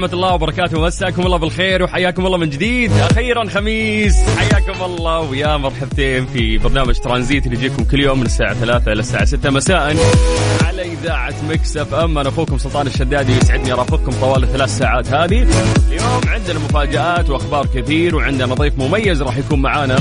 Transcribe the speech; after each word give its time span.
ورحمة 0.00 0.14
الله 0.14 0.34
وبركاته. 0.34 0.80
مساكم 0.80 1.26
الله 1.26 1.36
بالخير 1.36 1.82
وحياكم 1.82 2.26
الله 2.26 2.38
من 2.38 2.50
جديد. 2.50 2.92
أخيرا 2.92 3.48
خميس. 3.48 4.16
حياكم 4.38 4.84
الله 4.84 5.20
ويا 5.20 5.56
مرحبتين 5.56 6.26
في 6.26 6.58
برنامج 6.58 6.94
ترانزيت 6.94 7.46
اللي 7.46 7.56
يجيكم 7.56 7.84
كل 7.84 8.00
يوم 8.00 8.18
من 8.18 8.26
الساعة 8.26 8.54
3 8.54 8.92
إلى 8.92 9.00
الساعة 9.00 9.24
6 9.24 9.50
مساء 9.50 9.96
على 10.66 10.82
إذاعة 10.82 11.34
Mix 11.48 11.76
FM. 11.76 12.18
أنا 12.18 12.28
أخوكم 12.28 12.58
سلطان 12.58 12.86
الشدادي 12.86 13.32
يسعدني 13.32 13.72
أرافقكم 13.72 14.12
طوال 14.20 14.42
الثلاث 14.42 14.78
ساعات 14.78 15.08
هذه. 15.08 15.46
اليوم 15.88 16.20
عندنا 16.26 16.58
مفاجآت 16.58 17.30
وأخبار 17.30 17.66
كثير 17.66 18.16
وعندنا 18.16 18.54
ضيف 18.54 18.78
مميز 18.78 19.22
راح 19.22 19.36
يكون 19.36 19.62
معانا. 19.62 19.96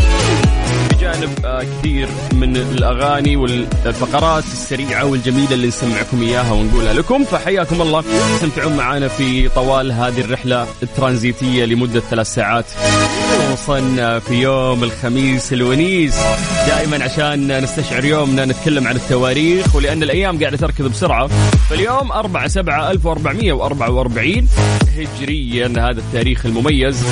بجانب 1.10 1.46
آه، 1.46 1.64
كثير 1.64 2.10
من 2.34 2.58
الأغاني 2.58 3.36
والفقرات 3.36 4.44
السريعة 4.44 5.06
والجميلة 5.06 5.54
اللي 5.54 5.68
نسمعكم 5.68 6.22
إياها 6.22 6.52
ونقولها 6.52 6.94
لكم. 6.94 7.24
فحياكم 7.24 7.82
الله. 7.82 8.04
تستمتعون 8.36 8.78
معنا 8.78 9.08
في 9.08 9.50
طوال 9.50 9.92
هذه 9.92 10.22
الرحلة 10.22 10.68
الترانزيتية 10.84 11.66
لمدة 11.66 12.00
ثلاث 12.00 12.34
ساعات. 12.34 12.66
خصوصا 13.56 13.80
في 14.20 14.34
يوم 14.34 14.84
الخميس 14.84 15.54
الونيس. 15.54 16.16
دائما 16.68 17.04
عشان 17.04 17.62
نستشعر 17.64 18.06
يومنا 18.06 18.46
نتكلم 18.46 18.88
عن 18.88 18.96
التواريخ 18.96 19.76
ولأن 19.76 20.04
الأيام 20.04 20.40
قاعدة 20.40 20.58
تركض 20.58 20.92
بسرعة. 20.92 21.28
فاليوم 21.70 22.12
4 22.12 22.48
7 22.48 22.92
1444 22.92 24.48
هجريا 24.98 25.68
هذا 25.68 26.00
التاريخ 26.00 26.46
المميز. 26.46 27.04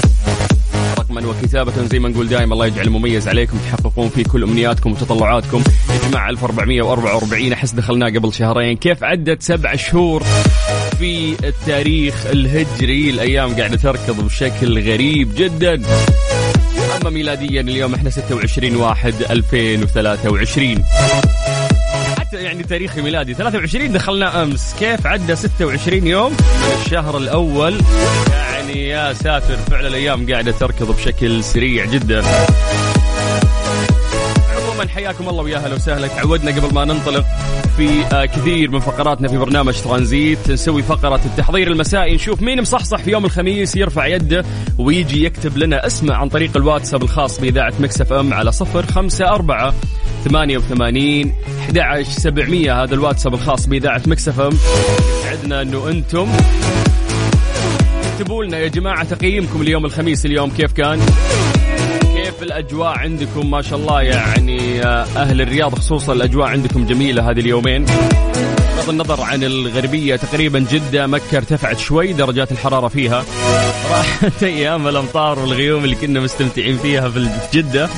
وكتابة 1.25 1.71
زي 1.91 1.99
ما 1.99 2.09
نقول 2.09 2.27
دائما 2.27 2.53
الله 2.53 2.65
يجعل 2.65 2.89
مميز 2.89 3.27
عليكم 3.27 3.57
تحققون 3.57 4.09
فيه 4.09 4.23
كل 4.23 4.43
أمنياتكم 4.43 4.91
وتطلعاتكم. 4.91 5.63
يا 5.89 6.09
جماعة 6.09 6.29
1444 6.29 7.53
أحس 7.53 7.71
دخلناه 7.71 8.07
قبل 8.07 8.33
شهرين. 8.33 8.77
كيف 8.77 9.03
عدت 9.03 9.41
سبع 9.41 9.75
شهور 9.75 10.23
في 10.99 11.35
التاريخ 11.43 12.25
الهجري؟ 12.25 13.09
الأيام 13.09 13.55
قاعدة 13.55 13.77
تركض 13.77 14.25
بشكل 14.25 14.91
غريب 14.91 15.35
جدا. 15.35 15.81
أما 17.01 17.09
ميلاديا 17.09 17.61
اليوم 17.61 17.95
إحنا 17.95 18.09
26 18.09 18.75
واحد 18.75 19.13
2023 19.29 20.83
حتى 22.19 22.37
يعني 22.37 22.63
تاريخي 22.63 23.01
ميلادي 23.01 23.33
23 23.33 23.91
دخلنا 23.91 24.43
أمس. 24.43 24.75
كيف 24.79 25.07
عدى 25.07 25.35
26 25.35 26.07
يوم؟ 26.07 26.37
الشهر 26.85 27.17
الأول 27.17 27.77
يعني 28.67 28.87
يا 28.87 29.13
ساتر 29.13 29.57
فعلا 29.57 29.87
الأيام 29.87 30.31
قاعدة 30.31 30.51
تركض 30.51 30.95
بشكل 30.95 31.43
سريع 31.43 31.85
جدا. 31.85 32.23
عموما 34.57 34.87
حياكم 34.87 35.29
الله 35.29 35.43
ويا 35.43 35.57
أهلا 35.57 35.75
وسهلا. 35.75 36.07
تعودنا 36.07 36.51
قبل 36.51 36.73
ما 36.73 36.85
ننطلق 36.85 37.25
في 37.77 38.05
آه، 38.05 38.25
كثير 38.25 38.71
من 38.71 38.79
فقراتنا 38.79 39.27
في 39.27 39.37
برنامج 39.37 39.81
ترانزيت. 39.81 40.51
نسوي 40.51 40.83
فقرة 40.83 41.21
التحضير 41.25 41.71
المسائي 41.71 42.15
نشوف 42.15 42.41
مين 42.41 42.61
مصحصح 42.61 42.97
في 42.97 43.11
يوم 43.11 43.25
الخميس 43.25 43.75
يرفع 43.75 44.05
يده 44.07 44.45
ويجي 44.77 45.25
يكتب 45.25 45.57
لنا 45.57 45.85
اسمه 45.85 46.13
عن 46.13 46.29
طريق 46.29 46.57
الواتساب 46.57 47.03
الخاص 47.03 47.39
بإذاعة 47.39 47.73
Mix 47.79 48.13
FM 48.13 48.33
على 48.33 48.51
صفر 48.51 48.85
خمسة 48.85 49.27
أربعة 49.27 49.73
ثمانية 50.25 50.57
وثمانين 50.57 51.33
أحد 51.59 51.77
عشر 51.77 52.11
سبعمية. 52.11 52.83
هذا 52.83 52.93
الواتساب 52.93 53.33
الخاص 53.33 53.67
بإذاعة 53.67 54.01
Mix 54.07 54.39
FM. 54.39 54.57
يسعدنا 55.21 55.61
أنه 55.61 55.89
أنتم 55.89 56.27
اكتبوا 58.17 58.43
لنا 58.43 58.57
يا 58.57 58.67
جماعة 58.67 59.03
تقييمكم 59.03 59.61
اليوم 59.61 59.85
الخميس 59.85 60.25
اليوم 60.25 60.49
كيف 60.49 60.73
كان؟ 60.73 60.99
كيف 62.15 62.43
الأجواء 62.43 62.97
عندكم؟ 62.97 63.51
ما 63.51 63.61
شاء 63.61 63.79
الله 63.79 64.01
يعني 64.01 64.81
آه، 64.81 65.05
أهل 65.15 65.41
الرياض 65.41 65.75
خصوصا 65.75 66.13
الأجواء 66.13 66.47
عندكم 66.47 66.85
جميلة 66.85 67.29
هذه 67.31 67.39
اليومين. 67.39 67.85
بغض 68.77 68.89
النظر 68.89 69.21
عن 69.21 69.43
الغربية 69.43 70.15
تقريبا 70.15 70.59
جدة 70.59 71.07
مكة 71.07 71.37
ارتفعت 71.37 71.79
شوي 71.79 72.13
درجات 72.13 72.51
الحرارة 72.51 72.87
فيها 72.87 73.25
راحت 73.91 74.43
أيام 74.53 74.87
الأمطار 74.87 75.39
والغيوم 75.39 75.83
اللي 75.83 75.95
كنا 75.95 76.19
مستمتعين 76.19 76.77
فيها 76.77 77.09
في 77.09 77.29
جدة. 77.53 77.89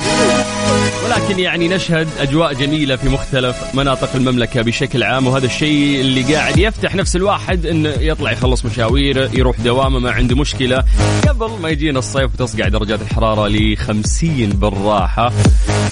ولكن 1.04 1.38
يعني 1.38 1.68
نشهد 1.68 2.08
أجواء 2.18 2.52
جميلة 2.52 2.96
في 2.96 3.08
مختلف 3.08 3.74
مناطق 3.74 4.14
المملكة 4.14 4.62
بشكل 4.62 5.02
عام 5.02 5.26
وهذا 5.26 5.46
الشيء 5.46 6.00
اللي 6.00 6.34
قاعد 6.34 6.58
يفتح 6.58 6.94
نفس 6.94 7.16
الواحد 7.16 7.66
انه 7.66 7.88
يطلع 7.88 8.32
يخلص 8.32 8.64
مشاويره 8.64 9.30
يروح 9.34 9.60
دوامة 9.60 9.98
ما 9.98 10.10
عنده 10.10 10.36
مشكلة. 10.36 10.84
قبل 11.28 11.50
ما 11.62 11.68
يجينا 11.68 11.98
الصيف 11.98 12.34
وتصقع 12.34 12.68
درجات 12.68 13.02
الحرارة 13.02 13.48
ل 13.48 13.76
50 13.76 14.48
بالراحة. 14.48 15.32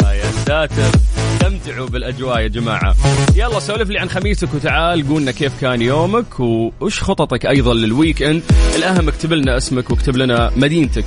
يا 0.02 0.30
ساتر. 0.46 0.98
استمتعوا 1.48 1.86
بالأجواء 1.88 2.40
يا 2.40 2.48
جماعة. 2.48 2.94
يلا 3.36 3.60
سولف 3.60 3.90
لي 3.90 3.98
عن 3.98 4.08
خميسك 4.08 4.54
وتعال 4.54 5.08
قولنا 5.08 5.30
كيف 5.30 5.60
كان 5.60 5.82
يومك 5.82 6.40
وش 6.80 7.02
خططك 7.02 7.46
أيضا 7.46 7.74
لل 7.74 8.22
weekend 8.22 8.42
الأهم 8.76 9.08
اكتب 9.08 9.32
لنا 9.32 9.56
اسمك 9.56 9.90
واكتب 9.90 10.16
لنا 10.16 10.50
مدينتك. 10.56 11.04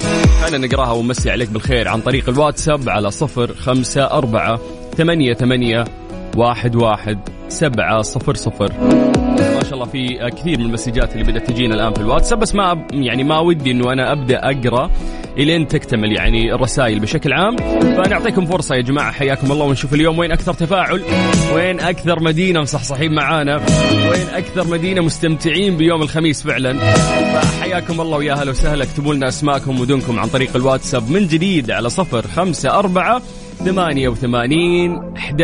أنا 0.47 0.57
نقراها 0.57 0.91
ونمسي 0.91 1.31
عليك 1.31 1.49
بالخير 1.49 1.87
عن 1.87 2.01
طريق 2.01 2.29
الواتساب 2.29 2.89
على 2.89 3.11
صفر 3.11 3.53
خمسة 3.53 4.11
أربعة 4.11 4.59
ثمانية 4.97 5.33
ثمانية 5.33 5.85
واحد 6.37 6.75
واحد 6.75 7.19
سبعة 7.49 8.01
صفر 8.01 8.35
صفر. 8.35 8.71
ما 9.41 9.63
شاء 9.63 9.73
الله 9.73 9.85
في 9.85 10.29
كثير 10.29 10.59
من 10.59 10.65
ال 10.65 10.70
messages 10.70 11.13
اللي 11.13 11.23
بدأت 11.23 11.47
تجينا 11.47 11.75
الآن 11.75 11.93
في 11.93 12.01
الواتساب 12.01 12.39
بس 12.39 12.55
ما 12.55 12.85
يعني 12.91 13.23
ما 13.23 13.39
ودي 13.39 13.71
إنه 13.71 13.93
أنا 13.93 14.11
أبدأ 14.11 14.39
أقرأ 14.43 14.91
إلين 15.37 15.67
تكتمل 15.67 16.11
يعني 16.11 16.53
الرسائل 16.55 16.99
بشكل 16.99 17.33
عام. 17.33 17.55
فنعطيكم 17.81 18.45
فرصة 18.45 18.75
يا 18.75 18.81
جماعة 18.81 19.11
حياكم 19.11 19.51
الله 19.51 19.65
ونشوف 19.65 19.93
اليوم 19.93 20.19
وين 20.19 20.31
أكثر 20.31 20.53
تفاعل 20.53 21.01
وين 21.55 21.79
أكثر 21.79 22.23
مدينة 22.23 22.61
مصحصحين 22.61 23.15
معانا 23.15 23.55
وين 24.11 24.27
أكثر 24.33 24.67
مدينة 24.67 25.01
مستمتعين 25.01 25.77
بيوم 25.77 26.01
الخميس 26.01 26.43
فعلا. 26.43 26.73
فحياكم 27.33 28.01
الله 28.01 28.17
ويا 28.17 28.33
أهلا 28.33 28.51
وسهلا 28.51 28.83
اكتبوا 28.83 29.13
لنا 29.13 29.27
أسماءكم 29.27 29.79
ومدنكم 29.79 30.19
عن 30.19 30.27
طريق 30.27 30.55
الواتساب 30.55 31.11
من 31.11 31.27
جديد 31.27 31.71
على 31.71 31.89
صفر 31.89 32.27
خمسة 32.27 32.79
أربعة 32.79 33.21
ثمانية 33.65 34.09
وثمانين 34.09 34.99
أحد 35.17 35.41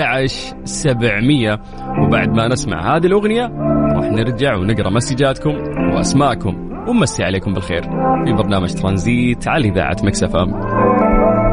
سبعمية. 0.65 1.61
وبعد 2.01 2.29
ما 2.29 2.47
نسمع 2.47 2.97
هذه 2.97 3.05
الأغنية 3.05 3.51
راح 3.97 4.11
نرجع 4.11 4.55
ونقرأ 4.55 4.89
مسجاتكم 4.89 5.55
وأسماءكم 5.93 6.71
ونمسي 6.87 7.23
عليكم 7.23 7.53
بالخير. 7.53 7.81
في 8.25 8.33
برنامج 8.33 8.73
ترانزيت 8.73 9.47
على 9.47 9.69
إذاعة 9.69 9.97
Mix 10.03 10.35
FM. 10.35 10.53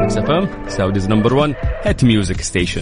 Mix 0.03 0.31
FM 0.31 0.47
Saudi's 0.67 1.09
number 1.09 1.33
1 1.33 1.55
hit 1.83 2.03
music 2.03 2.41
station 2.41 2.81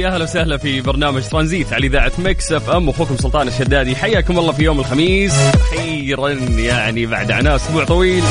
يا 0.00 0.08
أهلا 0.08 0.24
وسهلا 0.24 0.56
في 0.56 0.80
برنامج 0.80 1.22
ترانزيت 1.22 1.72
على 1.72 1.86
إذاعة 1.86 2.12
Mix 2.18 2.52
FM. 2.52 2.88
أخوكم 2.88 3.16
سلطان 3.16 3.48
الشدادي 3.48 3.96
حياكم 3.96 4.38
الله 4.38 4.52
في 4.52 4.62
يوم 4.62 4.80
الخميس. 4.80 5.34
أخيرا 5.54 6.28
يعني 6.58 7.06
بعد 7.06 7.30
عناء 7.30 7.56
أسبوع 7.56 7.84
طويل. 7.84 8.22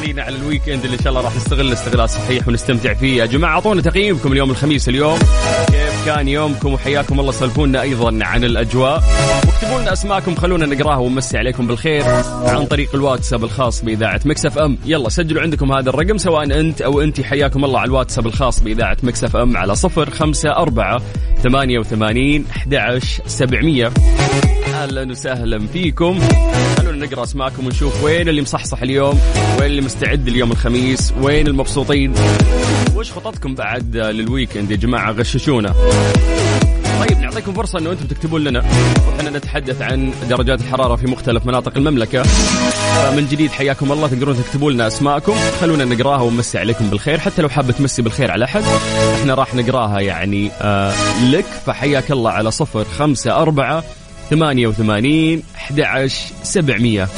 داخلين 0.00 0.20
على 0.20 0.36
ال 0.36 0.42
weekend 0.42 0.84
اللي 0.84 0.96
إن 0.96 1.02
شاء 1.02 1.08
الله 1.08 1.20
راح 1.20 1.36
نستغل 1.36 1.72
استغلال 1.72 2.10
صحيح 2.10 2.48
ونستمتع 2.48 2.94
فيه. 2.94 3.16
يا 3.16 3.26
جماعة 3.26 3.54
أعطونا 3.54 3.82
تقييمكم 3.82 4.32
اليوم 4.32 4.50
الخميس 4.50 4.88
اليوم. 4.88 5.18
كيف 5.66 6.06
كان 6.06 6.28
يومكم؟ 6.28 6.72
وحياكم 6.72 7.20
الله 7.20 7.32
سولفونا 7.32 7.82
أيضا 7.82 8.18
عن 8.22 8.44
الأجواء. 8.44 9.02
واكتبوا 9.46 9.80
لنا 9.80 9.92
أسماءكم 9.92 10.34
خلونا 10.34 10.66
نقراها 10.66 10.96
ونمسي 10.96 11.38
عليكم 11.38 11.66
بالخير 11.66 12.04
عن 12.44 12.66
طريق 12.66 12.94
الواتساب 12.94 13.44
الخاص 13.44 13.84
بإذاعة 13.84 14.20
Mix 14.24 14.46
FM. 14.46 14.78
يلا 14.86 15.08
سجلوا 15.08 15.42
عندكم 15.42 15.72
هذا 15.72 15.90
الرقم 15.90 16.18
سواء 16.18 16.60
أنت 16.60 16.82
أو 16.82 17.00
أنت. 17.00 17.20
حياكم 17.20 17.64
الله 17.64 17.78
على 17.78 17.88
الواتساب 17.88 18.26
الخاص 18.26 18.60
بإذاعة 18.60 18.96
Mix 19.02 19.24
FM 19.24 19.56
على 19.56 19.74
صفر 19.74 20.10
خمسة 20.10 20.50
أربعة 20.50 21.02
ثمانية 21.42 21.78
وثمانين 21.78 22.44
أحد 22.50 22.74
عشر 22.74 23.22
سبعمية. 23.26 23.92
أهلا 24.74 25.10
وسهلا 25.10 25.66
فيكم. 25.66 26.20
نقرأ 27.00 27.22
أسماءكم 27.22 27.66
ونشوف 27.66 28.04
وين 28.04 28.28
اللي 28.28 28.42
مصحصح 28.42 28.82
اليوم 28.82 29.20
وين 29.58 29.70
اللي 29.70 29.82
مستعد 29.82 30.28
اليوم 30.28 30.52
الخميس 30.52 31.12
وين 31.20 31.46
المبسوطين. 31.46 32.14
وش 32.96 33.12
خططكم 33.12 33.54
بعد 33.54 33.96
للويكند 33.96 34.70
يا 34.70 34.76
جماعة؟ 34.76 35.12
غششونا. 35.12 35.74
طيب 37.00 37.18
نعطيكم 37.18 37.52
فرصة 37.52 37.78
إنه 37.78 37.90
أنتم 37.90 38.06
تكتبون 38.06 38.44
لنا. 38.44 38.64
وحنا 39.08 39.30
نتحدث 39.30 39.82
عن 39.82 40.12
درجات 40.30 40.60
الحرارة 40.60 40.96
في 40.96 41.06
مختلف 41.06 41.46
مناطق 41.46 41.76
المملكة. 41.76 42.22
من 43.16 43.26
جديد 43.30 43.50
حياكم 43.50 43.92
الله. 43.92 44.08
تقدرون 44.08 44.36
تكتبوا 44.36 44.72
لنا 44.72 44.86
أسماءكم. 44.86 45.34
خلونا 45.60 45.84
نقراها 45.84 46.22
ونمسي 46.22 46.58
عليكم 46.58 46.90
بالخير. 46.90 47.18
حتى 47.18 47.42
لو 47.42 47.48
حابة 47.48 47.72
تمسي 47.72 48.02
بالخير 48.02 48.30
على 48.30 48.44
أحد 48.44 48.62
إحنا 49.20 49.34
راح 49.34 49.54
نقراها 49.54 50.00
يعني 50.00 50.50
آه 50.60 50.94
لك. 51.30 51.46
فحياك 51.66 52.10
الله 52.10 52.30
على 52.30 52.50
صفر 52.50 52.84
خمسة 52.84 53.36
أربعة 53.36 53.84
ثمانية 54.30 54.66
وثمانين 54.66 55.42
أحد 55.56 55.80
عشر 55.80 56.32
سبعمية. 56.42 57.08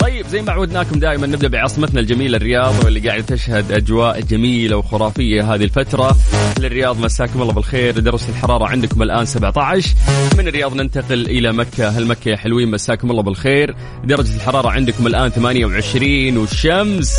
طيب 0.00 0.26
زي 0.26 0.42
ما 0.42 0.52
عودناكم 0.52 0.98
دائما 0.98 1.26
نبدأ 1.26 1.48
بعاصمتنا 1.48 2.00
الجميلة 2.00 2.36
الرياض 2.36 2.84
واللي 2.84 3.00
قاعدة 3.08 3.22
تشهد 3.22 3.72
أجواء 3.72 4.20
جميلة 4.20 4.76
وخرافية 4.76 5.54
هذه 5.54 5.64
الفترة. 5.64 6.16
للرياض 6.58 7.00
مساكم 7.00 7.42
الله 7.42 7.52
بالخير 7.52 7.98
درجه 7.98 8.28
الحرارة 8.28 8.66
عندكم 8.66 9.02
الآن 9.02 9.26
17 9.26 9.88
من 10.38 10.48
الرياض 10.48 10.74
ننتقل 10.74 11.26
إلى 11.26 11.52
مكة 11.52 11.88
هل 11.88 12.06
مكة 12.06 12.28
يا 12.28 12.36
حلوين 12.36 12.70
مساكم 12.70 13.10
الله 13.10 13.22
بالخير. 13.22 13.74
درجة 14.04 14.36
الحرارة 14.36 14.68
عندكم 14.70 15.06
الآن 15.06 15.28
28 15.30 16.36
والشمس 16.36 17.18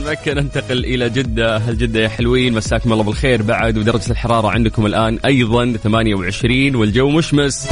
من 0.00 0.06
مكة 0.06 0.32
ننتقل 0.32 0.84
إلى 0.84 1.10
جدة. 1.10 1.56
هل 1.56 1.78
جدة 1.78 2.00
يا 2.00 2.08
حلوين 2.08 2.54
مساكم 2.54 2.92
الله 2.92 3.04
بالخير. 3.04 3.42
بعد 3.42 3.78
ودرجة 3.78 4.10
الحرارة 4.10 4.50
عندكم 4.50 4.86
الآن 4.86 5.18
أيضا 5.24 5.72
28 5.84 6.74
والجو 6.74 7.10
مشمس. 7.10 7.68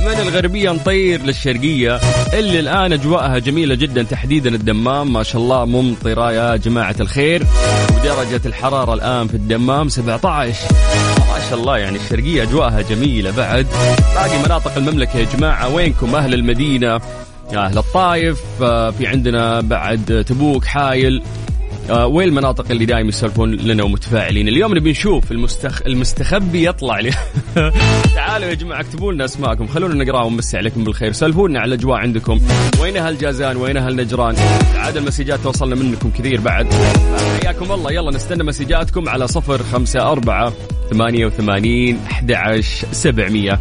من 0.00 0.20
الغربية 0.28 0.70
نطير 0.70 1.22
للشرقية. 1.22 2.00
اللي 2.32 2.60
الآن 2.60 2.92
أجواءها 2.92 3.38
جميلة 3.38 3.74
جدا 3.74 4.02
تحديدا 4.02 4.54
الدمام. 4.54 5.12
ما 5.12 5.22
شاء 5.22 5.42
الله 5.42 5.64
ممطرة 5.64 6.32
يا 6.32 6.56
جماعة 6.56 6.96
الخير. 7.00 7.46
ودرجة 7.96 8.40
الحرارة 8.46 8.94
الآن 8.94 9.28
في 9.28 9.34
الدمام 9.34 9.88
17 9.88 10.56
ما 11.18 11.50
شاء 11.50 11.58
الله 11.58 11.78
يعني 11.78 11.96
الشرقية 11.96 12.42
أجواءها 12.42 12.82
جميلة 12.82 13.30
بعد. 13.30 13.66
باقي 14.14 14.38
مناطق 14.44 14.76
المملكة 14.76 15.18
يا 15.18 15.26
جماعة. 15.36 15.74
وينكم؟ 15.74 16.14
أهل 16.14 16.34
المدينة. 16.34 17.00
يا 17.52 17.66
أهل 17.66 17.78
الطايف. 17.78 18.40
آه، 18.62 18.90
في 18.90 19.06
عندنا 19.06 19.60
بعد 19.60 20.24
تبوك 20.28 20.64
حايل. 20.64 21.22
وين 21.90 22.28
المناطق 22.28 22.70
اللي 22.70 22.84
دائما 22.84 23.08
يسولفون 23.08 23.54
لنا 23.54 23.82
ومتفاعلين؟ 23.82 24.48
اليوم 24.48 24.74
نبي 24.76 24.90
نشوف 24.90 25.32
المستخ... 25.32 25.82
المستخبي 25.86 26.68
يطلع 26.68 27.00
لي. 27.00 27.10
تعالوا 28.14 28.48
يا 28.48 28.54
جماعة 28.54 28.80
اكتبوا 28.80 29.12
لنا 29.12 29.24
أسماءكم. 29.24 29.66
خلونا 29.66 30.04
نقراها 30.04 30.24
ونمسي 30.24 30.56
عليكم 30.56 30.84
بالخير. 30.84 31.12
سولفونا 31.12 31.60
على 31.60 31.74
الأجواء 31.74 31.98
عندكم. 31.98 32.40
وين 32.80 32.96
أهل 32.96 33.18
جازان؟ 33.18 33.56
وين 33.56 33.76
أهل 33.76 33.96
نجران؟ 33.96 34.36
عاد 34.76 34.96
المسجات 34.96 35.40
توصلنا 35.40 35.74
منكم 35.74 36.10
كثير 36.10 36.40
بعد. 36.40 36.66
حياكم 37.42 37.72
الله. 37.72 37.92
يلا 37.92 38.10
نستنى 38.10 38.44
مسجاتكم 38.44 39.08
على 39.08 39.28
صفر 39.28 39.62
خمسة 39.62 40.12
أربعة 40.12 40.52
ثمانية 40.90 41.26
وثمانين 41.26 41.98
أحد 42.10 42.32
عشر 42.32 42.86
سبعمية. 42.92 43.60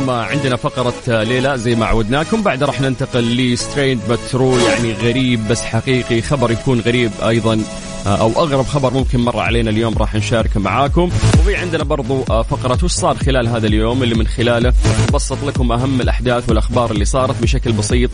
اليوم 0.00 0.10
عندنا 0.10 0.56
فقرة 0.56 1.22
ليلى 1.22 1.58
زي 1.58 1.74
ما 1.74 1.86
عودناكم. 1.86 2.42
بعد 2.42 2.62
راح 2.62 2.80
ننتقل 2.80 3.36
لستريند 3.36 4.00
بترو 4.10 4.58
يعني 4.58 4.92
غريب 4.92 5.48
بس 5.48 5.60
حقيقي. 5.60 6.22
خبر 6.22 6.50
يكون 6.50 6.80
غريب 6.80 7.10
أيضا 7.28 7.60
أو 8.06 8.28
أغرب 8.28 8.66
خبر 8.66 8.94
ممكن 8.94 9.20
مر 9.20 9.38
علينا 9.38 9.70
اليوم 9.70 9.98
راح 9.98 10.14
نشاركه 10.14 10.60
معاكم. 10.60 11.10
وفي 11.40 11.56
عندنا 11.56 11.84
برضو 11.84 12.24
فقرة 12.24 12.78
وش 12.82 12.90
صار 12.90 13.16
خلال 13.16 13.48
هذا 13.48 13.66
اليوم؟ 13.66 14.02
اللي 14.02 14.14
من 14.14 14.26
خلاله 14.26 14.72
نبسط 15.08 15.44
لكم 15.46 15.72
أهم 15.72 16.00
الأحداث 16.00 16.48
والأخبار 16.48 16.90
اللي 16.90 17.04
صارت 17.04 17.42
بشكل 17.42 17.72
بسيط. 17.72 18.10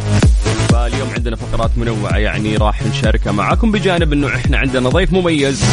فاليوم 0.77 1.09
عندنا 1.17 1.37
فقرات 1.37 1.71
منوعة 1.77 2.17
يعني 2.17 2.57
راح 2.57 2.87
نشاركها 2.87 3.33
معاكم 3.33 3.73
بجانب 3.73 4.13
أنه 4.13 4.27
إحنا 4.27 4.59
عندنا 4.59 4.89
ضيف 4.89 5.13
مميز 5.13 5.65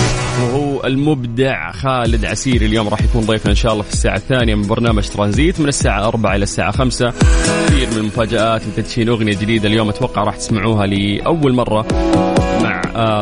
وهو 0.41 0.83
المبدع 0.83 1.71
خالد 1.71 2.25
عسير 2.25 2.61
اليوم 2.61 2.87
راح 2.87 3.01
يكون 3.01 3.21
ضيفنا 3.21 3.51
إن 3.51 3.55
شاء 3.55 3.73
الله 3.73 3.83
في 3.83 3.93
الساعة 3.93 4.15
الثانية 4.15 4.55
من 4.55 4.67
برنامج 4.67 5.09
ترانزيت 5.09 5.59
من 5.59 5.67
الساعة 5.67 6.07
4 6.07 6.35
إلى 6.35 6.43
الساعة 6.43 6.71
5 6.71 7.13
كثير 7.67 7.89
من 7.91 7.97
المفاجآت 7.97 8.61
وتدشين 8.67 9.09
أغنية 9.09 9.35
جديدة 9.35 9.67
اليوم 9.67 9.89
أتوقع 9.89 10.23
راح 10.23 10.35
تسمعوها 10.35 10.87
لأول 10.87 11.53
مرة. 11.53 11.85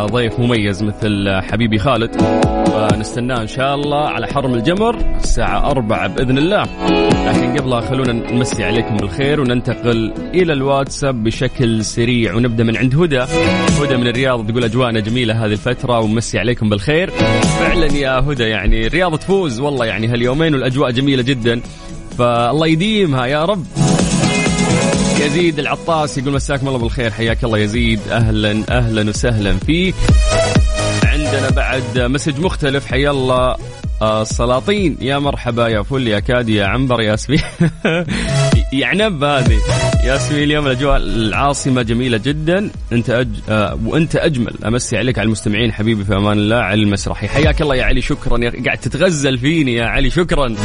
ضيف 0.05 0.39
مميز 0.39 0.83
مثل 0.83 1.27
آه، 1.27 1.41
حبيبي 1.41 1.79
خالد. 1.79 2.21
فنستناه 2.65 3.41
إن 3.41 3.47
شاء 3.47 3.75
الله 3.75 4.07
على 4.07 4.27
حرم 4.27 4.53
الجمر 4.53 4.95
الساعة 5.17 5.71
4 5.71 6.07
بإذن 6.07 6.37
الله. 6.37 6.63
لكن 7.25 7.57
قبلها 7.57 7.81
خلونا 7.81 8.13
نمسي 8.13 8.63
عليكم 8.63 8.97
بالخير 8.97 9.41
وننتقل 9.41 10.13
إلى 10.33 10.53
الواتساب 10.53 11.23
بشكل 11.23 11.85
سريع 11.85 12.35
ونبدأ 12.35 12.63
من 12.63 12.77
عند 12.77 12.95
هدى. 12.95 13.19
هدى 13.81 13.97
من 13.97 14.07
الرياض 14.07 14.47
تقول 14.51 14.63
أجواءنا 14.63 14.99
جميلة 14.99 15.45
هذه 15.45 15.51
الفترة 15.51 15.99
ومسي 15.99 16.39
عليكم 16.39 16.69
بالخير. 16.69 17.09
فعلا 17.59 17.85
يا 17.85 18.19
هدى 18.19 18.43
يعني 18.43 18.87
الرياض 18.87 19.17
تفوز 19.17 19.59
والله 19.59 19.85
يعني 19.85 20.07
هاليومين 20.07 20.53
والأجواء 20.53 20.91
جميلة 20.91 21.23
جدا. 21.23 21.61
فالله 22.17 22.67
يديمها 22.67 23.25
يا 23.25 23.45
رب. 23.45 23.65
يزيد 25.21 25.59
العطاس 25.59 26.17
يقول 26.17 26.33
مساكم 26.33 26.67
الله 26.67 26.79
بالخير 26.79 27.11
حياك 27.11 27.43
الله 27.43 27.57
يزيد. 27.57 27.99
أهلا 28.11 28.63
أهلا 28.69 29.09
وسهلا 29.09 29.57
فيك. 29.57 29.95
عندنا 31.03 31.49
بعد 31.49 31.99
مسج 31.99 32.39
مختلف 32.39 32.85
حيا 32.85 33.11
الله. 33.11 33.55
السلاطين. 34.01 34.97
يا 35.01 35.19
مرحبا 35.19 35.67
يا 35.67 35.81
فل 35.81 36.07
يا 36.07 36.19
كادي 36.19 36.55
يا 36.55 36.65
عنبر 36.65 37.01
يا 37.01 37.15
سبي 37.15 37.41
يعنب 38.73 39.23
هذه. 39.23 39.57
يا 40.03 40.17
سبي 40.17 40.43
اليوم 40.43 40.67
الأجواء 40.67 40.97
العاصمة 40.97 41.81
جميلة 41.81 42.17
جدا. 42.17 42.69
أنت 42.91 43.09
أج... 43.09 43.27
آه 43.49 43.79
وأنت 43.85 44.15
أجمل. 44.15 44.53
أمسي 44.65 44.97
عليك 44.97 45.19
على 45.19 45.25
المستمعين 45.25 45.73
حبيبي 45.73 46.03
في 46.03 46.15
أمان 46.15 46.37
الله. 46.37 46.55
علي 46.55 46.83
المسرحي. 46.83 47.27
حياك 47.27 47.61
الله 47.61 47.75
يا 47.75 47.83
علي 47.83 48.01
شكرا. 48.01 48.37
يا 48.43 48.63
قاعد 48.65 48.77
تتغزل 48.77 49.37
فيني 49.37 49.73
يا 49.73 49.85
علي 49.85 50.09
شكرا. 50.09 50.55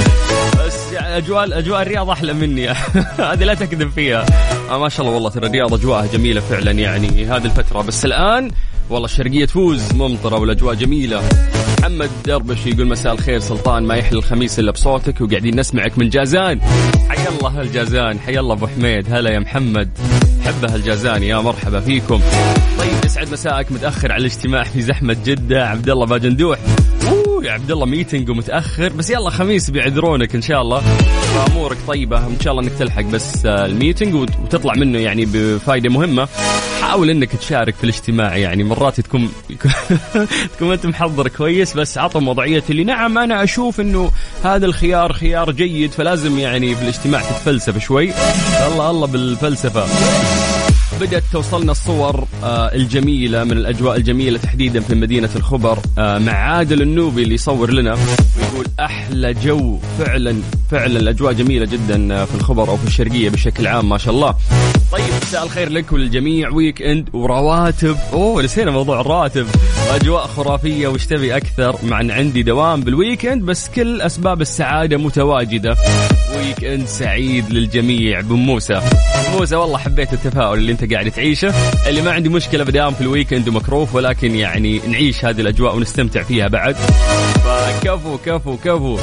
بس 0.66 0.94
أجواء 0.94 1.58
أجواء 1.58 1.82
الرياض 1.82 2.10
أحلى 2.10 2.32
مني. 2.32 2.68
هذه 3.30 3.44
لا 3.44 3.54
تكذب 3.54 3.90
فيها. 3.90 4.26
آه 4.70 4.78
ما 4.78 4.88
شاء 4.88 5.06
الله 5.06 5.14
والله 5.14 5.30
ترى 5.30 5.46
الرياض 5.46 5.74
أجواءها 5.74 6.06
جميلة 6.06 6.40
فعلا 6.40 6.70
يعني 6.70 7.26
هذه 7.26 7.44
الفترة. 7.44 7.82
بس 7.82 8.04
الآن 8.04 8.50
والله 8.90 9.04
الشرقية 9.04 9.44
تفوز. 9.44 9.94
ممطرة 9.94 10.38
والأجواء 10.38 10.74
جميلة. 10.74 11.22
محمد 11.86 12.10
دربش 12.24 12.66
يقول 12.66 12.86
مساء 12.86 13.12
الخير 13.12 13.40
سلطان 13.40 13.82
ما 13.82 13.94
يحلى 13.94 14.18
الخميس 14.18 14.58
إلا 14.58 14.72
بصوتك 14.72 15.20
وقاعدين 15.20 15.60
نسمعك 15.60 15.98
من 15.98 16.08
جازان. 16.08 16.60
حيا 17.08 17.28
الله 17.28 17.60
الجازان 17.60 18.18
حيا 18.18 18.40
الله 18.40 18.54
أبو 18.54 18.66
حميد. 18.66 19.14
هلا 19.14 19.30
يا 19.30 19.38
محمد. 19.38 19.88
حبة 20.44 20.74
الجازان 20.74 21.22
يا 21.22 21.36
مرحبا 21.36 21.80
فيكم. 21.80 22.20
طيب 22.78 23.04
يسعد 23.04 23.32
مساءك 23.32 23.72
متأخر 23.72 24.12
على 24.12 24.20
الاجتماع 24.20 24.62
في 24.62 24.82
زحمة 24.82 25.16
جدة. 25.24 25.66
عبد 25.68 25.88
الله 25.88 26.06
باجندوح. 26.06 26.58
يا 27.46 27.52
عبد 27.52 27.70
الله 27.70 27.86
meeting 27.86 28.30
ومتأخر. 28.30 28.88
بس 28.92 29.10
يلا 29.10 29.30
خميس 29.30 29.70
بيعذرونك 29.70 30.34
إن 30.34 30.42
شاء 30.42 30.62
الله. 30.62 30.80
فامورك 31.34 31.76
طيبة. 31.88 32.18
إن 32.26 32.36
شاء 32.44 32.52
الله 32.52 32.62
إنك 32.64 32.72
تلحق 32.78 33.02
بس 33.02 33.46
آه، 33.46 33.66
ال 33.66 33.72
meeting 33.72 34.14
وت- 34.14 34.30
وتطلع 34.44 34.74
منه 34.74 34.98
يعني 34.98 35.24
بفائده 35.26 35.90
مهمة. 35.90 36.28
حاول 36.82 37.10
إنك 37.10 37.36
تشارك 37.36 37.74
في 37.74 37.84
الاجتماع 37.84 38.36
يعني. 38.36 38.64
مرات 38.64 39.00
تكون 39.00 39.28
تكون 40.56 40.72
أنت 40.72 40.86
محضر 40.86 41.28
كويس 41.28 41.74
بس 41.76 41.98
عطهم 41.98 42.28
وضعية 42.28 42.62
اللي 42.70 42.84
نعم 42.84 43.18
أنا 43.18 43.42
أشوف 43.44 43.80
إنه 43.80 44.10
هذا 44.44 44.66
الخيار 44.66 45.12
خيار 45.12 45.50
جيد 45.52 45.92
فلازم 45.92 46.38
يعني 46.38 46.74
في 46.74 46.82
الاجتماع 46.82 47.20
تتفلسف 47.20 47.78
شوي. 47.78 48.10
الله 48.72 48.90
الله 48.90 49.06
بالفلسفة. 49.06 49.86
بدأت 51.00 51.22
توصلنا 51.32 51.72
الصور 51.72 52.24
آه، 52.44 52.74
الجميلة 52.74 53.44
من 53.44 53.52
الأجواء 53.52 53.96
الجميلة 53.96 54.38
تحديدا 54.38 54.80
في 54.80 54.94
مدينة 54.94 55.30
الخبر 55.36 55.78
آه، 55.98 56.18
مع 56.18 56.32
عادل 56.32 56.82
النوبي 56.82 57.22
اللي 57.22 57.34
يصور 57.34 57.72
لنا 57.72 57.92
ويقول 58.38 58.66
أحلى 58.80 59.34
جو 59.34 59.78
فعلا 59.98 60.36
فعلا 60.70 61.00
الأجواء 61.00 61.32
جميلة 61.32 61.66
جدا 61.66 62.14
آه، 62.14 62.24
في 62.24 62.34
الخبر 62.34 62.68
أو 62.68 62.76
في 62.76 62.86
الشرقية 62.86 63.30
بشكل 63.30 63.66
عام 63.66 63.88
ما 63.88 63.98
شاء 63.98 64.14
الله. 64.14 64.34
طيب 64.92 65.04
مساء 65.22 65.44
الخير 65.44 65.68
لك 65.68 65.92
وللجميع 65.92 66.50
weekend 66.50 67.08
ورواتب. 67.12 67.96
أوه 68.12 68.42
نسينا 68.42 68.70
موضوع 68.70 69.00
الراتب 69.00 69.46
واجواء 69.90 70.26
خرافية 70.26 70.88
وش 70.88 71.06
تبي 71.06 71.36
أكثر. 71.36 71.76
مع 71.82 72.00
ان 72.00 72.10
عندي 72.10 72.42
دوام 72.42 72.80
بال 72.80 73.26
weekend 73.26 73.42
بس 73.42 73.68
كل 73.68 74.00
أسباب 74.00 74.40
السعادة 74.40 74.96
متواجدة. 74.96 75.76
weekend 76.36 76.86
سعيد 76.86 77.50
للجميع. 77.50 78.20
بن 78.20 78.34
موسى. 78.34 78.80
موسى 79.38 79.56
والله 79.56 79.78
حبيت 79.78 80.12
التفاؤل 80.12 80.58
اللي 80.58 80.72
أنت 80.72 80.84
قاعد 80.94 81.10
تعيشه. 81.10 81.54
اللي 81.88 82.02
ما 82.02 82.10
عندي 82.10 82.28
مشكلة 82.28 82.64
بداوم 82.64 82.94
في 82.94 83.00
ال 83.00 83.32
weekend 83.32 83.48
ومكروف 83.48 83.94
ولكن 83.94 84.34
يعني 84.34 84.80
نعيش 84.88 85.24
هذه 85.24 85.40
الأجواء 85.40 85.76
ونستمتع 85.76 86.22
فيها 86.22 86.48
بعد. 86.48 86.76
فكفو 87.44 88.18
كفو 88.18 88.56
كفو. 88.56 88.98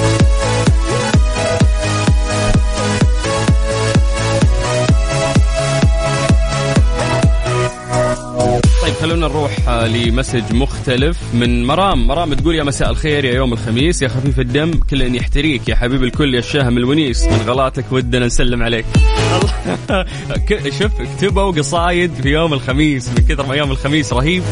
طيب 8.83 8.93
خلونا 8.93 9.27
نروح 9.27 9.51
آه، 9.67 9.87
لمسج 9.87 10.53
مختلف 10.53 11.17
من 11.33 11.65
مرام. 11.65 12.07
مرام 12.07 12.33
تقول 12.33 12.55
يا 12.55 12.63
مساء 12.63 12.89
الخير 12.89 13.25
يا 13.25 13.33
يوم 13.33 13.53
الخميس 13.53 14.01
يا 14.01 14.07
خفيف 14.07 14.39
الدم 14.39 14.71
كل 14.89 15.01
إن 15.01 15.15
يحتريك 15.15 15.69
يا 15.69 15.75
حبيب 15.75 16.03
الكل 16.03 16.33
يا 16.33 16.39
الشاهم 16.39 16.77
الونيس 16.77 17.23
من 17.23 17.41
غلاتك 17.47 17.85
ودنا 17.91 18.25
نسلم 18.25 18.63
عليك. 18.63 18.85
شوف 20.79 20.91
اكتبوا 21.01 21.51
قصايد 21.51 22.13
في 22.13 22.29
يوم 22.29 22.53
الخميس 22.53 23.09
من 23.09 23.25
كثر 23.29 23.45
ما 23.45 23.55
يوم 23.55 23.71
الخميس 23.71 24.13
رهيب. 24.13 24.43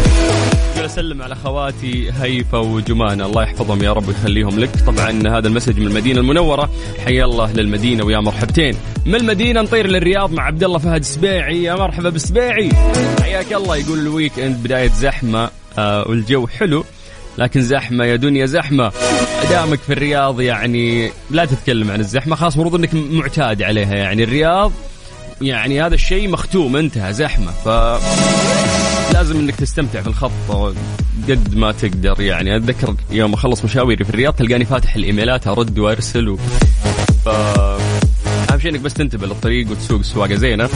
أقول 0.82 0.92
أسلم 0.92 1.22
على 1.22 1.36
خواتي 1.36 2.12
هيفا 2.22 2.58
وجمانه 2.58 3.26
الله 3.26 3.44
يحفظهم 3.44 3.84
يا 3.84 3.94
رب 3.94 4.08
ويخليهم 4.08 4.60
لك. 4.60 4.70
طبعا 4.88 5.38
هذا 5.38 5.48
المسج 5.48 5.80
من 5.80 5.88
المدينة 5.88 6.20
المنورة. 6.20 6.70
حيا 7.06 7.26
الله 7.26 7.54
للمدينة 7.54 8.04
ويا 8.04 8.20
مرحبتين. 8.20 8.76
من 9.06 9.16
المدينة 9.16 9.62
نطير 9.62 9.88
للرياض 9.88 10.32
مع 10.32 10.44
عبد 10.44 10.64
الله 10.64 10.78
فهد 10.78 11.04
سبيعي 11.04 11.64
يا 11.64 11.76
مرحبا 11.76 12.10
بالسبيعي. 12.10 12.70
حياك 13.22 13.54
الله. 13.54 13.76
يقول 13.76 14.00
الويك 14.00 14.40
إند 14.40 14.64
بداية 14.64 14.90
زحمة. 14.90 15.50
آه 15.78 16.08
والجو 16.10 16.48
حلو 16.48 16.86
لكن 17.38 17.62
زحمة 17.62 18.06
يا 18.06 18.16
دنيا 18.16 18.46
زحمة. 18.46 18.92
دامك 19.50 19.80
في 19.80 19.94
الرياض 19.94 20.42
يعني 20.42 21.12
لا 21.32 21.46
تتكلم 21.46 21.92
عن 21.92 22.00
الزحمة 22.00 22.36
خلاص 22.36 22.56
المفروض 22.56 22.80
إنك 22.80 22.94
معتاد 22.94 23.62
عليها. 23.62 23.96
يعني 23.96 24.24
الرياض 24.24 24.72
يعني 25.42 25.82
هذا 25.82 25.96
الشيء 25.96 26.30
مختوم 26.30 26.76
انتهى 26.76 27.14
زحمة. 27.14 27.52
ف 27.52 27.68
لازم 29.14 29.40
إنك 29.40 29.56
تستمتع 29.56 30.02
في 30.02 30.08
الخط 30.08 30.32
قد 31.30 31.56
ما 31.56 31.72
تقدر 31.72 32.22
يعني. 32.22 32.56
أتذكر 32.56 32.96
يوم 33.12 33.34
أخلص 33.34 33.66
مشاويري 33.66 34.04
في 34.04 34.10
الرياض 34.10 34.34
تلقاني 34.34 34.66
فاتح 34.66 34.96
الإيميلات 34.96 35.48
أرد 35.48 35.80
وأرسل 35.80 36.30
و... 36.30 36.38
ف 37.26 37.30
أهم 38.52 38.60
شيء 38.60 38.72
إنك 38.72 38.80
بس 38.80 38.94
تنتبه 38.94 39.28
للطريق 39.28 39.72
وتسوق 39.72 40.02
سواقه 40.02 40.36
زينة. 40.36 40.70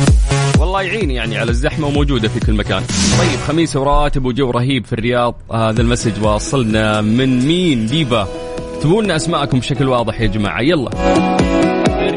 والله 0.60 0.82
يعين 0.82 1.12
يعني 1.12 1.38
على 1.38 1.52
الزحمة 1.52 1.88
وموجودة 1.88 2.28
في 2.28 2.40
كل 2.40 2.54
مكان. 2.54 2.84
طيب 3.20 3.40
خميس 3.48 3.76
وراتب 3.76 4.26
وجو 4.26 4.52
رهيب 4.52 4.86
في 4.86 4.94
الرياض. 4.94 5.36
هذا 5.54 5.82
المسج 5.82 6.24
واصلنا 6.24 7.02
من 7.02 7.40
مين؟ 7.40 7.86
ديبا 7.86 8.28
تبون 8.82 9.12
أسماءكم 9.12 9.60
بشكل 9.60 9.88
واضح 9.88 10.22
يا 10.22 10.28
جماعة. 10.28 10.62
يلا. 10.62 10.90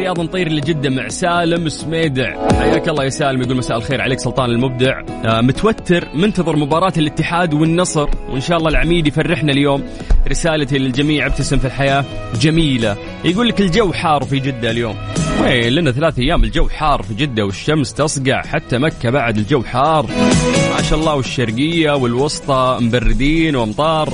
من 0.08 0.12
الرياض 0.12 0.28
نطير 0.28 0.52
لجدة 0.52 0.90
مع 0.90 1.08
سالم 1.08 1.68
سميدع 1.68 2.52
حياك 2.58 2.88
الله 2.88 3.04
يا 3.04 3.08
سالم 3.08 3.42
يقول 3.42 3.56
مساء 3.56 3.76
الخير 3.76 4.00
عليك 4.00 4.18
سلطان 4.18 4.50
المبدع. 4.50 5.00
آه 5.24 5.40
متوتر 5.40 6.08
منتظر 6.14 6.56
مباراة 6.56 6.92
الاتحاد 6.96 7.54
والنصر 7.54 8.08
وإن 8.28 8.40
شاء 8.40 8.58
الله 8.58 8.70
العميد 8.70 9.06
يفرحنا 9.06 9.52
اليوم. 9.52 9.84
رسالتي 10.28 10.78
للجميع 10.78 11.26
ابتسم 11.26 11.58
في 11.58 11.64
الحياة 11.64 12.04
جميلة. 12.40 12.96
يقول 13.24 13.48
لك 13.48 13.60
الجو 13.60 13.92
حار 13.92 14.24
في 14.24 14.38
جدة 14.38 14.70
اليوم. 14.70 14.96
وين 15.42 15.72
لنا 15.72 15.92
ثلاث 15.92 16.18
أيام 16.18 16.44
الجو 16.44 16.68
حار 16.68 17.02
في 17.02 17.14
جدة 17.14 17.44
والشمس 17.44 17.94
تصقع 17.94 18.42
حتى 18.42 18.78
مكة 18.78 19.10
بعد 19.10 19.36
الجو 19.36 19.62
حار. 19.62 20.06
ما 20.76 20.82
شاء 20.82 20.98
الله 20.98 21.14
والشرقية 21.14 21.90
والوسطى 21.90 22.78
مبردين 22.80 23.56
وأمطار. 23.56 24.12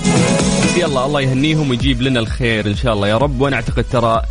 يلا 0.79 1.07
الله 1.07 1.21
يهنيهم 1.21 1.71
ويجيب 1.71 2.03
لنا 2.03 2.21
الخير 2.21 2.67
إن 2.67 2.75
شاء 2.75 2.93
الله 2.95 3.09
يا 3.09 3.17
رب. 3.17 3.41
وأنا 3.41 3.57
أعتقد 3.57 3.85
ترى 3.93 4.23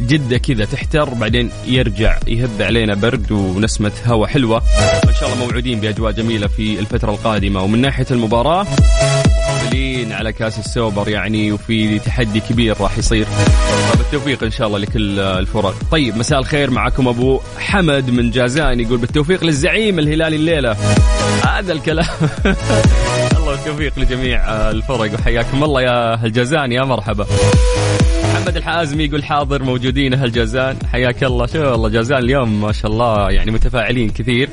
جدة 0.00 0.38
كذا 0.38 0.64
تحتر 0.64 1.14
بعدين 1.14 1.50
يرجع 1.66 2.18
يهب 2.26 2.62
علينا 2.62 2.94
برد 2.94 3.32
ونسمة 3.32 3.92
هواء 4.06 4.28
حلوة. 4.28 4.62
وإن 5.06 5.14
شاء 5.14 5.32
الله 5.32 5.46
موعودين 5.46 5.80
بأجواء 5.80 6.12
جميلة 6.12 6.46
في 6.46 6.78
الفترة 6.78 7.10
القادمة. 7.10 7.62
ومن 7.62 7.80
ناحية 7.80 8.06
المباراة 8.10 8.66
مقبلين 9.70 10.12
على 10.12 10.32
كأس 10.32 10.58
السوبر 10.58 11.08
يعني 11.08 11.52
وفي 11.52 11.98
تحدي 11.98 12.40
كبير 12.40 12.80
راح 12.80 12.98
يصير. 12.98 13.26
فبالتوفيق 13.92 14.44
إن 14.44 14.50
شاء 14.50 14.66
الله 14.66 14.78
لكل 14.78 15.20
الفرق. 15.20 15.74
طيب 15.90 16.16
مساء 16.16 16.38
الخير 16.38 16.70
معكم 16.70 17.08
أبو 17.08 17.40
حمد 17.58 18.10
من 18.10 18.30
جازان 18.30 18.80
يقول 18.80 18.98
بالتوفيق 18.98 19.44
للزعيم 19.44 19.98
الهلالي 19.98 20.36
الليلة. 20.36 20.76
هذا 21.44 21.72
الكلام. 21.72 22.06
الله 23.38 23.54
التوفيق 23.54 23.98
لجميع 23.98 24.70
الفرق 24.70 25.14
وحياكم 25.14 25.64
الله 25.64 25.82
يا 25.82 26.14
أهل 26.14 26.32
جازان 26.32 26.72
يا 26.72 26.84
مرحبا. 26.84 27.26
محمد 28.30 28.56
الحازمي 28.56 29.04
يقول 29.04 29.24
حاضر 29.24 29.62
موجودين 29.62 30.14
أهل 30.14 30.32
جازان. 30.32 30.76
حياك 30.92 31.24
الله. 31.24 31.46
شو 31.46 31.58
والله 31.58 31.88
جازان 31.88 32.18
اليوم 32.18 32.60
ما 32.60 32.72
شاء 32.72 32.90
الله 32.90 33.30
يعني 33.30 33.50
متفاعلين 33.50 34.10
كثير. 34.10 34.50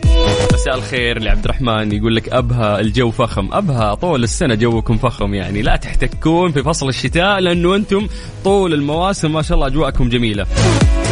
مساء 0.53 0.75
الخير 0.75 1.19
لعبد 1.19 1.43
الرحمن. 1.43 1.91
يقول 1.91 2.15
لك 2.15 2.29
أبها 2.29 2.79
الجو 2.79 3.11
فخم. 3.11 3.49
أبها 3.51 3.95
طول 3.95 4.23
السنة 4.23 4.55
جوكم 4.55 4.97
فخم 4.97 5.33
يعني. 5.33 5.61
لا 5.61 5.75
تحتكون 5.75 6.51
في 6.51 6.63
فصل 6.63 6.89
الشتاء 6.89 7.39
لأنه 7.39 7.75
أنتم 7.75 8.07
طول 8.43 8.73
المواسم 8.73 9.33
ما 9.33 9.41
شاء 9.41 9.55
الله 9.55 9.67
أجواءكم 9.67 10.09
جميلة. 10.09 10.45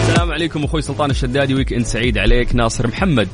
السلام 0.01 0.31
عليكم 0.31 0.63
أخوي 0.63 0.81
سلطان 0.81 1.10
الشدادي 1.10 1.55
weekend 1.55 1.86
سعيد 1.86 2.17
عليك. 2.17 2.55
ناصر 2.55 2.88
محمد. 2.88 3.27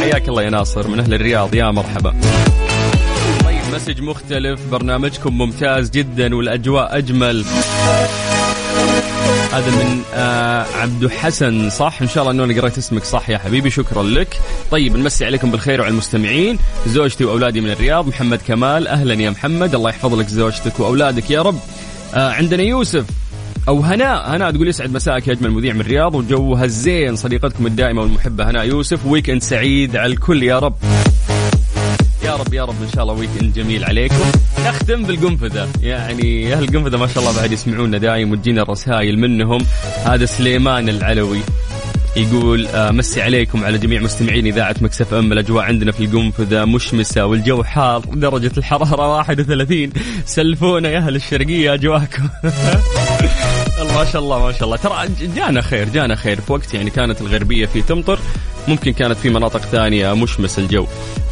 حياك 0.00 0.28
الله 0.28 0.42
يا 0.42 0.50
ناصر 0.50 0.88
من 0.88 1.00
أهل 1.00 1.14
الرياض. 1.14 1.54
يا 1.54 1.70
مرحبا. 1.70 2.14
طيب 3.44 3.74
message 3.74 4.02
مختلف 4.02 4.60
برنامجكم 4.70 5.38
ممتاز 5.38 5.90
جدا 5.90 6.34
والأجواء 6.34 6.98
أجمل. 6.98 7.44
هذا 9.56 9.70
من 9.70 10.02
آه 10.14 10.66
عبد 10.74 11.08
حسن 11.08 11.70
صح؟ 11.70 12.02
إن 12.02 12.08
شاء 12.08 12.22
الله 12.22 12.32
إنه 12.32 12.44
أنا 12.44 12.60
قريت 12.60 12.78
اسمك 12.78 13.04
صح 13.04 13.30
يا 13.30 13.38
حبيبي. 13.38 13.70
شكرا 13.70 14.02
لك. 14.02 14.40
طيب 14.70 14.96
نمسي 14.96 15.24
عليكم 15.24 15.50
بالخير 15.50 15.80
وعلى 15.80 15.90
المستمعين. 15.90 16.58
زوجتي 16.86 17.24
وأولادي 17.24 17.60
من 17.60 17.70
الرياض 17.70 18.08
محمد 18.08 18.40
كمال. 18.48 18.88
أهلا 18.88 19.14
يا 19.14 19.30
محمد. 19.30 19.74
الله 19.74 19.90
يحفظ 19.90 20.14
لك 20.14 20.26
زوجتك 20.26 20.80
وأولادك 20.80 21.30
يا 21.30 21.42
رب. 21.42 21.58
آه 22.14 22.30
عندنا 22.30 22.62
يوسف 22.62 23.04
أو 23.68 23.80
هناء. 23.80 24.36
هناء 24.36 24.50
تقول 24.50 24.68
يسعد 24.68 24.92
مساك 24.92 25.28
يا 25.28 25.32
أجمل 25.32 25.50
مذيع 25.50 25.72
من 25.72 25.80
الرياض 25.80 26.14
وجوها 26.14 26.64
الزين. 26.64 27.16
صديقتكم 27.16 27.66
الدائمة 27.66 28.02
والمحبة 28.02 28.50
هناء 28.50 28.64
يوسف. 28.64 29.06
ويكند 29.06 29.42
سعيد 29.42 29.96
على 29.96 30.12
الكل 30.12 30.42
يا 30.42 30.58
رب. 30.58 30.76
يا 32.36 32.42
رب 32.42 32.54
يا 32.54 32.64
رب 32.64 32.82
إن 32.82 32.88
شاء 32.94 33.02
الله 33.02 33.14
ويكند 33.14 33.52
جميل 33.52 33.84
عليكم. 33.84 34.24
نختم 34.66 35.02
بالقنفذة. 35.02 35.68
يعني 35.82 36.54
أهل 36.54 36.64
القنفذه 36.64 36.96
ما 36.96 37.06
شاء 37.06 37.18
الله 37.18 37.36
بعد 37.36 37.52
يسمعونا 37.52 37.98
دايم 37.98 38.32
وتجينا 38.32 38.62
الرسائل 38.62 39.18
منهم. 39.18 39.66
هذا 40.04 40.24
سليمان 40.24 40.88
العلوي 40.88 41.40
يقول 42.16 42.66
آه 42.66 42.90
مسي 42.90 43.22
عليكم 43.22 43.64
على 43.64 43.78
جميع 43.78 44.00
مستمعين 44.00 44.46
إذاعة 44.46 44.74
مكسف 44.80 45.14
إم. 45.14 45.32
الأجواء 45.32 45.64
عندنا 45.64 45.92
في 45.92 46.04
القنفذة 46.04 46.64
مشمسة 46.64 47.26
والجو 47.26 47.62
حار 47.62 48.00
درجة 48.00 48.52
الحرارة 48.58 49.08
31 49.08 49.92
سلفونا 50.24 50.88
يا 50.88 50.98
أهل 50.98 51.16
الشرقية 51.16 51.74
أجواءكم. 51.74 52.28
ما 53.96 54.04
شاء 54.04 54.22
الله 54.22 54.46
ما 54.46 54.52
شاء 54.52 54.64
الله. 54.64 54.76
ترى 54.76 55.08
جانا 55.36 55.60
خير 55.60 55.88
جانا 55.88 56.14
خير. 56.14 56.40
في 56.40 56.52
وقت 56.52 56.74
يعني 56.74 56.90
كانت 56.90 57.20
الغربية 57.20 57.66
فيه 57.66 57.82
تمطر 57.82 58.18
ممكن 58.68 58.92
كانت 58.92 59.18
في 59.18 59.30
مناطق 59.30 59.60
ثانية 59.60 60.14
مشمس 60.14 60.58
الجو. 60.58 60.86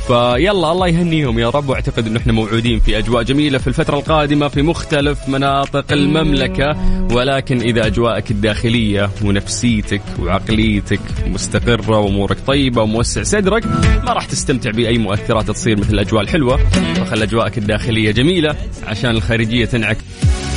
فيلا 0.06 0.72
الله 0.72 0.88
يهنيهم 0.88 1.38
يا 1.38 1.50
رب. 1.50 1.68
واعتقد 1.68 2.06
إنه 2.06 2.18
إحنا 2.18 2.32
موعودين 2.32 2.80
في 2.80 2.98
أجواء 2.98 3.22
جميلة 3.22 3.58
في 3.58 3.66
الفترة 3.66 3.98
القادمة 3.98 4.48
في 4.48 4.62
مختلف 4.62 5.28
مناطق 5.28 5.92
المملكة. 5.92 6.76
ولكن 7.12 7.60
إذا 7.60 7.86
أجواءك 7.86 8.30
الداخلية 8.30 9.10
ونفسيتك 9.24 10.02
وعقليتك 10.18 11.00
مستقرة 11.26 11.98
وأمورك 11.98 12.36
طيبة 12.46 12.82
وموسع 12.82 13.22
صدرك 13.22 13.66
ما 14.04 14.12
راح 14.12 14.24
تستمتع 14.24 14.70
بأي 14.70 14.98
مؤثرات 14.98 15.50
تصير 15.50 15.78
مثل 15.78 15.94
الأجواء 15.94 16.22
الحلوة. 16.22 16.56
فخل 16.94 17.22
أجواءك 17.22 17.58
الداخلية 17.58 18.10
جميلة 18.10 18.56
عشان 18.86 19.10
الخارجية 19.10 19.64
تنعكس 19.64 20.00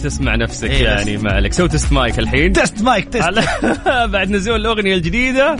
تسمع 0.00 0.36
نفسك 0.36 0.70
إيه 0.70 0.84
يعني 0.84 1.16
ما 1.16 1.32
عليك 1.32 1.52
سوي 1.52 1.68
test 1.68 1.92
mic 1.92 2.18
الحين. 2.18 2.52
test 2.52 2.82
mic 2.82 3.08
test 3.08 3.28
بعد 3.84 4.30
نزول 4.30 4.56
الأغنية 4.60 4.94
الجديدة. 4.94 5.56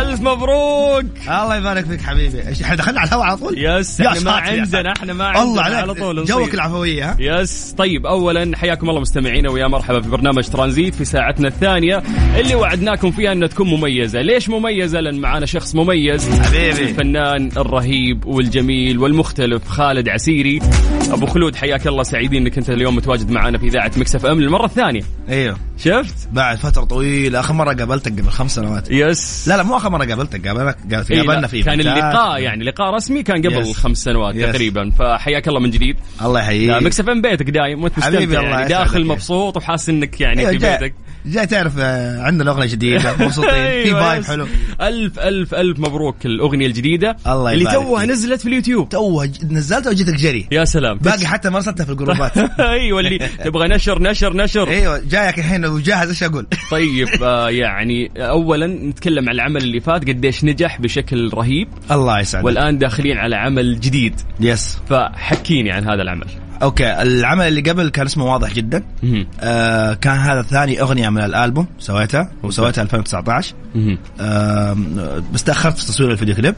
ألف 0.00 0.20
مبروك. 0.20 1.04
الله 1.28 1.56
يبارك 1.56 1.86
فيك 1.86 2.00
حبيبي. 2.00 2.48
إيش، 2.48 2.62
إحنا 2.62 2.76
دخلنا 2.76 3.00
على 3.00 3.08
الهواء 3.08 3.26
على 3.26 3.36
طول. 3.36 3.54
yes 3.58 4.00
إحنا 4.00 4.20
ما 4.20 4.30
عندنا. 4.30 4.92
إحنا 4.92 5.12
ما 5.12 5.24
عندنا 5.24 5.42
الله 5.42 5.62
عليك. 5.62 5.78
على 5.78 5.94
طول 5.94 6.24
جوك. 6.24 6.54
العفوية 6.54 7.10
ها؟ 7.10 7.16
yes. 7.20 7.74
طيب 7.78 8.06
اولا 8.06 8.56
حياكم 8.56 8.90
الله 8.90 9.00
مستمعينا 9.00 9.50
ويا 9.50 9.66
مرحبا 9.66 10.00
في 10.00 10.08
برنامج 10.08 10.48
ترانزيت 10.48 10.94
في 10.94 11.04
ساعتنا 11.04 11.48
الثانية. 11.48 12.02
اللي 12.36 12.54
وعدناكم 12.54 13.10
فيها 13.10 13.32
إنها 13.32 13.48
تكون 13.48 13.68
مميزة. 13.68 14.20
ليش 14.20 14.48
مميزة؟ 14.48 15.00
لأن 15.00 15.20
معانا 15.20 15.46
شخص 15.46 15.74
مميز. 15.74 16.40
حبيبي. 16.40 16.90
الفنان 16.90 17.50
الرهيب 17.56 18.26
والجميل 18.26 18.98
والمختلف 18.98 19.68
خالد 19.68 20.08
عسيري. 20.08 20.60
أبو 21.10 21.26
خلود 21.26 21.56
حياك 21.56 21.86
الله. 21.86 22.02
سعيدين 22.02 22.42
إنك 22.42 22.58
أنت 22.58 22.70
اليوم 22.70 22.96
متواجد 22.96 23.30
معنا 23.30 23.58
في 23.58 23.66
إذاعة 23.66 23.90
Mix 23.96 24.26
FM 24.26 24.40
للمرة 24.40 24.64
الثانية. 24.64 25.02
أيوه. 25.28 25.56
شفت؟ 25.78 26.28
بعد 26.32 26.58
فترة 26.58 26.84
طويلة 26.84 27.40
آخر 27.40 27.54
مرة 27.54 27.72
قابلتك 27.72 28.12
قبل 28.12 28.30
خمس 28.30 28.54
سنوات. 28.54 28.90
yes. 28.90 29.48
لا 29.48 29.56
لا 29.56 29.62
مو 29.62 29.76
اخر 29.86 29.90
مرة 29.92 30.04
قابلتك 30.04 30.48
قابلك 30.48 30.76
قابل- 30.92 31.06
إيه، 31.12 31.20
قابلنا 31.22 31.46
في 31.46 31.62
كان. 31.62 31.80
اللقاء 31.80 32.40
يعني 32.40 32.64
لقاء 32.64 32.94
رسمي 32.94 33.22
كان 33.22 33.36
قبل 33.42 33.58
yes. 33.62 33.76
خمس 33.76 33.98
سنوات 33.98 34.34
yes. 34.34 34.42
تقريبا 34.52 34.90
فحياك 34.90 35.48
الله 35.48 35.60
من 35.60 35.70
جديد 35.70 35.96
الله 36.22 36.40
يحييك 36.40 36.82
Mix 36.82 37.08
FM 37.08 37.22
بيتك 37.22 37.50
دايم 37.50 37.82
وانت 37.84 37.98
مستمتع 37.98 38.42
يعني. 38.42 38.68
داخل 38.68 39.06
مبسوط 39.06 39.56
وحاسس 39.56 39.88
إنك 39.88 40.20
يعني 40.20 40.40
أيوة، 40.40 40.50
في 40.50 40.58
بيتك 40.58 40.94
جاي 41.26 41.46
تعرف 41.46 41.72
آه، 41.78 42.22
عندنا 42.22 42.50
أغنية 42.50 42.66
جديدة 42.66 43.12
مبسوطين 43.20 43.50
في 43.50 43.56
أيوة، 43.84 44.00
vibe 44.00 44.20
yes. 44.20 44.26
حلو 44.28 44.46
الف 44.80 45.18
الف 45.18 45.54
ألف 45.54 45.78
مبروك 45.78 46.26
الأغنية 46.26 46.66
الجديدة 46.66 47.16
الله 47.26 47.52
اللي 47.52 47.64
توها. 47.64 48.06
نزلت 48.06 48.40
في 48.40 48.48
اليوتيوب 48.48 48.88
توه 48.88 49.26
ج- 49.26 49.44
نزلتها 49.52 49.90
وجيتك 49.90 50.14
جري 50.14 50.46
يا 50.52 50.64
سلام 50.64 50.98
باقي 50.98 51.26
حتى 51.26 51.50
ما 51.50 51.56
ارسلتها 51.56 51.84
في 51.84 51.92
الجروبات 51.92 52.38
أيوه 52.60 53.00
اللي 53.00 53.18
تبغى 53.44 53.68
نشر 53.68 54.02
نشر 54.02 54.36
نشر 54.36 54.68
أيوه 54.70 54.98
جايك 55.08 55.38
الحين 55.38 55.64
وجاهز 55.66 56.08
إيش 56.08 56.22
أقول 56.22 56.46
طيب 56.70 57.08
آه 57.22 57.50
يعني 57.50 58.10
اولا 58.16 58.66
نتكلم 58.66 59.28
عن 59.28 59.34
العمل 59.34 59.73
اللي 59.74 59.84
فات 59.84 60.08
قديش 60.08 60.44
نجح 60.44 60.80
بشكل 60.80 61.30
رهيب. 61.34 61.68
الله 61.90 62.20
يسعدك. 62.20 62.44
والآن 62.44 62.78
داخلين 62.78 63.18
على 63.18 63.36
عمل 63.36 63.80
جديد. 63.80 64.20
yes 64.40 64.78
فحكيني 64.88 65.72
عن 65.72 65.84
هذا 65.84 66.02
العمل. 66.02 66.26
أوكي 66.62 67.02
العمل 67.02 67.48
اللي 67.48 67.60
قبل 67.60 67.88
كان 67.88 68.06
اسمه 68.06 68.24
واضح 68.24 68.54
جدا. 68.54 68.84
آه 69.40 69.94
كان 69.94 70.16
هذا 70.16 70.42
ثاني 70.42 70.80
أغنية 70.80 71.08
من 71.08 71.24
الألبوم 71.24 71.66
سويتها 71.78 72.30
وسويتها 72.42 72.82
2019 72.82 73.54
مهم. 73.74 73.98
آم، 74.20 75.22
بس 75.34 75.44
تأخرت 75.44 75.78
في 75.78 75.86
تصوير 75.86 76.10
الفيديو 76.10 76.34
كليب. 76.34 76.54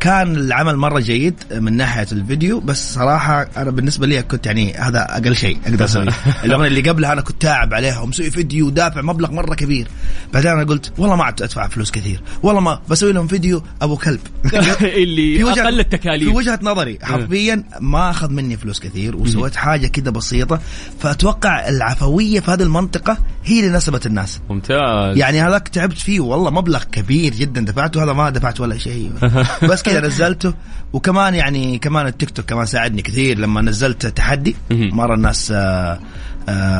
كان 0.00 0.36
العمل 0.36 0.76
مرة 0.76 1.00
جيد 1.00 1.34
من 1.52 1.72
ناحية 1.76 2.06
الفيديو 2.12 2.60
بس 2.60 2.94
صراحة 2.94 3.48
أنا 3.56 3.70
بالنسبة 3.70 4.06
لي 4.06 4.22
كنت 4.22 4.46
يعني 4.46 4.74
هذا 4.74 5.06
أقل 5.10 5.36
شيء 5.36 5.58
أقدر 5.66 5.84
أسويه. 5.84 6.08
الأغنية 6.44 6.66
اللي 6.68 6.80
قبلها 6.90 7.12
أنا 7.12 7.20
كنت 7.20 7.42
تعب 7.42 7.74
عليها 7.74 8.00
ومسوي 8.00 8.30
فيديو 8.30 8.66
ودافع 8.66 9.00
مبلغ 9.02 9.30
مرة 9.32 9.54
كبير. 9.54 9.88
بعدين 10.34 10.50
أنا 10.50 10.64
قلت 10.64 10.92
والله 10.98 11.16
ما 11.16 11.24
عاد 11.24 11.42
أدفع 11.42 11.68
فلوس 11.68 11.90
كثير. 11.90 12.20
والله 12.42 12.60
ما 12.60 12.80
بسوي 12.88 13.12
لهم 13.12 13.26
فيديو 13.26 13.62
أبو 13.82 13.96
كلب. 13.96 14.20
اللي 14.82 15.38
في 15.38 15.44
وجهة- 15.44 15.58
أقل 15.58 15.80
التكاليف. 15.80 16.28
في 16.28 16.34
وجهة 16.36 16.58
نظري 16.62 16.98
حرفيا 17.02 17.64
ما 17.80 18.10
أخذ 18.10 18.30
مني 18.30 18.56
فلوس 18.56 18.80
كثير 18.80 19.16
وسويت 19.16 19.56
حاجة 19.56 19.86
كده 19.86 20.10
بسيطة. 20.10 20.60
فأتوقع 21.00 21.68
العفوية 21.68 22.40
في 22.40 22.50
هذه 22.50 22.62
المنطقة 22.62 23.18
هي 23.44 23.60
اللي 23.60 23.76
نسبت 23.76 24.06
الناس. 24.06 24.40
ممتاز. 24.50 25.16
يعني 25.16 25.40
هذاك 25.40 25.68
تعبت 25.68 25.98
فيه 25.98 26.20
والله 26.20 26.50
مبلغ 26.50 26.84
كبير 26.84 27.34
جدا. 27.34 27.60
دفعته 27.60 28.04
هذا 28.04 28.12
ما 28.12 28.30
دفعت 28.30 28.60
ولا 28.60 28.78
شيء. 28.78 29.12
بس 29.70 29.82
كذا 29.82 30.00
نزلته. 30.00 30.54
وكمان 30.92 31.34
يعني 31.34 31.78
كمان 31.78 32.06
التيك 32.06 32.30
توك 32.30 32.44
كمان 32.44 32.66
ساعدني 32.66 33.02
كثير 33.02 33.38
لما 33.38 33.60
نزلت 33.60 34.06
تحدي. 34.06 34.56
مرة 34.70 35.14
الناس 35.14 35.52
آه، 35.56 35.98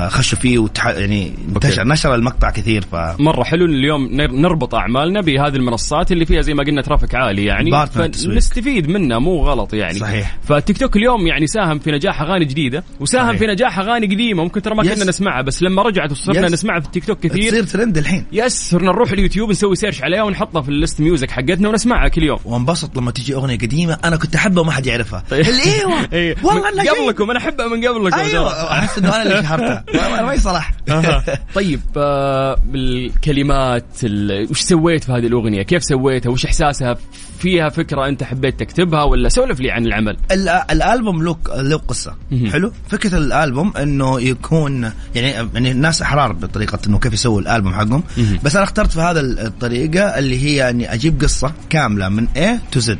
خشوا 0.08 0.38
فيه 0.38 0.58
وتح... 0.58 0.86
يعني 0.86 1.32
انتشر 1.54 1.84
نشر 1.88 2.14
المقطع 2.14 2.50
كثير 2.50 2.84
ف 2.92 2.94
مرة 3.18 3.44
حلو 3.44 3.64
اليوم 3.64 4.08
نر- 4.12 4.32
نربط 4.32 4.74
أعمالنا 4.74 5.20
بهذه 5.20 5.56
المنصات 5.56 6.12
اللي 6.12 6.26
فيها 6.26 6.40
زي 6.40 6.54
ما 6.54 6.62
قلنا 6.64 6.82
traffic 6.82 7.14
عالي 7.14 7.44
يعني. 7.44 7.86
فنستفيد 7.86 8.88
منها 8.88 9.18
مو 9.18 9.44
غلط 9.44 9.74
يعني 9.74 9.98
صحيح. 9.98 10.38
فالتيك 10.48 10.78
توك 10.78 10.96
اليوم 10.96 11.26
يعني 11.26 11.46
ساهم 11.46 11.78
في 11.78 11.90
نجاح 11.90 12.22
أغاني 12.22 12.44
جديدة 12.44 12.84
وساهم 13.00 13.26
صحيح. 13.28 13.38
في 13.38 13.46
نجاح 13.46 13.78
أغاني 13.78 14.06
قديمة 14.06 14.42
ممكن 14.42 14.62
ترى 14.62 14.74
ما. 14.74 14.82
كنا 14.82 15.04
نسمعها 15.04 15.42
بس 15.42 15.62
لما 15.62 15.82
رجعت 15.82 16.10
وصرنا. 16.10 16.48
نسمعها 16.48 16.80
في 16.80 16.86
التيك 16.86 17.04
توك 17.04 17.18
كثير 17.20 17.50
تصير 17.50 17.64
ترند 17.64 17.98
الحين 17.98 18.24
yes 18.32 18.70
صرنا 18.70 18.92
نروح 18.92 19.10
اليوتيوب 19.10 19.50
نسوي 19.50 19.76
search 19.76 20.02
عليها 20.02 20.22
ونحطها 20.22 20.62
في 20.62 20.68
ال 20.68 20.74
list 20.74 21.00
music 21.00 21.30
حقتنا 21.30 21.68
ونسمعها 21.68 22.08
كل 22.08 22.22
يوم 22.22 22.38
وانبسط 22.44 22.96
لما 22.96 23.10
تجي 23.10 23.34
أغنية 23.34 23.58
قديمة 23.58 23.98
أنا 24.04 24.16
كنت 24.16 24.34
أحبها 24.34 24.60
وما 24.62 24.72
حد 24.72 24.86
يعرفها 24.86 25.22
أيوه. 25.32 26.36
والله 26.42 26.68
أنا. 26.68 26.90
قبلكم 26.92 27.30
أنا 27.30 27.38
أحبها 27.38 27.68
من 27.68 27.84
قبلكم 27.88 28.18
أيوه. 28.18 28.72
أحس 28.72 28.98
إنه 28.98 29.08
أنا 29.16 29.22
اللي 29.22 29.34
والله 29.60 30.22
ما 30.26 30.34
يصلح 30.34 30.72
طيب 31.54 31.80
آه، 31.96 32.56
بالكلمات 32.64 33.84
ال- 34.04 34.50
وش 34.50 34.60
سويت 34.60 35.04
في 35.04 35.12
هذه 35.12 35.26
الأغنية؟ 35.26 35.62
كيف 35.62 35.84
سويتها؟ 35.84 36.30
وش 36.30 36.44
إحساسها؟ 36.46 36.96
فيها 37.38 37.68
فكرة 37.68 38.08
أنت 38.08 38.22
حبيت 38.22 38.60
تكتبها 38.60 39.02
ولا 39.02 39.28
سولف 39.28 39.60
لي 39.60 39.70
عن 39.70 39.86
العمل؟ 39.86 40.16
ال- 40.32 40.48
الألبوم 40.48 41.22
له 41.24 41.36
له 41.56 41.76
قصة. 41.76 42.16
حلو 42.52 42.72
فكرة 42.88 43.16
الألبوم 43.18 43.72
إنه 43.76 44.20
يكون 44.20 44.90
يعني 45.14 45.48
يعني 45.54 45.70
الناس 45.70 46.02
إحرار 46.02 46.32
بطريقة 46.32 46.78
إنه 46.86 46.98
كيف 46.98 47.12
يسووا 47.12 47.40
الألبوم 47.40 47.74
حقهم. 47.74 48.02
بس 48.44 48.56
أنا 48.56 48.64
اخترت 48.64 48.92
في 48.92 49.00
هذا 49.00 49.20
الطريقة 49.20 50.18
اللي 50.18 50.42
هي 50.44 50.70
اني 50.70 50.94
أجيب 50.94 51.20
قصة 51.22 51.52
كاملة 51.70 52.08
من 52.08 52.26
A 52.36 52.72
to 52.72 52.80
Z. 52.80 52.96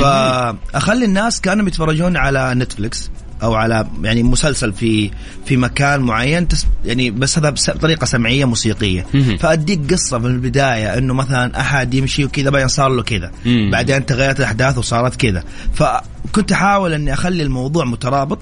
فأخلي 0.00 1.04
الناس 1.04 1.40
كأنهم 1.40 1.68
يتفرجون 1.68 2.16
على 2.16 2.54
نتفلكس 2.54 3.10
أو 3.42 3.54
على 3.54 3.86
يعني 4.02 4.22
مسلسل 4.22 4.72
في 4.72 5.10
في 5.46 5.56
مكان 5.56 6.00
معين 6.00 6.48
تس 6.48 6.66
يعني 6.84 7.10
بس 7.10 7.38
هذا 7.38 7.50
بطريقه 7.50 8.04
سمعية 8.04 8.44
موسيقية. 8.44 9.06
فأديك 9.38 9.92
قصة 9.92 10.18
من 10.18 10.26
البداية 10.26 10.98
إنه 10.98 11.14
مثلا 11.14 11.60
أحد 11.60 11.94
يمشي 11.94 12.24
وكذا 12.24 12.50
بعدين 12.50 12.68
صار 12.68 12.88
له 12.88 13.02
كذا. 13.02 13.30
بعدين 13.72 14.06
تغيرت 14.06 14.40
الأحداث 14.40 14.78
وصارت 14.78 15.16
كذا 15.16 15.44
فكنت 15.74 16.52
أحاول 16.52 16.92
إني 16.92 17.12
أخلي 17.12 17.42
الموضوع 17.42 17.84
مترابط 17.84 18.38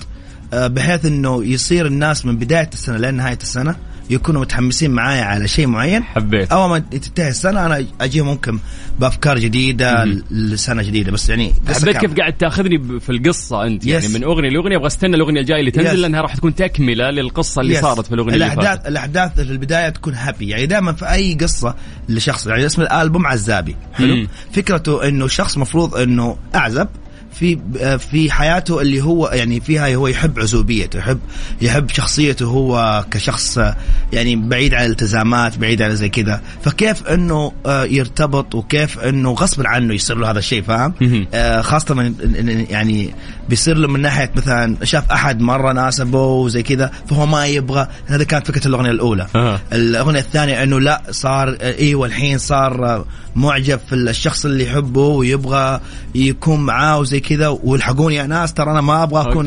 آه، 0.52 0.66
بحيث 0.66 1.07
إنه 1.07 1.44
يصير 1.44 1.87
الناس 1.87 2.26
من 2.26 2.37
بداية 2.37 2.70
السنة 2.72 2.96
لين 2.96 3.14
نهايه 3.14 3.38
السنة 3.42 3.76
يكونوا 4.11 4.40
متحمسين 4.40 4.90
معايا 4.90 5.23
على 5.25 5.49
شيء 5.49 5.67
معين 5.67 6.03
حبيت 6.03 6.53
أول 6.53 6.71
ما 6.71 6.79
تنتهي 6.79 7.29
السنة 7.29 7.67
أنا 7.67 7.87
اجيهم 8.01 8.27
ممكن 8.27 8.59
بأفكار 8.99 9.38
جديدة. 9.38 10.05
لسنة 10.31 10.83
جديدة 10.83 11.12
بس 11.12 11.29
يعني 11.29 11.55
حبيت. 11.69 11.97
كيف 11.97 12.14
قاعد 12.14 12.33
تأخذني 12.33 13.01
في 13.01 13.11
القصة 13.11 13.67
أنت 13.67 13.87
يعني 13.87 14.05
yes. 14.05 14.14
من 14.17 14.25
أغنية 14.25 14.49
لأغنية 14.49 14.77
أبغى 14.77 14.87
أستنى 14.87 15.17
الأغنية 15.17 15.40
الجاية 15.40 15.61
اللي 15.61 15.71
تنزل 15.71 15.95
yes. 15.94 16.00
لأنها 16.01 16.21
راح 16.21 16.37
تكون 16.37 16.55
تكملة 16.55 17.11
للقصة 17.11 17.61
اللي 17.61 17.75
yes. 17.74 17.81
صارت 17.81 18.07
في 18.07 18.14
الأغنية 18.14 18.35
اللي 18.35 18.45
الاحداث 18.45 18.67
فاتت 18.67 18.87
الأحداث 18.88 19.35
في 19.35 19.43
البداية 19.43 19.88
تكون 19.88 20.14
happy 20.14 20.48
يعني 20.49 20.67
دائما 20.67 20.93
في 20.93 21.12
أي 21.12 21.35
قصة 21.35 21.75
لشخص 22.09 22.47
يعني 22.47 22.67
اسم 22.67 22.83
الألبوم 22.83 23.27
عزابي 23.27 23.77
حلو 23.93 24.14
مم. 24.17 24.29
فكرته 24.53 25.09
إنه 25.09 25.25
الشخص 25.25 25.59
مفروض 25.59 25.97
إنه 25.97 26.37
أعزب 26.55 26.88
في 27.35 27.59
آه، 27.81 27.97
في 27.97 28.31
حياته 28.31 28.81
اللي 28.81 29.03
هو 29.03 29.29
يعني 29.29 29.61
فيها 29.61 29.94
هو 29.94 30.07
يحب 30.07 30.38
عزوبيته 30.38 30.99
يحب 30.99 31.18
يحب 31.61 31.90
شخصيته 31.90 32.47
هو 32.47 33.05
كشخص 33.11 33.59
آه، 33.59 33.77
يعني 34.12 34.37
بعيد 34.37 34.75
عن 34.75 34.85
الالتزامات 34.85 35.59
بعيد 35.59 35.83
عن 35.83 35.97
زي 35.97 36.09
كذا 36.09 36.40
فكيف 36.62 37.07
إنه 37.07 37.53
آه، 37.66 37.85
يرتبط 37.85 38.55
وكيف 38.55 38.99
إنه 38.99 39.33
غصب 39.33 39.66
عنه 39.66 39.94
يصير 39.94 40.16
له 40.16 40.31
هذا 40.31 40.38
الشيء 40.38 40.62
فاهم. 40.62 40.94
آه، 41.35 41.61
خاصة 41.61 41.94
من 41.94 42.14
يعني 42.70 43.14
بيصير 43.49 43.77
له 43.77 43.88
من 43.88 44.01
ناحية 44.01 44.31
مثلا 44.37 44.77
شاف 44.85 45.12
أحد 45.12 45.40
مرة 45.40 45.73
ناسبه 45.73 46.27
وزي 46.27 46.62
كذا 46.62 46.90
فهو 47.11 47.27
ما 47.27 47.47
يبغى 47.47 47.88
هذا 48.07 48.25
كانت 48.25 48.47
فكرة 48.47 48.68
الأغنية 48.68 48.90
الأولى 48.90 49.27
أها. 49.35 49.61
الأغنية 49.73 50.20
الثانية 50.20 50.62
أنه 50.62 50.81
لا 50.81 51.03
صار 51.11 51.57
آه، 51.61 51.79
إيوه 51.79 52.07
الحين 52.07 52.38
صار 52.38 52.87
آه، 52.87 53.05
معجب 53.35 53.81
في 53.88 53.94
الشخص 53.94 54.44
اللي 54.44 54.64
يحبه 54.64 55.01
ويبغى 55.01 55.81
يكون 56.14 56.61
معاه 56.61 56.99
وزي 56.99 57.20
كذا 57.28 57.48
والحقوني 57.48 58.14
يا 58.14 58.26
ناس 58.26 58.54
ترى 58.54 58.70
أنا 58.70 58.80
ما 58.80 59.02
أبغى 59.02 59.30
أكون 59.30 59.46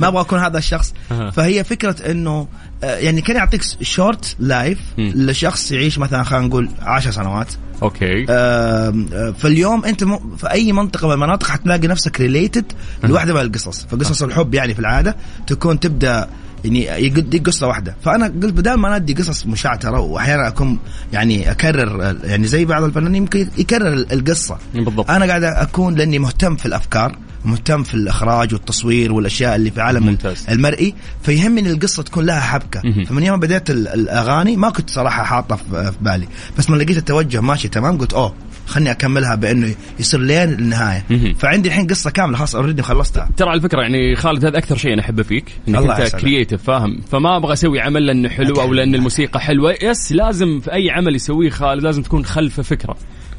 ما 0.00 0.08
أبغى 0.08 0.20
أكون 0.20 0.38
هذا 0.38 0.58
الشخص. 0.58 0.94
فهي 1.36 1.64
فكرة 1.64 2.10
أنه 2.10 2.48
آه، 2.84 2.96
يعني 2.96 3.20
كان 3.20 3.36
يعطيك 3.36 3.62
short 3.82 4.36
life. 4.38 4.78
لشخص 4.98 5.72
يعيش 5.72 5.98
مثلا 5.98 6.22
خلينا 6.22 6.46
نقول 6.46 6.70
عشر 6.80 7.10
سنوات. 7.10 7.48
أوكي. 7.82 8.26
آه، 8.30 9.34
فاليوم 9.38 9.84
أنت 9.84 10.04
م... 10.04 10.36
في 10.36 10.50
أي 10.50 10.72
منطقة 10.72 11.08
من 11.08 11.14
المناطق 11.14 11.46
حتلاقي 11.46 11.86
نفسك 11.86 12.20
related 12.20 12.72
لواحده 13.04 13.34
من 13.34 13.40
القصص. 13.40 13.86
فقصص 13.90 14.22
الحب 14.22 14.54
يعني 14.54 14.74
في 14.74 14.80
العادة 14.80 15.16
تكون 15.46 15.80
تبدأ 15.80 16.28
يعني 16.64 17.04
يديك 17.06 17.46
قصة 17.46 17.66
واحدة. 17.66 17.96
فأنا 18.04 18.26
قلت 18.26 18.52
بدل 18.52 18.74
ما 18.74 18.98
ندي 18.98 19.14
قصص 19.14 19.46
مشعتره 19.46 20.00
وأحيانا 20.00 20.48
أكون 20.48 20.78
يعني 21.12 21.50
أكرر 21.50 22.16
يعني 22.24 22.46
زي 22.46 22.64
بعض 22.64 22.82
الفنانين 22.82 23.14
يمكن 23.14 23.48
يكرر 23.58 23.92
القصة. 23.92 24.58
بالضبط. 24.74 25.10
أنا 25.10 25.26
قاعد 25.26 25.44
أكون 25.44 25.94
لأني 25.94 26.18
مهتم 26.18 26.56
في 26.56 26.66
الأفكار 26.66 27.16
مهتم 27.44 27.82
في 27.82 27.94
الإخراج 27.94 28.52
والتصوير 28.54 29.12
والأشياء 29.12 29.56
اللي 29.56 29.70
في 29.70 29.80
عالم 29.80 30.06
ممتاز. 30.06 30.44
المرئي 30.50 30.94
فيهمني 31.22 31.70
القصة 31.70 32.02
تكون 32.02 32.26
لها 32.26 32.40
حبكة. 32.40 32.80
مهم. 32.84 33.04
فمن 33.04 33.22
يوم 33.22 33.40
بديت 33.40 33.70
ال- 33.70 33.88
الأغاني 33.88 34.56
ما 34.56 34.70
كنت 34.70 34.90
صراحة 34.90 35.22
حاطة 35.22 35.56
في 35.56 35.92
في 35.92 35.98
بالي. 36.00 36.28
بس 36.58 36.70
ما 36.70 36.76
لقيت 36.76 36.96
التوجه 36.96 37.40
ماشي 37.40 37.68
تمام 37.68 37.98
قلت 37.98 38.12
أوه 38.12 38.34
خلني 38.68 38.90
أكملها 38.90 39.34
بأنه 39.34 39.74
يصير 40.00 40.20
لين 40.20 40.48
النهاية. 40.52 41.04
فعندي 41.38 41.68
الحين 41.68 41.86
قصة 41.86 42.10
كاملة 42.10 42.36
خلاص 42.36 42.56
already 42.56 42.82
خلصتها 42.82 43.28
ترى 43.36 43.50
على 43.50 43.60
فكرة 43.60 43.80
يعني 43.80 44.16
خالد 44.16 44.44
هذا 44.44 44.58
أكثر 44.58 44.76
شيء 44.76 44.92
أنا 44.92 45.02
أحبه 45.02 45.22
فيك 45.22 45.44
إنك 45.68 45.78
الله 45.78 46.04
أنت. 46.04 46.16
creative 46.16 46.62
فاهم 46.62 47.00
فما 47.10 47.36
أبغى 47.36 47.52
أسوي 47.52 47.80
عمل 47.80 48.06
لأنه 48.06 48.28
حلو 48.28 48.54
أو 48.54 48.72
لأن 48.72 48.94
الموسيقى 48.94 49.40
حلوة 49.40 49.74
yes 49.82 50.12
لازم 50.12 50.60
في 50.60 50.72
أي 50.72 50.90
عمل 50.90 51.14
يسويه 51.14 51.50
خالد 51.50 51.82
لازم 51.82 52.02
تكون 52.02 52.24
خلفه 52.24 52.62
فكرة 52.62 52.96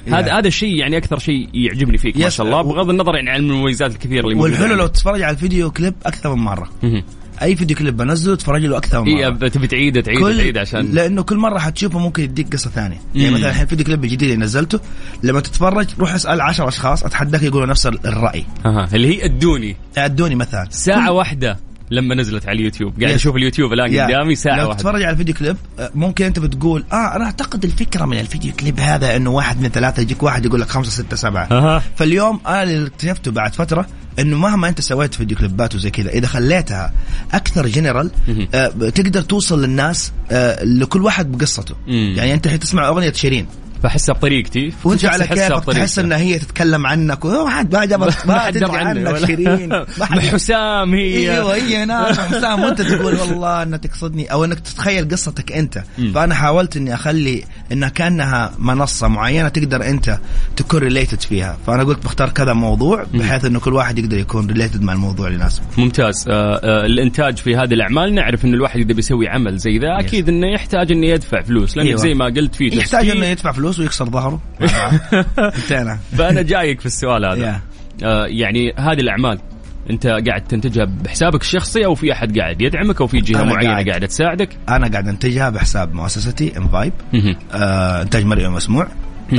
هذا. 0.08 0.38
هذا 0.38 0.48
الشيء 0.48 0.76
يعني 0.76 0.98
أكثر 0.98 1.20
شيء 1.20 1.50
يعجبني 1.54 1.98
فيك 1.98 2.18
ما. 2.18 2.30
شاء 2.30 2.46
الله 2.46 2.62
بغض 2.62 2.90
النظر 2.90 3.16
يعني 3.16 3.30
عن 3.30 3.40
المميزات 3.40 3.92
الكثيرة 3.92 4.28
اللي 4.28 4.42
والحلو 4.42 4.76
لو. 4.76 4.88
تتفرج 4.88 5.22
على 5.22 5.34
الفيديو 5.34 5.72
كليب 5.72 5.94
أكثر 6.06 6.36
من 6.36 6.42
مرة. 6.44 6.70
أي 7.42 7.56
فيديو 7.56 7.78
كليب 7.78 7.98
بنزله 7.98 8.36
تتفرج 8.36 8.66
له 8.66 8.78
أكثر 8.78 9.02
من 9.02 9.12
مرة. 9.14 9.20
اي 9.26 9.34
أب- 9.50 9.52
تبي 9.54 9.68
تعيده 9.68 10.02
تعيده 10.02 10.38
تعيده 10.38 10.62
عشان 10.62 10.92
لأنه 10.92 11.24
كل 11.24 11.38
مرة 11.38 11.60
حتشوفه 11.60 12.00
ممكن 12.00 12.24
يديك 12.24 12.54
قصة 12.54 12.70
ثانية. 12.70 12.98
يعني 13.16 13.30
مم. 13.30 13.36
مثلا 13.36 13.50
الحين 13.50 13.66
فيديو 13.66 13.86
كليب 13.86 14.04
الجديد 14.04 14.30
اللي 14.30 14.46
نزلته 14.46 14.80
لما 15.24 15.40
تتفرج 15.40 15.88
روح 16.00 16.14
اسأل 16.14 16.42
10 16.42 16.68
أشخاص 16.68 17.04
أتحداك 17.04 17.44
يقولوا 17.44 17.68
نفس 17.68 17.86
الرأي. 17.88 18.46
أها 18.66 18.90
اللي 18.94 19.08
هي 19.18 19.26
ادوني 19.26 19.76
ادوني 19.98 20.36
مثلا. 20.36 20.68
ساعة 20.72 21.12
واحدة. 21.12 21.58
لما 21.92 22.16
نزلت 22.16 22.48
على 22.48 22.60
اليوتيوب 22.60 23.02
قاعد. 23.02 23.14
أشوف 23.14 23.36
اليوتيوب 23.36 23.74
الآن. 23.74 24.00
قدامي 24.00 24.36
ساعة 24.36 24.58
لو 24.58 24.74
تتفرج 24.74 25.04
على 25.04 25.12
الفيديو 25.12 25.36
كليب 25.36 25.58
ممكن 25.96 26.26
أنت 26.26 26.40
بتقول 26.40 26.84
آه 26.92 27.16
أنا 27.16 27.26
أعتقد 27.26 27.64
الفكرة 27.64 28.06
من 28.06 28.20
الفيديو 28.20 28.54
كليب 28.54 28.80
هذا 28.80 29.16
إنه 29.16 29.30
واحد 29.30 29.62
من 29.62 29.70
ثلاثة 29.70 30.02
يجيك 30.02 30.24
واحد 30.24 30.46
يقول 30.46 30.62
لك 30.62 30.70
خمسة 30.70 30.92
ستة 30.92 31.16
سبعة 31.16 31.48
أها 31.52 31.84
فاليوم 31.96 32.40
أنا 32.48 32.64
اللي 32.64 32.88
اكتشفته 32.88 33.32
بعد 33.32 33.54
فترة 33.54 33.88
إنه 34.20 34.38
مهما 34.38 34.68
أنت 34.68 34.82
سويت 34.82 35.14
فيديو 35.14 35.38
كليبات 35.38 35.76
وزي 35.76 35.90
كذا 35.90 36.10
إذا 36.10 36.28
خليتها 36.28 36.94
أكثر 37.34 37.68
جنرال. 37.68 38.12
آه 38.54 38.68
تقدر 38.68 39.22
توصل 39.22 39.62
للناس 39.62 40.12
آه 40.32 40.64
لكل 40.64 41.02
واحد 41.02 41.32
بقصته. 41.32 41.76
يعني 41.88 42.34
أنت 42.34 42.46
الحين 42.46 42.60
تسمع 42.60 42.88
أغنية 42.88 43.12
شيرين 43.12 43.46
فاحسها 43.84 44.14
بطريقتي. 44.14 44.74
وانت 44.84 45.06
على 45.06 45.28
كيفك. 45.28 45.64
تحس 45.74 46.00
ان 46.00 46.12
هي 46.12 46.40
تتكلم 46.40 46.88
عنك. 46.88 47.26
وما 47.26 47.50
حد 47.50 47.76
ما 47.76 47.86
جابك 47.86 48.28
ما 48.28 48.34
ما 48.34 48.40
حد 48.40 48.64
عنك 48.64 49.26
شيرين. 49.26 49.70
ما 50.00 50.22
حسام 50.22 50.94
هي. 50.94 51.32
أيوه 51.34 51.56
هي 51.56 51.86
ناس 51.86 52.20
حسام 52.20 52.64
وأنت 52.64 52.82
تقول 52.82 53.16
والله 53.16 53.64
أنها 53.64 53.78
تقصدني 53.78 54.32
أو 54.32 54.46
أنك 54.46 54.60
تتخيل 54.60 55.10
قصتك 55.10 55.52
أنت. 55.52 55.84
فأنا 56.14 56.36
حاولت 56.36 56.78
إني 56.78 56.94
أخلي 56.94 57.44
إنها 57.72 57.90
كأنها 57.90 58.52
منصة 58.60 59.08
معينة 59.08 59.50
تقدر 59.50 59.90
أنت 59.90 60.18
تكون 60.56 60.80
related 60.80 61.22
فيها. 61.22 61.58
فأنا 61.68 61.84
قلت 61.84 62.04
بختار 62.04 62.30
كذا 62.30 62.54
موضوع 62.54 63.06
بحيث 63.14 63.46
إنه 63.46 63.60
كل 63.60 63.74
واحد 63.74 64.00
يقدر 64.00 64.18
يكون 64.18 64.48
related 64.48 64.82
مع 64.82 64.94
الموضوع 64.94 65.28
اللي 65.28 65.40
يناسبه. 65.40 65.66
ممتاز. 65.78 66.26
آه 66.30 66.60
آه 66.64 66.86
الإنتاج 66.86 67.38
في 67.38 67.56
هذه 67.56 67.74
الأعمال 67.74 68.14
نعرف 68.16 68.46
إنه 68.46 68.54
الواحد 68.54 68.80
اذا 68.80 68.94
بيسوي 68.94 69.28
عمل 69.28 69.58
زي 69.58 69.78
ذا. 69.78 70.00
أكيد 70.00 70.30
إنه 70.30 70.48
يحتاج 70.54 70.92
إنه 70.92 71.08
يدفع 71.08 71.42
فلوس 71.42 71.78
لأنك 71.78 71.88
أيوة. 71.90 72.02
زي 72.02 72.14
ما 72.14 72.26
قلت 72.26 72.56
في 72.56 72.78
يحتاج. 72.78 73.10
إنه 73.10 73.26
يدفع 73.26 73.52
فلوس. 73.52 73.69
ويكسر 73.80 74.06
ظهره 74.10 74.42
انتهينا 75.40 76.00
فأنا 76.18 76.42
جايك 76.42 76.80
في 76.80 76.86
السؤال 76.86 77.26
هذا. 77.26 77.60
آه 78.04 78.26
يعني 78.26 78.74
هذه 78.78 79.00
الأعمال 79.00 79.40
أنت 79.90 80.08
قاعد 80.08 80.42
تنتجها 80.50 80.86
بحسابك 80.86 81.42
الشخصي 81.42 81.86
أو 81.86 81.96
في 81.96 82.14
أحد 82.14 82.40
قاعد 82.40 82.62
يدعمك 82.62 83.02
أو 83.02 83.08
في 83.08 83.20
جهة 83.22 83.44
معينة 83.44 83.72
قاعد. 83.72 83.90
قاعدة 83.90 84.08
تساعدك 84.08 84.50
أنا 84.70 84.88
قاعد 84.88 85.08
أنتجها 85.08 85.50
بحساب 85.50 85.94
مؤسستي 85.94 86.58
انفايب. 86.58 86.94
آه 87.54 88.02
إنتاج 88.02 88.26
مرئي 88.26 88.46
ومسموع 88.48 88.88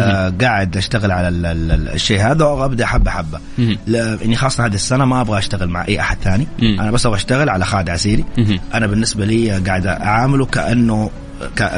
آه 0.00 0.32
قاعد 0.40 0.76
أشتغل 0.76 1.10
على 1.10 1.28
ال- 1.28 1.46
ال- 1.46 1.72
ال- 1.72 1.88
الشيء 1.88 2.20
هذا 2.20 2.44
وابدا 2.44 2.86
حبة 2.86 3.10
حبة 3.10 3.40
مهم. 3.58 3.78
لاني 3.86 4.36
خاصة 4.36 4.66
هذه 4.66 4.74
السنة 4.74 5.04
ما 5.04 5.20
أبغى 5.20 5.38
أشتغل 5.38 5.68
مع 5.68 5.84
أي 5.88 6.00
أحد 6.00 6.16
ثاني. 6.22 6.46
أنا 6.62 6.90
بس 6.90 7.06
أبغى 7.06 7.16
أشتغل 7.18 7.48
على 7.48 7.64
خالد 7.64 7.90
عسيري. 7.90 8.24
أنا 8.74 8.86
بالنسبة 8.86 9.24
لي 9.24 9.50
قاعد 9.50 9.86
أعامله 9.86 10.46
كأنه 10.46 11.10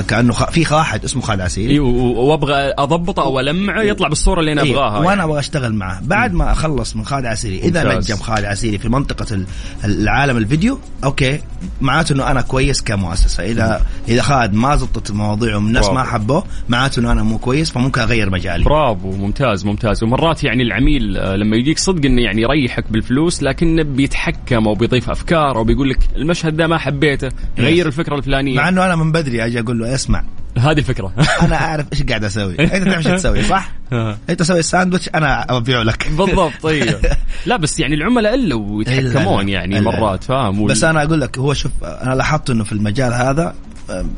كأنه 0.08 0.32
خ... 0.32 0.50
في 0.50 0.74
واحد 0.74 1.04
اسمه 1.04 1.22
خالد 1.22 1.40
عسيري 1.40 1.72
اي 1.74 1.78
و- 1.78 2.20
وأبغى 2.20 2.54
أضبطه 2.78 3.22
أو 3.22 3.40
ألمعه 3.40 3.82
يطلع 3.82 4.08
بالصورة 4.08 4.40
اللي 4.40 4.52
أنا 4.52 4.62
إيه، 4.62 4.72
أبغاها. 4.72 4.98
وأنا 4.98 5.08
يعني. 5.08 5.22
أبغى 5.24 5.38
أشتغل 5.38 5.74
معه. 5.74 6.00
بعد 6.02 6.32
ما 6.34 6.52
أخلص 6.52 6.96
من 6.96 7.04
خالد 7.04 7.26
عسيري 7.26 7.58
إذا 7.58 7.84
ممتاز. 7.84 8.12
نجم 8.12 8.22
خالد 8.22 8.44
عسيري 8.44 8.78
في 8.78 8.88
منطقة 8.88 9.34
ال- 9.34 9.46
العالم 9.84 10.36
الفيديو 10.36 10.78
أوكي. 11.04 11.40
معناته 11.80 12.12
إنه 12.12 12.30
أنا 12.30 12.40
كويس 12.40 12.82
كمؤسسة. 12.82 13.44
اذا 13.44 13.82
إذا 14.08 14.22
خالد 14.22 14.54
ما 14.54 14.76
زبطت 14.76 15.10
المواضيع 15.10 15.54
والناس. 15.56 15.88
ما 15.88 16.02
حبوه 16.02 16.44
معناته 16.68 17.00
إنه 17.00 17.12
أنا 17.12 17.22
مو 17.22 17.38
كويس 17.38 17.70
فممكن 17.70 18.00
أغير 18.00 18.30
مجالي. 18.30 18.64
برافو 18.64 19.10
ممتاز 19.12 19.64
ممتاز. 19.64 20.02
ومرات 20.02 20.44
يعني 20.44 20.62
العميل 20.62 21.16
آه، 21.16 21.36
لما 21.36 21.56
يجيك 21.56 21.78
صدق 21.78 22.04
إنه 22.06 22.22
يعني 22.22 22.42
يريحك 22.42 22.84
بالفلوس 22.92 23.42
لكنه 23.42 23.82
بيتحكم 23.82 24.68
أو 24.68 24.74
بيضيف 24.74 25.10
أفكار 25.10 25.56
أو 25.56 25.64
بيقول 25.64 25.90
لك 25.90 25.98
المشهد 26.16 26.56
ده 26.56 26.66
ما 26.66 26.78
حبيته 26.78 27.28
غير 27.58 27.86
الفكرة 27.86 28.16
الفلانية. 28.16 28.56
مع 28.56 28.68
إنه 28.68 28.84
أنا 28.86 28.96
من 28.96 29.12
بدري 29.12 29.42
أجي 29.52 29.60
أقول 29.60 29.78
له 29.78 29.94
اسمع. 29.94 30.24
هذه 30.58 30.78
الفكرة. 30.78 31.12
أنا 31.42 31.56
أعرف 31.56 31.86
إيش 31.92 32.02
قاعد 32.02 32.24
أسوي. 32.24 32.58
أنت 32.60 32.88
تعرف 32.88 33.06
إيش 33.06 33.20
تسوي 33.20 33.42
صح؟ 33.42 33.72
أنت 34.30 34.38
تسوي 34.38 34.58
الساندويتش 34.58 35.08
أنا 35.14 35.56
أبيعه 35.56 35.82
لك. 35.82 36.08
بالضبط 36.08 36.66
أيوه 36.66 37.00
لا 37.46 37.56
بس 37.56 37.80
يعني 37.80 37.94
العملاء 37.94 38.34
إلا 38.34 38.54
ويتحكمون 38.54 39.48
يعني 39.48 39.78
إلا. 39.78 39.90
مرات 39.90 40.24
فاهم؟ 40.24 40.66
بس 40.66 40.84
أنا 40.84 41.02
أقول 41.02 41.20
لك 41.20 41.38
هو 41.38 41.54
شوف 41.54 41.72
أنا 41.84 42.14
لاحظت 42.14 42.50
إنه 42.50 42.64
في 42.64 42.72
المجال 42.72 43.12
هذا 43.12 43.54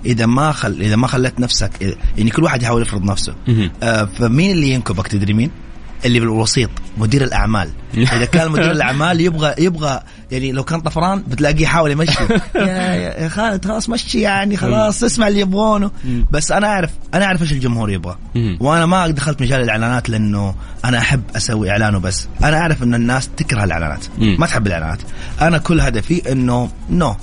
إذا 0.06 0.26
ما 0.26 0.52
خل 0.52 0.80
إذا 0.80 0.96
ما 0.96 1.06
خليت 1.06 1.40
نفسك 1.40 1.96
يعني 2.18 2.30
كل 2.30 2.42
واحد 2.42 2.62
يحاول 2.62 2.82
يفرض 2.82 3.04
نفسه. 3.04 3.34
آه، 3.82 4.04
فمين 4.04 4.50
اللي 4.50 4.70
ينكبك؟ 4.70 5.08
تدري 5.08 5.32
مين؟ 5.32 5.50
اللي 6.04 6.20
بالوسيط 6.20 6.70
مدير 6.98 7.24
الأعمال. 7.24 7.70
إذا 8.16 8.24
كان 8.24 8.50
مدير 8.50 8.70
الأعمال 8.70 9.20
يبغى 9.20 9.54
يبغى 9.58 10.00
يعني 10.30 10.52
لو 10.52 10.64
كان 10.64 10.80
طفران 10.80 11.22
بتلاقيه 11.28 11.62
يحاول 11.62 11.90
يمشي. 11.90 12.24
يا 12.54 12.62
يا 13.22 13.28
خالد 13.28 13.64
خلاص 13.64 13.88
مشي 13.88 14.20
يعني 14.20 14.56
خلاص 14.56 15.04
اسمع 15.04 15.28
اللي 15.28 15.40
يبغونه. 15.40 15.90
بس 16.30 16.52
أنا 16.52 16.66
اعرف 16.66 16.90
أنا 17.14 17.24
أعرف 17.24 17.42
إيش 17.42 17.52
الجمهور 17.52 17.90
يبغى. 17.90 18.16
وأنا 18.60 18.86
ما 18.86 19.08
دخلت 19.08 19.42
مجال 19.42 19.60
الإعلانات 19.60 20.10
لأنه 20.10 20.54
أنا 20.84 20.98
أحب 20.98 21.22
أسوي 21.36 21.70
إعلان 21.70 21.94
وبس. 21.94 22.28
أنا 22.44 22.58
أعرف 22.58 22.82
إن 22.82 22.94
الناس 22.94 23.28
تكره 23.36 23.64
الإعلانات. 23.64 24.04
ما 24.18 24.46
تحب 24.46 24.66
الإعلانات. 24.66 24.98
أنا 25.40 25.58
كل 25.58 25.80
هدفي 25.80 26.32
إنه 26.32 26.70
نو 26.90 27.16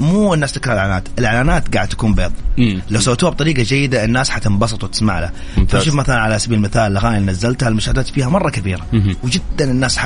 مو 0.00 0.34
الناس 0.34 0.52
تكره 0.52 0.72
الإعلانات 0.72 1.08
الإعلانات 1.18 1.74
قاعد 1.74 1.88
تكون 1.88 2.14
بيض 2.14 2.32
مم. 2.58 2.82
لو 2.90 3.00
سويتوها 3.00 3.32
بطريقة 3.32 3.62
جيدة 3.62 4.04
الناس 4.04 4.30
حتنبسط 4.30 4.84
وتسمع 4.84 5.20
له 5.20 5.30
ممتاز. 5.56 5.82
فشوف 5.82 5.94
مثلا 5.94 6.16
على 6.20 6.38
سبيل 6.38 6.58
المثال 6.58 6.82
الأغاني 6.92 7.18
اللي 7.18 7.30
نزلتها 7.32 7.68
المشاهدات 7.68 8.08
فيها 8.08 8.28
مرة 8.28 8.50
كبيرة 8.50 8.86
مهم. 8.92 9.16
وجدا 9.24 9.70
الناس 9.70 9.98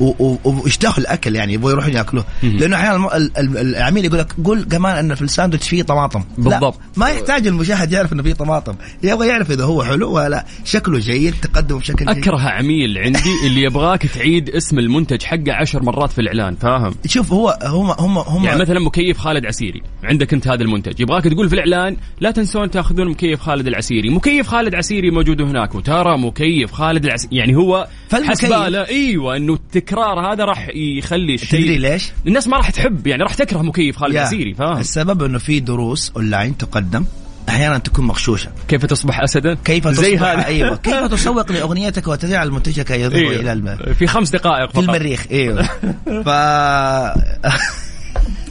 و- 0.00 0.36
واشتهوا 0.44 0.98
الأكل 0.98 1.36
يعني 1.36 1.52
يبغوا 1.52 1.70
يروحون 1.70 1.92
يأكلوه. 1.92 2.24
لأنه 2.42 2.76
أحيانا 2.76 3.16
العميل 3.38 4.04
يقول 4.04 4.18
لك 4.18 4.32
قول 4.44 4.64
كمان 4.64 4.96
إن 4.96 5.14
في 5.14 5.22
الساندوتش 5.22 5.68
فيه 5.68 5.82
طماطم 5.82 6.24
بالضبط. 6.38 6.78
ما 6.96 7.08
يحتاج 7.10 7.46
المشاهد 7.46 7.92
يعرف 7.92 8.12
إنه 8.12 8.22
فيه 8.22 8.32
طماطم 8.34 8.74
يبغى 9.02 9.28
يعرف 9.28 9.50
إذا 9.50 9.64
هو 9.64 9.84
حلو 9.84 10.12
ولا 10.12 10.44
شكله 10.64 10.98
جيد 10.98 11.34
تقدم 11.42 11.78
بشكل 11.78 12.06
جيد 12.06 12.08
أكره 12.18 12.40
عميل 12.40 12.98
عندي 12.98 13.30
اللي 13.46 13.62
يبغاك 13.62 14.06
تعيد 14.06 14.50
اسم 14.50 14.78
المنتج 14.78 15.22
حقه 15.22 15.52
عشر 15.52 15.82
مرات 15.82 16.10
في 16.12 16.20
الإعلان 16.20 16.56
فاهم 16.56 16.94
شوف 17.06 17.32
هو 17.32 17.58
هم 17.62 17.90
هم 17.90 18.18
هم 18.18 18.44
يعني 18.44 18.60
مثلا 18.60 18.80
مكيف 18.96 19.18
خالد 19.18 19.46
عسيري. 19.46 19.82
عندك 20.04 20.32
انت 20.32 20.48
هذا 20.48 20.62
المنتج. 20.62 21.00
يبغاك 21.00 21.24
تقول 21.24 21.48
في 21.48 21.54
الإعلان 21.54 21.96
لا 22.20 22.30
تنسون 22.30 22.70
تأخذون 22.70 23.08
مكيف 23.08 23.40
خالد 23.40 23.66
العسيري. 23.66 24.10
مكيف 24.10 24.48
خالد 24.48 24.74
عسيري 24.74 25.10
موجود 25.10 25.42
هناك. 25.42 25.74
وترى 25.74 26.18
مكيف 26.18 26.72
خالد 26.72 27.04
العسيري 27.04 27.36
يعني 27.36 27.56
هو 27.56 27.88
حسباله. 28.12 28.88
إيوه 28.88 29.36
إنه 29.36 29.54
التكرار 29.54 30.32
هذا 30.32 30.44
راح 30.44 30.68
يخلي 30.74 31.34
الشيء 31.34 31.60
تدري 31.60 31.78
ليش؟ 31.78 32.12
الناس 32.26 32.48
ما 32.48 32.56
راح 32.56 32.70
تحب. 32.70 33.06
يعني 33.06 33.22
راح 33.22 33.34
تكره 33.34 33.62
مكيف 33.62 33.96
خالد. 33.96 34.14
العسيري 34.14 34.54
فاهم؟ 34.54 34.78
السبب 34.78 35.22
إنه 35.22 35.38
في 35.38 35.60
دروس 35.60 36.12
أونلاين 36.16 36.56
تقدم. 36.56 37.04
أحيانا 37.48 37.78
تكون 37.78 38.06
مغشوشة. 38.06 38.50
كيف 38.68 38.86
تصبح 38.86 39.20
اسدا؟ 39.20 39.56
كيف 39.64 39.88
زي 39.88 40.16
تصبح 40.16 40.28
هذا. 40.28 40.46
أيوه. 40.46 40.76
كيف 40.86 41.04
تسوق 41.04 41.52
لأغنيتك 41.52 42.08
وتجعل 42.08 42.50
منتجك 42.50 42.90
يظهر 42.90 43.18
أيوة. 43.18 43.40
إلى 43.40 43.52
الم... 43.52 43.76
في 43.98 44.06
خمس 44.06 44.30
دقائق 44.30 44.66
في 44.66 44.74
فقط. 44.74 44.84
المريخ 44.84 45.26
إيوه. 45.30 45.62
ف 46.26 46.28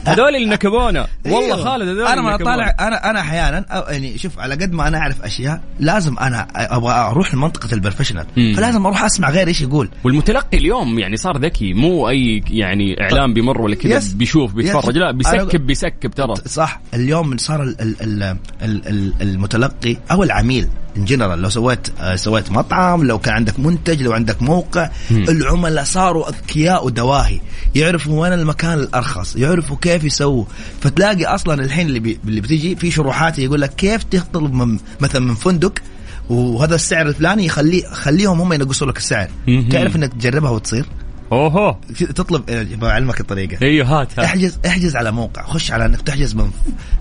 هذول 0.06 0.36
اللي 0.36 0.46
نكبونا 0.46 1.06
والله 1.24 1.44
أيوة. 1.44 1.64
خالد 1.64 1.88
هذول 1.88 2.06
أنا 2.06 2.22
ما. 2.22 2.36
طالع 2.36 2.76
أنا 2.80 3.10
أنا 3.10 3.20
أحيانا 3.20 3.64
يعني 3.90 4.18
شوف 4.18 4.38
على 4.38 4.54
قد 4.54 4.72
ما 4.72 4.88
أنا 4.88 4.98
أعرف 4.98 5.22
أشياء 5.22 5.60
لازم 5.80 6.18
أنا 6.18 6.46
أبغى 6.54 6.92
أروح 6.92 7.34
لمنطقة 7.34 7.74
ال 7.74 7.78
professional. 7.78 8.26
فلازم 8.56 8.86
أروح 8.86 9.04
أسمع 9.04 9.30
غير 9.30 9.48
إيش 9.48 9.60
يقول 9.60 9.88
والمتلقي 10.04 10.58
اليوم 10.58 10.98
يعني 10.98 11.16
صار 11.16 11.38
ذكي 11.38 11.74
مو 11.74 12.08
أي 12.08 12.42
يعني 12.50 13.02
اعلان 13.02 13.34
بيمر 13.34 13.60
ولا 13.60 13.74
كذا. 13.74 14.02
بيشوف 14.14 14.54
بيتفرج. 14.54 14.98
لا 14.98 15.10
بي 15.10 15.29
skip 15.29 15.66
بيسكب 15.66 16.10
ترى 16.10 16.34
صح 16.46 16.80
اليوم 16.94 17.36
صار 17.36 17.62
ال 17.62 17.80
ال 17.80 18.02
ال 18.02 18.36
ال 18.62 18.88
ال 18.88 19.12
المتلقي 19.22 19.96
أو 20.10 20.22
العميل 20.22 20.68
in 20.96 21.04
general 21.04 21.42
لو 21.42 21.50
سويت 21.50 21.88
آه، 22.00 22.16
سويت 22.16 22.50
مطعم 22.50 23.04
لو 23.04 23.18
كان 23.18 23.34
عندك 23.34 23.60
منتج 23.60 24.02
لو 24.02 24.12
عندك 24.12 24.42
موقع 24.42 24.90
العملاء 25.10 25.84
صاروا 25.84 26.28
أذكياء 26.28 26.86
ودواهي. 26.86 27.40
يعرفوا 27.74 28.20
وين 28.20 28.32
المكان 28.32 28.78
الأرخص 28.78 29.36
يعرفوا 29.36 29.76
كيف 29.80 30.04
يسووا 30.04 30.44
فتلاقي 30.80 31.24
أصلا 31.24 31.64
الحين 31.64 31.86
اللي 31.86 32.00
بي 32.00 32.18
اللي 32.24 32.40
بتيجي 32.40 32.76
في 32.76 32.90
شروحات 32.90 33.38
يقول 33.38 33.60
لك 33.60 33.74
كيف 33.74 34.02
تطلب 34.02 34.54
من 34.54 34.78
مثلا 35.00 35.20
من 35.20 35.34
فندق 35.34 35.78
وهذا 36.28 36.74
السعر 36.74 37.06
الفلاني 37.06 37.46
يخليه 37.46 37.86
خليهم 37.86 38.40
هم 38.40 38.52
ينقصوا 38.52 38.86
لك 38.86 38.96
السعر. 38.96 39.28
مهم. 39.48 39.68
تعرف 39.68 39.96
إنك 39.96 40.12
تجربها 40.12 40.50
وتصير؟ 40.50 40.86
أوهو. 41.32 41.76
تطلب 42.14 42.42
بعلمك 42.80 43.20
الطريقة. 43.20 43.58
أيوه 43.62 43.86
هات 44.00 44.18
هات. 44.18 44.18
احجز 44.18 44.58
احجز 44.66 44.96
على 44.96 45.12
موقع 45.12 45.42
خش 45.46 45.72
على 45.72 45.86
إنك 45.86 46.00
تحجز 46.00 46.34
من 46.34 46.50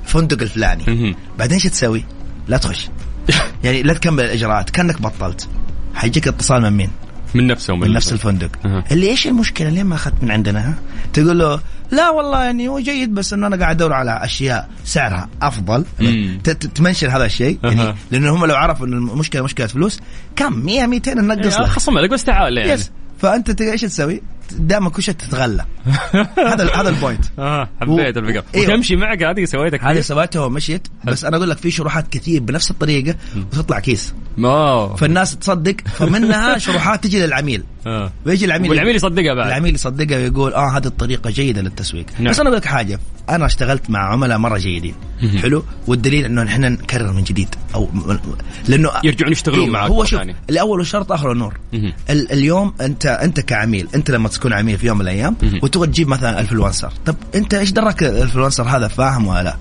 فندق 0.05 0.41
الفلاني. 0.41 1.15
بعدين 1.39 1.53
إيش 1.53 1.63
تسوي؟ 1.63 2.05
لا 2.47 2.57
تخش. 2.57 2.89
يعني 3.63 3.83
لا 3.83 3.93
تكمل 3.93 4.23
الإجراءات 4.23 4.69
كأنك 4.69 5.01
بطلت. 5.01 5.47
حيجيك 5.93 6.27
اتصال 6.27 6.61
من 6.61 6.69
مين؟ 6.69 6.89
من 7.35 7.47
نفسه 7.47 7.75
من 7.75 7.93
نفس 7.93 8.13
الفندق. 8.13 8.49
أها. 8.65 8.83
اللي 8.91 9.09
إيش 9.09 9.27
المشكلة؟ 9.27 9.69
ليه 9.69 9.83
ما 9.83 9.95
أخذت 9.95 10.23
من 10.23 10.31
عندنا؟ 10.31 10.69
ها؟ 10.69 10.73
تقول 11.13 11.39
له 11.39 11.59
لا 11.91 12.09
والله 12.09 12.43
يعني 12.43 12.67
هو 12.67 12.79
جيد 12.79 13.13
بس 13.13 13.33
إنه 13.33 13.47
أنا 13.47 13.55
قاعد 13.55 13.75
أدور 13.75 13.93
على 13.93 14.23
أشياء 14.23 14.69
سعرها 14.83 15.29
أفضل. 15.41 15.85
تمنشن 16.75 17.09
هذا 17.09 17.25
الشيء. 17.25 17.59
أها. 17.63 17.71
يعني 17.71 17.95
لأنه 18.11 18.35
هم 18.35 18.45
لو 18.45 18.55
عرفوا 18.55 18.87
إن 18.87 18.93
المشكلة 18.93 19.43
مشكلة 19.43 19.67
فلوس 19.67 19.99
كم؟ 20.35 20.59
100 20.65 20.85
200 20.85 21.13
ننقص 21.13 21.59
لك. 21.59 21.65
خصم 21.65 21.97
لك 21.97 22.09
بس 22.09 22.23
تعال 22.23 22.57
يعني. 22.57 22.71
Yes 22.71 22.91
فأنت 23.17 23.61
إيش 23.61 23.81
تسوي؟ 23.81 24.21
دائما 24.51 24.89
كل 24.89 25.03
شيء 25.03 25.13
تتغلى. 25.13 25.65
هذا 26.37 26.75
هذا 26.75 26.89
ال 26.89 26.94
point. 26.94 27.25
آه 27.39 27.69
حبيت 27.81 28.17
الفكرة 28.17 28.43
أيوة. 28.55 28.73
وتمشي 28.73 28.95
معك 28.95 29.23
هذه 29.23 29.45
سويتها 29.45 29.91
هذه 29.91 30.01
سويتها 30.01 30.45
ومشيت. 30.45 30.87
بس 31.03 31.25
أنا 31.25 31.37
أقول 31.37 31.49
لك 31.49 31.57
في 31.57 31.71
شروحات 31.71 32.07
كثير 32.07 32.41
بنفس 32.41 32.71
الطريقة 32.71 33.15
وتطلع 33.37 33.79
كيس. 33.79 34.13
ما 34.37 34.95
فالناس 34.95 35.35
تصدق 35.37 35.75
فمنها 35.85 36.57
شروحات 36.65 37.03
تجي 37.03 37.19
للعميل. 37.25 37.63
آه. 37.85 38.11
ويجي 38.25 38.45
العميل 38.45 38.69
والعميل 38.69 38.95
يصدقها 38.95 39.33
بعد 39.33 39.47
العميل 39.47 39.75
يصدقها 39.75 40.17
ويقول 40.17 40.53
آه 40.53 40.77
هذه 40.77 40.85
الطريقة 40.85 41.29
جيدة 41.29 41.61
للتسويق 41.61 42.05
نعم. 42.19 42.29
بس 42.29 42.39
أنا 42.39 42.49
أقول 42.49 42.59
لك 42.59 42.65
حاجة 42.65 42.99
أنا 43.29 43.45
اشتغلت 43.45 43.89
مع 43.89 43.99
عملاء 44.13 44.37
مرة 44.37 44.57
جيدين 44.57 44.93
حلو 45.41 45.63
والدليل 45.87 46.25
إنه 46.25 46.43
نحن 46.43 46.61
نكرر 46.61 47.11
من 47.13 47.23
جديد 47.23 47.55
أو 47.75 47.89
لأنه 48.67 48.89
يرجعون 49.03 49.31
يشتغلون 49.31 49.59
أيوة، 49.59 49.73
معك 49.73 49.89
هو 49.89 50.03
شوف 50.03 50.19
ثانية. 50.19 50.35
الأول 50.49 50.85
شرط 50.85 51.11
آخر 51.11 51.31
النور 51.31 51.57
مهم. 51.73 51.93
ال 52.09 52.31
اليوم 52.31 52.73
أنت 52.81 53.05
أنت 53.05 53.39
كعميل 53.39 53.87
أنت 53.95 54.11
لما 54.11 54.29
تكون 54.29 54.53
عميل 54.53 54.77
في 54.77 54.87
يوم 54.87 54.97
من 54.97 55.01
الأيام. 55.01 55.35
وتبغى 55.63 55.87
تجيب 55.87 56.07
مثلا 56.07 56.39
influencer 56.39 56.91
طب 57.05 57.15
أنت 57.35 57.53
إيش 57.53 57.71
دراك 57.71 58.03
ال 58.03 58.09
influencer 58.09 58.63
هذا 58.63 58.87
فاهم 58.87 59.27
ولا 59.27 59.43
لا. 59.43 59.57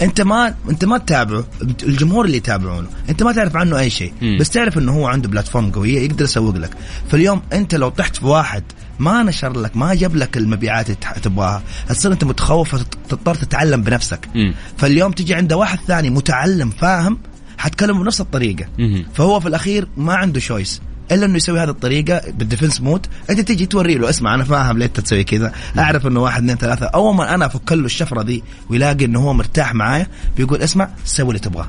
أنت 0.00 0.20
ما 0.20 0.54
أنت 0.70 0.84
ما 0.84 0.98
تتابعه 0.98 1.44
الجمهور 1.82 2.24
اللي 2.24 2.36
يتابعونه 2.36 2.88
أنت 3.08 3.22
ما 3.22 3.32
تعرف 3.32 3.56
عنه 3.56 3.78
أي 3.78 3.90
شيء. 3.90 4.12
بس 4.40 4.50
تعرف 4.50 4.78
إنه 4.78 4.92
هو 4.92 5.06
عنده 5.06 5.28
platform 5.28 5.70
قوية 5.70 6.00
يقدر 6.00 6.24
يسوق 6.24 6.56
لك 6.56 6.70
فاليوم 7.10 7.42
أنت 7.52 7.65
لو 7.74 7.88
طحت 7.88 8.16
في 8.16 8.26
واحد 8.26 8.62
ما 8.98 9.22
نشر 9.22 9.60
لك 9.60 9.76
ما 9.76 9.94
جاب 9.94 10.16
لك 10.16 10.36
المبيعات 10.36 10.86
اللي 10.86 11.20
تبغاها 11.22 11.62
تصير 11.88 12.12
انت 12.12 12.24
متخوف 12.24 12.74
فتضطر 12.74 13.34
تتعلم 13.34 13.82
بنفسك. 13.82 14.28
مم. 14.34 14.54
فاليوم 14.78 15.12
تجي 15.12 15.34
عند 15.34 15.52
واحد 15.52 15.78
ثاني 15.86 16.10
متعلم 16.10 16.70
فاهم 16.70 17.18
حتكلمه 17.58 18.02
بنفس 18.02 18.20
الطريقة. 18.20 18.66
مهم. 18.78 19.06
فهو 19.14 19.40
في 19.40 19.48
الأخير 19.48 19.88
ما 19.96 20.14
عنده 20.14 20.40
choice 20.40 20.80
إلا 21.12 21.26
إنه 21.26 21.36
يسوي 21.36 21.60
هذه 21.60 21.68
الطريقة 21.68 22.30
بال 22.30 22.41
defense 22.41 22.80
mode. 22.80 23.06
أنت 23.30 23.40
تيجي 23.40 23.66
توري 23.66 23.94
له 23.94 24.10
اسمع 24.10 24.34
أنا 24.34 24.44
فاهم 24.44 24.78
ليه 24.78 24.86
انت 24.86 25.00
تسوي 25.00 25.24
كذا. 25.24 25.52
أعرف 25.78 26.06
إنه 26.06 26.20
واحد 26.20 26.42
اثنين 26.42 26.56
ثلاثة. 26.56 26.86
أول 26.86 27.14
ما 27.14 27.34
أنا 27.34 27.46
أفك 27.46 27.72
له 27.72 27.84
الشفرة 27.84 28.22
دي 28.22 28.44
ويلاقي 28.70 29.04
إنه 29.04 29.20
هو 29.20 29.32
مرتاح 29.32 29.74
معايا 29.74 30.06
بيقول 30.36 30.62
اسمع 30.62 30.88
سوي 31.04 31.28
اللي 31.28 31.38
تبغاه. 31.38 31.68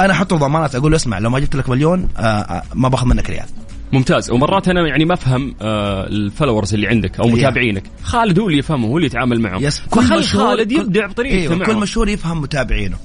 أنا 0.00 0.12
أحط 0.12 0.34
ضمانات 0.34 0.74
أقول 0.74 0.90
له 0.90 0.96
اسمع 0.96 1.18
لو 1.18 1.30
ما 1.30 1.38
جبت 1.38 1.56
لك 1.56 1.68
مليون 1.68 2.08
آه 2.16 2.20
آه 2.20 2.62
ما 2.74 2.88
باخذ 2.88 3.06
منك 3.06 3.30
ريال. 3.30 3.46
ممتاز. 3.92 4.30
ومرات 4.30 4.68
أنا 4.68 4.88
يعني 4.88 5.04
ما 5.04 5.14
أفهم 5.14 5.54
آه 5.62 6.06
ال 6.06 6.13
followers 6.13 6.74
اللي 6.74 6.86
عندك 6.88 7.20
أو 7.20 7.24
Yeah. 7.24 7.32
متابعينك. 7.34 7.82
خالد 8.02 8.38
هو 8.38 8.46
اللي 8.48 8.58
يفهمه 8.58 8.88
هو 8.88 8.96
اللي 8.96 9.06
يتعامل 9.06 9.40
معهم. 9.40 9.64
Yes. 9.64 9.80
فخل 9.80 10.24
خالد 10.24 10.72
كل- 10.72 10.80
يبدع 10.80 11.06
بطريقته 11.06 11.38
إيوه 11.38 11.54
معهم 11.56 11.66
كل 11.72 11.76
مشهور 11.76 12.08
يفهم 12.08 12.40
متابعينه. 12.40 12.96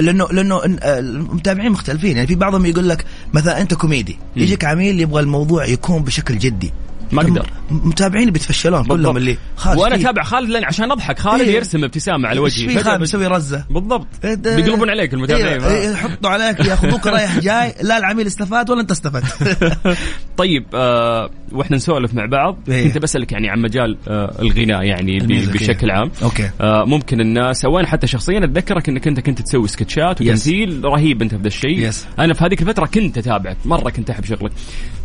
لأنه 0.00 0.28
لأنه 0.32 0.56
آه، 0.56 0.98
المتابعين 0.98 1.70
مختلفين. 1.72 2.14
يعني 2.16 2.26
في 2.26 2.34
بعضهم 2.34 2.66
يقول 2.66 2.88
لك 2.88 3.04
مثلا 3.34 3.60
أنت 3.60 3.74
كوميدي 3.74 4.16
يجيك 4.36 4.64
عميل 4.64 5.00
يبغى 5.00 5.20
الموضوع 5.22 5.66
يكون 5.66 6.02
بشكل 6.02 6.38
جدي. 6.38 6.72
ما 7.12 7.22
أقدر. 7.22 7.46
م- 7.70 7.88
متابعين 7.88 8.30
بيتفشلون 8.30 8.84
كلهم. 8.84 9.16
اللي 9.16 9.38
خالد 9.56 9.78
وأنا 9.78 9.94
أتابع 9.94 10.22
خالد 10.22 10.48
لأن 10.50 10.64
عشان 10.64 10.90
أضحك. 10.92 11.18
خالد 11.18 11.40
إيه. 11.42 11.54
يرسم 11.56 11.84
ابتسامة 11.84 12.28
على 12.28 12.40
وجهي. 12.40 12.68
في 12.68 12.78
خالد 12.84 13.00
مسوي 13.02 13.26
رزة؟ 13.26 13.64
بالضبط. 13.70 14.06
إيه 14.24 14.34
ده- 14.34 14.56
بيقلبون 14.56 14.90
عليك 14.90 15.14
المتابعين. 15.14 15.62
إيه، 15.62 15.70
إيه، 15.80 15.90
يحطوا 15.90 16.30
عليك 16.30 16.60
ياخذوك 16.60 17.06
رايح 17.06 17.38
جاي. 17.38 17.74
لا 17.82 17.98
العميل 17.98 18.26
استفاد 18.26 18.70
ولا 18.70 18.80
أنت 18.80 18.90
استفدت؟ 18.90 19.58
طيب 20.36 20.64
آه 20.74 21.30
وإحنا 21.52 21.76
نسولف 21.76 22.14
مع 22.14 22.26
بعض 22.26 22.56
إيه. 22.68 22.84
كنت 22.88 22.98
بسألك 22.98 23.32
يعني 23.32 23.48
عن 23.48 23.60
مجال 23.60 23.96
آه 24.08 24.34
الغناء 24.42 24.82
يعني 24.82 25.18
بشكل. 25.18 25.90
عام 25.90 26.10
okay 26.22 26.50
آه 26.60 26.84
ممكن 26.84 27.20
الناس 27.20 27.64
أو 27.64 27.78
أنا 27.78 27.86
حتى 27.88 28.06
شخصيا 28.06 28.44
أتذكرك 28.44 28.88
إنك 28.88 29.08
أنت 29.08 29.20
كنت 29.20 29.42
تسوي 29.42 29.68
سكتشات 29.68 30.20
وتمثيل 30.20 30.80
رهيب 30.84 31.22
أنت 31.22 31.34
في 31.34 31.40
ذا 31.42 31.46
الشيء. 31.48 31.90
أنا 32.18 32.34
في 32.34 32.44
هذيك 32.44 32.62
الفترة 32.62 32.86
كنت 32.86 33.18
أتابعك 33.18 33.56
مرة 33.64 33.90
كنت 33.90 34.10
أحب 34.10 34.24
شغلك 34.24 34.52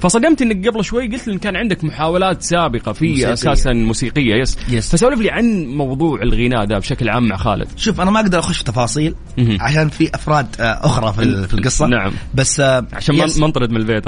فصدمت 0.01 0.41
إنك 0.41 0.67
قبل 0.67 0.83
شوي 0.83 1.07
قلت 1.07 1.27
لي 1.27 1.33
إن 1.33 1.39
كان 1.39 1.55
عندك 1.55 1.83
محاولات 1.83 2.41
سابقة 2.41 2.91
في 2.93 3.07
موسيقية. 3.09 3.33
أساسا 3.33 3.73
موسيقية 3.73 4.35
yes 4.35 4.57
Yes. 4.57 4.91
فسولف 4.91 5.19
لي 5.21 5.29
عن 5.31 5.65
موضوع 5.65 6.21
الغناء 6.21 6.65
ده 6.65 6.77
بشكل 6.79 7.09
عام 7.09 7.27
مع 7.27 7.37
خالد 7.37 7.67
شوف 7.77 8.01
أنا 8.01 8.11
ما 8.11 8.19
أقدر 8.19 8.39
أخش 8.39 8.57
في 8.57 8.63
تفاصيل. 8.63 9.15
عشان 9.59 9.89
في 9.89 10.09
أفراد 10.15 10.47
آه، 10.59 10.63
أخرى 10.85 11.13
في 11.13 11.47
في 11.47 11.53
القصة 11.53 11.87
نعم. 11.87 12.11
بس 12.35 12.59
آه، 12.59 12.85
عشان 12.93 13.15
ما 13.17 13.23
yes. 13.23 13.37
ما 13.39 13.47
نطرد 13.47 13.69
من 13.71 13.77
البيت 13.77 14.07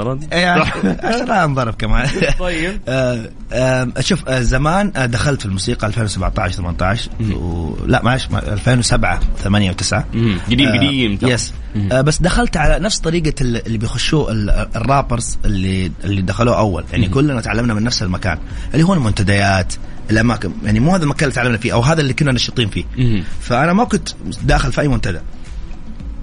لا 1.28 1.44
انضرب 1.44 1.74
كمان. 1.74 2.08
طيب. 2.38 2.80
آه، 2.88 3.86
شوف 4.00 4.28
آه، 4.28 4.40
زمان 4.40 4.92
آه، 4.96 5.06
دخلت 5.06 5.40
في 5.40 5.46
الموسيقى 5.46 5.86
2017 5.86 6.56
18 6.56 7.10
و... 7.34 7.76
لا 7.86 8.02
معلش 8.02 8.28
ما- 8.30 8.52
2007 8.52 9.20
8 9.42 9.72
و9 9.72 9.94
مم. 10.14 10.38
قديم 10.46 10.70
قديم. 10.76 11.18
Yes 11.22 11.52
آه 11.92 12.00
بس 12.00 12.18
دخلت 12.22 12.56
على 12.56 12.78
نفس 12.84 12.98
طريقة 12.98 13.34
ال- 13.40 13.66
اللي 13.66 13.78
بيخشوا 13.78 14.30
ال- 14.30 14.50
الرابرز 14.76 15.38
اللي 15.44 15.92
اللي 16.04 16.22
دخلوه 16.22 16.58
أول. 16.58 16.84
يعني 16.92 17.08
كلنا 17.08 17.40
تعلمنا 17.40 17.74
من 17.74 17.82
نفس 17.84 18.02
المكان 18.02 18.38
اللي 18.74 18.84
هو 18.84 18.94
المنتديات 18.94 19.72
الأماكن. 20.10 20.52
يعني 20.64 20.80
مو 20.80 20.94
هذا 20.94 21.02
المكان 21.04 21.24
اللي 21.28 21.34
تعلمنا 21.34 21.58
فيه 21.58 21.72
أو 21.72 21.80
هذا 21.80 22.00
اللي 22.00 22.12
كنا 22.12 22.32
نشيطين 22.32 22.68
فيه. 22.68 22.84
فأنا 23.40 23.72
ما 23.72 23.84
كنت 23.84 24.08
داخل 24.42 24.72
في 24.72 24.80
أي 24.80 24.88
منتدى. 24.88 25.18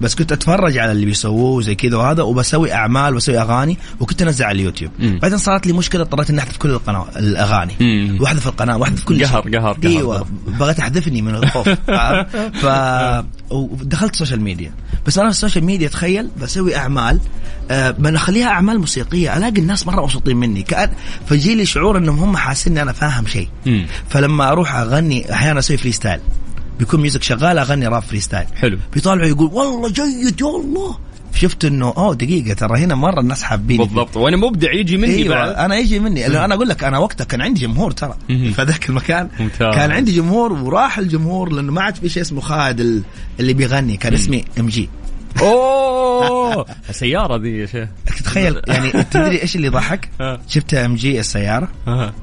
بس 0.00 0.14
كنت 0.14 0.32
أتفرج 0.32 0.78
على 0.78 0.92
اللي 0.92 1.06
بيسووه 1.06 1.62
زي 1.62 1.74
كذا 1.74 1.96
وهذا 1.96 2.22
وبسوي 2.22 2.72
أعمال 2.72 3.12
وبسوي 3.14 3.38
أغاني 3.40 3.78
وكنت 4.00 4.22
أنزل 4.22 4.44
على 4.44 4.54
اليوتيوب 4.60 4.90
مم. 4.98 5.18
بعدين 5.22 5.38
صارت 5.38 5.66
لي 5.66 5.72
مشكلة 5.72 6.02
اضطريت 6.02 6.30
إني 6.30 6.38
أحذف 6.38 6.56
كل 6.56 6.70
القناه 6.70 7.06
الأغاني 7.16 7.72
مم. 7.80 8.18
وأحذف 8.20 8.46
القناة 8.46 8.76
وأحذف 8.76 9.04
كل 9.04 9.24
قهر- 9.26 9.42
شيء 9.42 9.58
قهر- 9.60 9.76
إيوه. 9.84 10.26
بغيت 10.46 10.80
أحذفني 10.80 11.22
من 11.22 11.34
الخوف؟ 11.34 11.68
ف 12.62 12.66
ودخلت 13.50 14.12
السوشيال 14.12 14.40
ميديا 14.40 14.72
بس 15.06 15.18
أنا 15.18 15.28
في 15.30 15.34
السوشيال 15.36 15.64
ميديا 15.64 15.88
تخيل 15.88 16.28
بسوي 16.42 16.76
أعمال 16.76 17.20
من 17.98 18.14
اخليها 18.16 18.46
أعمال 18.48 18.78
موسيقية 18.80 19.36
ألاقي 19.36 19.60
الناس 19.60 19.86
مرة 19.86 20.02
مبسوطين 20.02 20.36
مني 20.36 20.62
كأن 20.62 20.90
فيجي 21.28 21.54
لي 21.54 21.66
شعور 21.66 21.98
إنهم 21.98 22.18
هم 22.18 22.36
حاسين 22.36 22.72
اني 22.72 22.82
أنا 22.82 22.92
فاهم 22.92 23.26
شيء. 23.26 23.48
فلما 24.08 24.48
أروح 24.52 24.74
أغني 24.74 25.32
أحيانا 25.32 25.58
أسوي 25.58 25.76
freestyle 25.76 26.20
بيكون 26.78 27.00
music 27.00 27.22
شغال 27.22 27.58
أغني 27.58 27.86
rap 27.86 28.02
freestyle 28.02 28.46
حلو. 28.56 28.78
بيطالعوا 28.94 29.28
يقول 29.28 29.50
والله 29.52 29.88
جيد 29.88 30.40
يا 30.40 30.46
الله 30.46 30.98
شفت 31.34 31.64
إنه 31.64 31.92
أوه 31.96 32.14
دقيقة 32.14 32.54
ترى 32.54 32.78
هنا 32.78 32.94
مرة 32.94 33.20
الناس 33.20 33.42
حابين 33.42 33.76
بالضبط. 33.78 34.16
وأنا 34.16 34.36
مبدع 34.36 34.72
يجي 34.72 34.96
مني 34.96 35.14
أيوه 35.14 35.34
بعد. 35.34 35.48
أنا 35.50 35.76
يجي 35.76 35.98
مني. 35.98 36.20
لأنه 36.20 36.44
أنا 36.44 36.54
أقول 36.54 36.68
لك 36.68 36.84
أنا 36.84 36.98
وقتها 36.98 37.24
كان 37.24 37.40
عندي 37.42 37.60
جمهور 37.60 37.90
ترى. 37.90 38.14
في 38.28 38.54
ذاك 38.64 38.88
المكان. 38.88 39.28
ممتاز. 39.40 39.74
كان 39.74 39.90
عندي 39.90 40.12
جمهور 40.12 40.52
وراح 40.52 40.98
الجمهور 40.98 41.52
لأنه 41.52 41.72
ما 41.72 41.82
عاد 41.82 41.94
في 41.96 42.08
شيء 42.08 42.22
اسمه 42.22 42.40
خالد 42.40 42.80
ال- 42.80 43.02
اللي 43.40 43.52
بيغني 43.52 43.96
كان 43.96 44.14
اسمي 44.14 44.44
MG 44.60 44.88
أوه 45.40 46.66
السيارة 46.90 47.36
ذي 47.36 47.58
يا 47.58 47.66
شيخ 47.66 47.88
تخيل 48.24 48.60
يعني 48.68 48.90
تدري 49.04 49.42
إيش 49.42 49.56
اللي 49.56 49.66
يضحك؟ 49.66 50.08
ها. 50.20 50.40
شفت 50.48 50.74
MG 50.74 51.20
السيارة. 51.20 51.68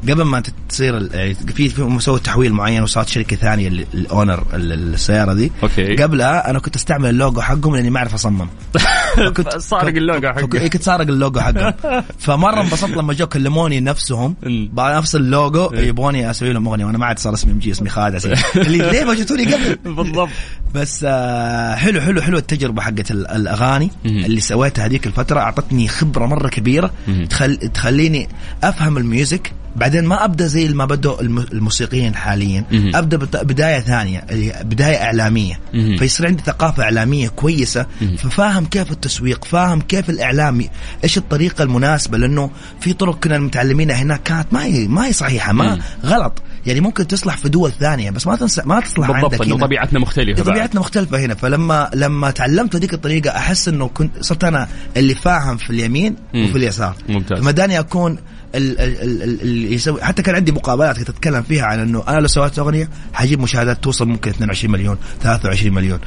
قبل 0.04 0.22
ما 0.22 0.44
تصير 0.70 1.10
يعني 1.14 1.34
في 1.34 1.70
في 1.70 1.82
مسوي 1.82 2.20
تحويل 2.20 2.54
معين 2.54 2.84
وصارت 2.84 3.08
شركة 3.08 3.36
ثانية 3.36 3.68
ال- 3.68 3.86
ال 3.94 4.02
owner 4.02 4.44
ال- 4.54 4.94
السيارة 4.94 5.34
دي 5.34 5.52
okay. 5.64 5.96
قبلها 5.96 6.50
أنا 6.50 6.60
كنت 6.60 6.76
أستعمل 6.76 7.10
اللوجو 7.10 7.42
حقهم 7.42 7.76
لأني 7.76 7.90
ما 7.90 7.98
أعرف 8.00 8.14
أصمم 8.14 8.48
كنت 9.16 9.58
سارق 9.72 9.88
اللوجو 9.96 10.28
حقه. 10.28 10.68
كنت 10.68 10.84
سارق 10.84 11.08
اللوجو 11.08 11.40
حقهم 11.40 11.74
فمرة 12.20 12.62
انبسطت 12.62 12.90
لما 12.98 13.14
جو 13.14 13.28
كلموني 13.28 13.80
نفسهم. 13.80 14.36
بعد 14.74 14.96
نفس 14.96 15.16
اللوجو 15.16 15.66
إيه. 15.74 15.88
يبغوني 15.88 16.30
أسوي 16.32 16.54
لهم 16.54 16.68
أغنية 16.68 16.86
وأنا 16.86 16.98
ما 16.98 17.06
عاد 17.06 17.20
صار 17.20 17.34
اسمي 17.34 17.52
MG 17.52 17.72
اسمي 17.72 17.90
خالد. 17.90 18.26
اللي 18.56 18.78
ليه 18.78 19.04
ما 19.04 19.14
جبتوني 19.14 19.54
قبل 19.54 19.94
بالضبط 19.96 20.30
بس 20.76 21.06
آه 21.08 21.76
حلو 21.76 22.02
حلو 22.02 22.22
حلو 22.22 22.38
التجربة 22.38 22.82
حقت 22.82 23.12
ال- 23.12 23.28
الأغاني. 23.28 23.92
اللي 24.06 24.42
سويتها 24.42 24.86
هذيك 24.86 25.08
الفترة 25.08 25.40
أعطتني 25.40 25.88
خبرة 25.88 26.26
مرة 26.26 26.48
كبيرة. 26.48 26.92
تخل... 27.30 27.56
تخليني 27.58 28.30
أفهم 28.64 28.98
الميوزك 28.98 29.52
بعدين 29.76 30.06
ما 30.06 30.26
أبدأ 30.26 30.48
زي 30.48 30.68
ما 30.68 30.86
بدوا 30.86 31.22
الم- 31.22 31.40
الموسيقيين 31.54 32.16
حاليا. 32.16 32.64
أبدأ 32.72 33.18
بداية 33.44 33.80
ثانية 33.80 34.26
بداية 34.64 35.04
إعلامية. 35.04 35.60
فيصير 35.72 36.28
عندي 36.28 36.44
ثقافة 36.46 36.84
إعلامية 36.84 37.28
كويسة. 37.28 37.86
ففاهم 38.18 38.66
كيف 38.66 38.92
التسويق 39.06 39.46
فاهم 39.46 39.82
كيف 39.82 40.10
الإعلام 40.10 40.66
إيش 41.04 41.18
الطريقة 41.18 41.64
المناسبة 41.64 42.18
لأنه 42.18 42.52
في 42.80 42.94
طرق 42.94 43.20
كنا 43.24 43.40
متعلمينها 43.40 43.96
هناك 43.96 44.24
كانت 44.24 44.48
ما 44.52 44.64
هي 44.66 44.88
ما 44.88 45.06
هي 45.08 45.14
صحيحة 45.14 45.54
ما. 45.54 45.80
غلط 46.06 46.42
يعني 46.66 46.82
ممكن 46.82 47.08
تصلح 47.08 47.38
في 47.38 47.50
دول 47.50 47.72
ثانية 47.72 48.10
بس 48.12 48.28
ما 48.28 48.36
تنسى 48.36 48.62
ما 48.66 48.80
تصلح 48.80 49.12
بالضبط 49.12 49.34
عندك 49.34 49.46
إنه. 49.48 49.58
طبيعتنا 49.58 50.00
مختلفة. 50.00 50.44
طبيعتنا 50.44 50.80
مختلفة 50.80 51.20
هنا 51.20 51.36
فلما 51.36 51.90
لما 51.94 52.32
تعلمت 52.32 52.76
هذيك 52.76 52.94
الطريقة 52.94 53.30
أحس 53.38 53.68
إنه 53.68 53.88
كنت 53.88 54.12
صرت 54.24 54.44
أنا 54.44 54.68
اللي 54.98 55.16
فاهم 55.16 55.58
في 55.58 55.70
اليمين 55.70 56.16
مم. 56.34 56.46
وفي 56.46 56.58
اليسار 56.58 56.96
ممتاز. 57.10 57.40
فمداني 57.40 57.80
ال- 57.80 58.18
اللي 58.56 59.74
يسوي 59.74 60.04
حتى 60.04 60.22
كان 60.22 60.36
عندي 60.36 60.52
مقابلات 60.52 60.98
كنت 60.98 61.10
أتكلم 61.10 61.44
فيها 61.44 61.66
عن 61.66 61.80
إنه 61.80 62.04
أنا 62.08 62.20
لو 62.20 62.28
سويت 62.28 62.60
أغنية 62.60 62.90
حجيب 63.14 63.40
مشاهدات 63.40 63.84
توصل 63.84 64.08
ممكن 64.08 64.30
22 64.30 64.72
مليون 64.72 64.98
23 65.22 65.74
مليون. 65.74 66.00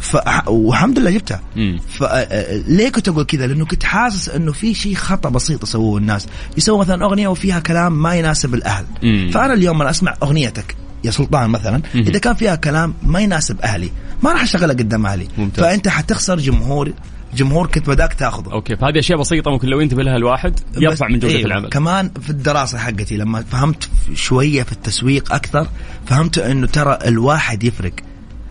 ف... 0.00 0.16
والحمد 0.48 0.98
لله 0.98 1.10
جبتها 1.10 1.40
مم. 1.56 1.80
فليه 1.88 2.88
كنت 2.88 3.08
أقول 3.08 3.24
كذا؟ 3.24 3.46
لأنه 3.46 3.64
كنت 3.64 3.84
حاسس 3.84 4.28
إنه 4.28 4.52
في 4.52 4.74
شيء 4.74 4.94
خطأ 4.94 5.28
بسيط 5.28 5.62
يسووه 5.62 5.98
الناس، 5.98 6.26
يسووا 6.56 6.80
مثلا 6.80 7.04
أغنية 7.04 7.28
وفيها 7.28 7.60
كلام 7.60 8.02
ما 8.02 8.14
يناسب 8.14 8.54
الأهل. 8.54 8.84
مم. 9.02 9.30
فأنا 9.34 9.54
اليوم 9.54 9.80
أنا 9.80 9.90
أسمع 9.90 10.14
أغنيتك 10.22 10.76
يا 11.04 11.10
سلطان 11.10 11.50
مثلا 11.50 11.82
مم. 11.94 12.00
إذا 12.00 12.18
كان 12.18 12.34
فيها 12.34 12.54
كلام 12.54 12.94
ما 13.02 13.20
يناسب 13.20 13.60
أهلي 13.60 13.90
ما 14.22 14.32
راح 14.32 14.42
أشغلها 14.42 14.74
قدام 14.74 15.06
أهلي 15.06 15.28
ممتاز. 15.38 15.64
فأنت 15.64 15.88
حتخسر 15.88 16.38
جمهور 16.38 16.92
جمهور 17.36 17.66
كنت 17.66 17.88
بداك 17.88 18.14
تاخذه. 18.14 18.52
Okay 18.52 18.76
فهذه 18.76 18.98
أشياء 18.98 19.18
بسيطة 19.18 19.50
ممكن 19.50 19.68
لو 19.68 19.80
ينتبه 19.80 20.02
لها 20.02 20.16
الواحد 20.16 20.60
يرفع 20.76 21.08
من 21.08 21.18
جوده 21.18 21.34
أيوة. 21.34 21.46
العمل. 21.46 21.68
كمان 21.68 22.10
في 22.20 22.30
الدراسة 22.30 22.78
حقتي 22.78 23.16
لما 23.16 23.42
فهمت 23.42 23.88
شوية 24.14 24.62
في 24.62 24.72
التسويق 24.72 25.32
أكثر 25.32 25.66
فهمت 26.06 26.38
إنه 26.38 26.66
ترى 26.66 26.98
الواحد 27.06 27.64
يفرق. 27.64 27.92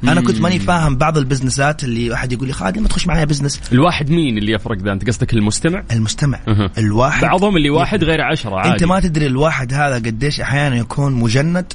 أنا 0.03 0.21
كنت 0.21 0.41
ماني 0.41 0.59
فاهم 0.59 0.95
بعض 0.95 1.17
البزنسات 1.17 1.83
اللي 1.83 2.09
واحد 2.09 2.31
يقول 2.31 2.47
لي 2.47 2.53
خالد 2.53 2.79
ما 2.79 2.87
تخش 2.87 3.07
معايا 3.07 3.25
business 3.25 3.61
الواحد 3.71 4.09
مين 4.09 4.37
اللي 4.37 4.51
يفرق 4.51 4.77
ذا 4.77 4.91
أنت 4.91 5.07
قصدك 5.07 5.33
المستمع؟ 5.33 5.83
المستمع. 5.91 6.39
أها. 6.47 6.71
الواحد 6.77 7.21
بعضهم 7.21 7.57
اللي 7.57 7.69
واحد 7.69 8.03
غير 8.03 8.21
عشرة 8.21 8.55
عادي. 8.55 8.73
انت 8.73 8.83
ما 8.83 8.99
تدري 8.99 9.25
الواحد 9.25 9.73
هذا 9.73 9.95
قديش 9.95 10.41
أحيانا 10.41 10.75
يكون 10.75 11.13
مجند 11.13 11.73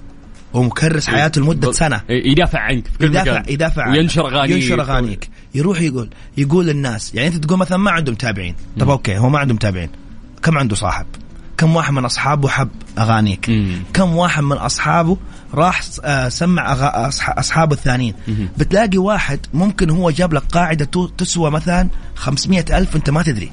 ومكرس 0.55 1.07
حياته 1.07 1.41
لمدة 1.41 1.73
سنة. 1.73 2.01
إيه، 2.11 2.31
يدافع 2.33 2.59
عنك 2.61 2.87
في 2.89 2.99
كل 2.99 3.05
يدافع 3.05 3.33
مكان. 3.41 3.53
يدافع 3.53 3.83
عنك. 3.83 3.97
وينشر 3.97 4.29
اغانيك 4.29 4.51
ينشر 4.63 4.81
أغانيك. 4.81 5.31
يروح 5.55 5.81
يقول 5.81 6.11
يقول 6.37 6.67
للناس 6.67 7.15
يعني 7.15 7.29
أنت 7.29 7.37
تقول 7.45 7.59
مثلا 7.59 7.79
ما 7.79 7.91
عنده 7.91 8.13
متابعين 8.13 8.55
طب 8.81 8.91
okay 8.91 9.19
هو 9.19 9.29
ما 9.29 9.39
عنده 9.39 9.55
متابعين 9.55 9.91
كم 10.43 10.59
عنده 10.59 10.75
صاحب؟ 10.77 11.07
كم 11.57 11.77
واحد 11.77 11.93
من 11.93 12.05
أصحابه 12.05 12.49
حب 12.49 12.69
أغانيك. 12.99 13.51
كم 13.95 14.17
واحد 14.17 14.43
من 14.43 14.57
أصحابه 14.57 15.17
راح 15.55 15.81
آه، 16.05 16.29
سمع 16.29 16.75
أغا- 16.75 17.29
أصحابه 17.39 17.75
الثانيين. 17.75 18.15
بتلاقي 18.59 18.99
واحد 18.99 19.41
ممكن 19.55 19.91
هو 19.91 20.11
جاب 20.11 20.33
لك 20.35 20.43
قاعدة 20.43 20.89
تسوى 21.19 21.51
مثلا 21.51 21.89
500 22.15 22.65
ألف 22.79 22.97
أنت 22.97 23.11
ما 23.11 23.23
تدري. 23.23 23.51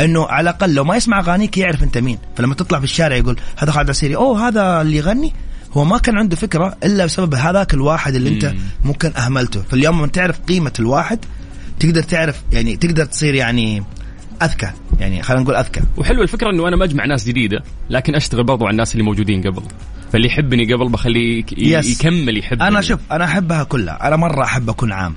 إنه 0.00 0.26
على 0.26 0.50
الأقل 0.50 0.74
لو 0.74 0.84
ما 0.84 0.96
يسمع 0.96 1.20
أغانيك 1.20 1.58
يعرف 1.58 1.82
أنت 1.82 1.98
مين. 1.98 2.18
فلما 2.36 2.54
تطلع 2.54 2.78
في 2.78 2.84
الشارع 2.84 3.16
يقول 3.16 3.40
هذا 3.56 3.72
خالد 3.72 3.90
عسيري 3.90 4.16
أوه 4.16 4.48
هذا 4.48 4.80
اللي 4.80 4.96
يغني؟ 4.96 5.32
هو 5.72 5.84
ما 5.84 5.98
كان 5.98 6.18
عنده 6.18 6.36
فكرة 6.36 6.76
إلا 6.84 7.04
بسبب 7.04 7.34
هذاك 7.34 7.74
الواحد 7.74 8.14
اللي 8.14 8.30
أنت 8.30 8.44
مم. 8.44 8.58
ممكن 8.84 9.12
أهملته. 9.16 9.62
فاليوم 9.62 9.98
لما 9.98 10.06
تعرف 10.06 10.40
قيمة 10.40 10.72
الواحد 10.78 11.18
تقدر 11.80 12.02
تعرف 12.02 12.42
يعني 12.52 12.76
تقدر 12.76 13.04
تصير 13.04 13.34
يعني 13.34 13.82
أذكى. 14.42 14.70
يعني 15.00 15.22
خلينا 15.22 15.42
نقول 15.42 15.56
أذكى. 15.56 15.80
وحلو 15.96 16.22
الفكرة 16.22 16.50
إنه 16.50 16.68
أنا 16.68 16.76
مجمع 16.76 17.04
ناس 17.06 17.26
جديدة 17.26 17.62
لكن 17.90 18.14
أشتغل 18.14 18.44
برضو 18.44 18.64
على 18.64 18.72
الناس 18.72 18.92
اللي 18.92 19.02
موجودين 19.04 19.42
قبل. 19.42 19.62
فاللي 20.12 20.26
يحبني 20.26 20.74
قبل 20.74 20.88
بخليه 20.88 21.38
يك- 21.38 21.52
ي- 21.58 21.82
Yes. 21.82 21.86
يكمل 21.86 22.38
يحبني. 22.38 22.68
أنا 22.68 22.80
شوف 22.80 23.00
أنا 23.12 23.24
أحبها 23.24 23.64
كلها. 23.64 24.08
أنا 24.08 24.16
مرة 24.16 24.44
أحب 24.44 24.70
أكون 24.70 24.92
عام. 24.92 25.14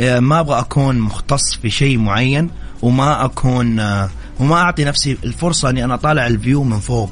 آه، 0.00 0.20
ما 0.20 0.40
أبغى 0.40 0.58
أكون 0.60 0.98
مختص 0.98 1.54
في 1.62 1.70
شيء 1.70 1.98
معين 1.98 2.50
وما 2.82 3.24
أكون 3.24 3.78
آه، 3.80 4.10
وما 4.40 4.54
أعطي 4.56 4.84
نفسي 4.84 5.16
الفرصة 5.24 5.70
إني 5.70 5.84
أنا 5.84 5.96
طالع 5.96 6.26
ال 6.26 6.34
view 6.34 6.64
من 6.64 6.78
فوق. 6.78 7.10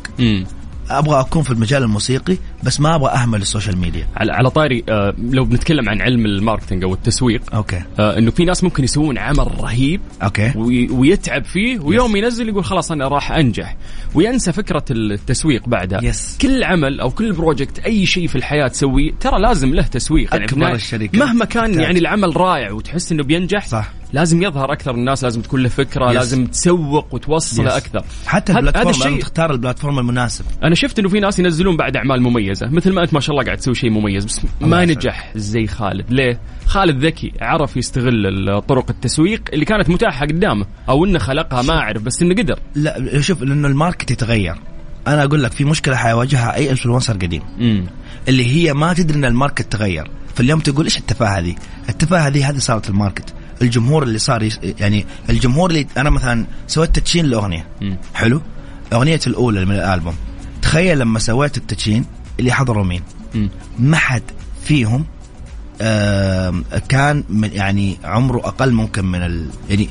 أبغى 0.91 1.21
أكون 1.21 1.43
في 1.43 1.51
المجال 1.51 1.83
الموسيقي. 1.83 2.37
بس 2.63 2.81
ما 2.81 2.95
أبغى 2.95 3.11
أهمل 3.11 3.43
السوشيال 3.43 3.79
ميديا. 3.79 4.07
على 4.17 4.33
على 4.33 4.51
طاري 4.51 4.85
آه، 4.89 5.15
لو 5.31 5.45
بنتكلم 5.45 5.89
عن 5.89 6.01
علم 6.01 6.27
ال 6.27 6.32
marketing 6.32 6.85
أو 6.85 6.95
التسويق 6.95 7.55
okay. 7.55 7.83
آه، 7.99 8.19
إنه 8.19 8.31
في 8.31 8.45
ناس 8.45 8.65
ممكن 8.65 8.85
يسوون 8.85 9.19
عمل 9.19 9.61
رهيب 9.61 10.01
okay. 10.23 10.53
وي- 10.57 10.89
ويتعب 10.91 11.45
فيه 11.45 11.79
ويوم 11.81 12.17
ينزل 12.17 12.49
يقول 12.49 12.65
خلاص 12.65 12.93
أنا 12.93 13.09
راح 13.09 13.33
أنجح. 13.33 13.77
وينسى 14.15 14.53
فكرة 14.53 14.85
التسويق 14.91 15.69
بعدها. 15.69 16.01
Yes. 16.13 16.39
كل 16.43 16.65
عمل 16.65 17.01
أو 17.01 17.11
كل 17.11 17.33
project 17.33 17.79
أي 17.79 18.07
شيء 18.07 18.27
في 18.27 18.37
الحياة 18.37 18.69
تسويه 18.69 19.13
ترى 19.21 19.41
لازم 19.41 19.75
له 19.75 19.83
تسويق. 19.83 20.35
يعني 20.35 20.53
النهاية 20.53 20.75
الشركات 20.75 21.17
مهما 21.17 21.45
كان 21.45 21.65
تحتاج. 21.71 21.83
يعني 21.83 21.99
العمل 21.99 22.37
رائع 22.37 22.73
وتحس 22.73 23.13
إنه 23.13 23.23
بينجح 23.25 23.67
صح. 23.67 23.93
لازم 24.13 24.43
يظهر 24.43 24.73
أكثر 24.73 24.95
الناس 24.95 25.25
لازم 25.25 25.41
تكون 25.43 25.63
له 25.63 25.69
فكرة 25.69 26.09
Yes. 26.11 26.15
لازم 26.15 26.47
تسوق 26.47 27.15
وتوصله. 27.15 27.77
أكثر. 27.77 28.05
حتى 28.27 28.53
هذا- 28.53 28.61
هذا 28.61 28.69
ال 28.69 28.71
platform 28.71 28.91
الشيء 29.13 29.21
تختار 29.21 29.53
ال 29.53 29.58
platform 29.58 29.99
المناسب. 29.99 30.45
أنا 30.65 30.75
شفت 30.75 30.99
إنه 30.99 31.09
في 31.09 31.21
ناس 31.21 31.39
ينزلون 31.39 31.77
بعد 31.77 31.97
أعمال 31.97 32.23
مميزة. 32.23 32.52
مثل 32.63 32.93
ما 32.93 33.03
أنت 33.03 33.15
ما 33.15 33.21
شاء 33.21 33.31
الله 33.31 33.45
قاعد 33.45 33.59
تسوي 33.59 33.75
شيء 33.75 33.91
مميز. 33.91 34.25
بس 34.25 34.41
ما. 34.61 34.85
نجح 34.85 35.33
زي 35.37 35.67
خالد. 35.67 36.11
ليه؟ 36.11 36.41
خالد 36.67 37.05
ذكي 37.05 37.33
عرف 37.41 37.77
يستغل 37.77 38.63
طرق 38.69 38.91
التسويق 38.91 39.43
اللي 39.53 39.65
كانت 39.65 39.91
متاحة 39.91 40.27
قدامه 40.27 40.67
أو 40.89 41.05
إنه 41.05 41.19
خلقها 41.19 41.63
ما 41.63 41.79
أعرف 41.79 42.03
بس 42.03 42.23
إنه 42.23 42.35
قدر. 42.35 42.59
لا 42.75 43.21
شوف 43.21 43.43
لأنه 43.43 43.69
ال 43.69 43.75
market 43.75 44.11
يتغير. 44.11 44.55
أنا 45.07 45.25
أقول 45.25 45.43
لك 45.43 45.53
في 45.53 45.65
مشكلة 45.65 45.97
حيواجهها 45.97 46.55
أي 46.55 46.71
influencer 46.71 47.13
قديم. 47.13 47.43
امم 47.61 47.87
اللي 48.29 48.47
هي 48.47 48.73
ما 48.75 48.93
تدري 48.93 49.19
إن 49.19 49.25
ال 49.25 49.32
market 49.32 49.73
تغير. 49.73 50.11
فاليوم 50.35 50.61
تقول 50.61 50.85
إيش 50.85 50.99
التفاهة 50.99 51.41
دي 51.41 51.57
التفاهة 51.89 52.29
دي 52.29 52.45
هذه 52.45 52.59
صارت 52.59 52.89
ال 52.89 52.94
market. 52.94 53.35
الجمهور 53.63 54.03
اللي 54.03 54.19
صار. 54.19 54.49
يعني 54.81 55.07
الجمهور 55.31 55.71
اللي 55.71 55.87
أنا 55.97 56.11
مثلا 56.11 56.45
سويت 56.67 56.97
تدشين 56.97 57.27
لأغنية. 57.27 57.67
حلو؟ 58.15 58.41
اغنيتي 58.93 59.31
الأولى 59.31 59.65
من 59.65 59.75
الألبوم. 59.75 60.15
تخيل 60.63 60.99
لما 60.99 61.19
سويت 61.19 61.57
التدشين 61.57 62.05
اللي 62.43 62.53
حضروا 62.53 62.85
مين. 62.85 63.03
ما 63.79 63.97
حد 63.97 64.23
فيهم 64.65 65.05
كان 66.89 67.25
من 67.29 67.51
يعني 67.53 67.99
عمره 68.05 68.39
أقل 68.39 68.73
ممكن 68.73 69.05
من 69.05 69.23
ال 69.23 69.49
يعني 69.69 69.89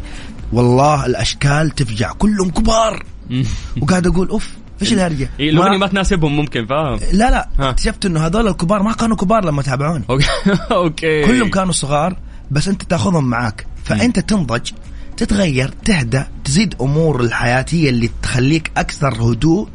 والله 0.54 1.06
الأشكال 1.06 1.70
تفجع. 1.70 2.12
كلهم 2.12 2.50
كبار. 2.50 3.06
وقاعد 3.82 4.08
أقول 4.08 4.30
أوف 4.30 4.50
إيش 4.82 4.94
الهرجة؟ 4.94 5.30
إيه، 5.40 5.50
الاغنيه 5.50 5.78
ما 5.78 5.88
تناسبهم 5.88 6.36
ممكن 6.36 6.66
فاهم؟ 6.66 7.00
لا 7.14 7.32
لا 7.32 7.50
ها. 7.60 7.70
اكتشفت 7.70 8.06
إنه 8.06 8.26
هذول 8.26 8.48
الكبار 8.48 8.84
ما 8.84 8.94
كانوا 8.94 9.18
كبار 9.18 9.46
لما 9.46 9.62
تابعوني. 9.62 10.04
أوكي. 10.72 11.24
كلهم 11.28 11.50
كانوا 11.50 11.72
صغار 11.72 12.18
بس 12.52 12.68
أنت 12.68 12.84
تأخذهم 12.84 13.24
معاك. 13.24 13.66
فأنت 13.84 14.20
تنضج 14.20 14.72
تتغير 15.18 15.74
تهدى 15.86 16.24
تزيد 16.44 16.76
أمور 16.82 17.22
الحياتية 17.22 17.90
اللي 17.90 18.10
تخليك 18.22 18.72
أكثر 18.78 19.14
هدوء 19.24 19.68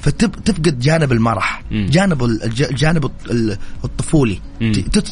فتفقد 0.00 0.78
جانب 0.80 1.12
المرح. 1.12 1.62
جانب 1.72 2.24
ال- 2.24 2.42
الج- 2.42 2.62
الجانب 2.62 3.04
الط- 3.04 3.30
ال- 3.30 3.58
الطفولي. 3.84 4.40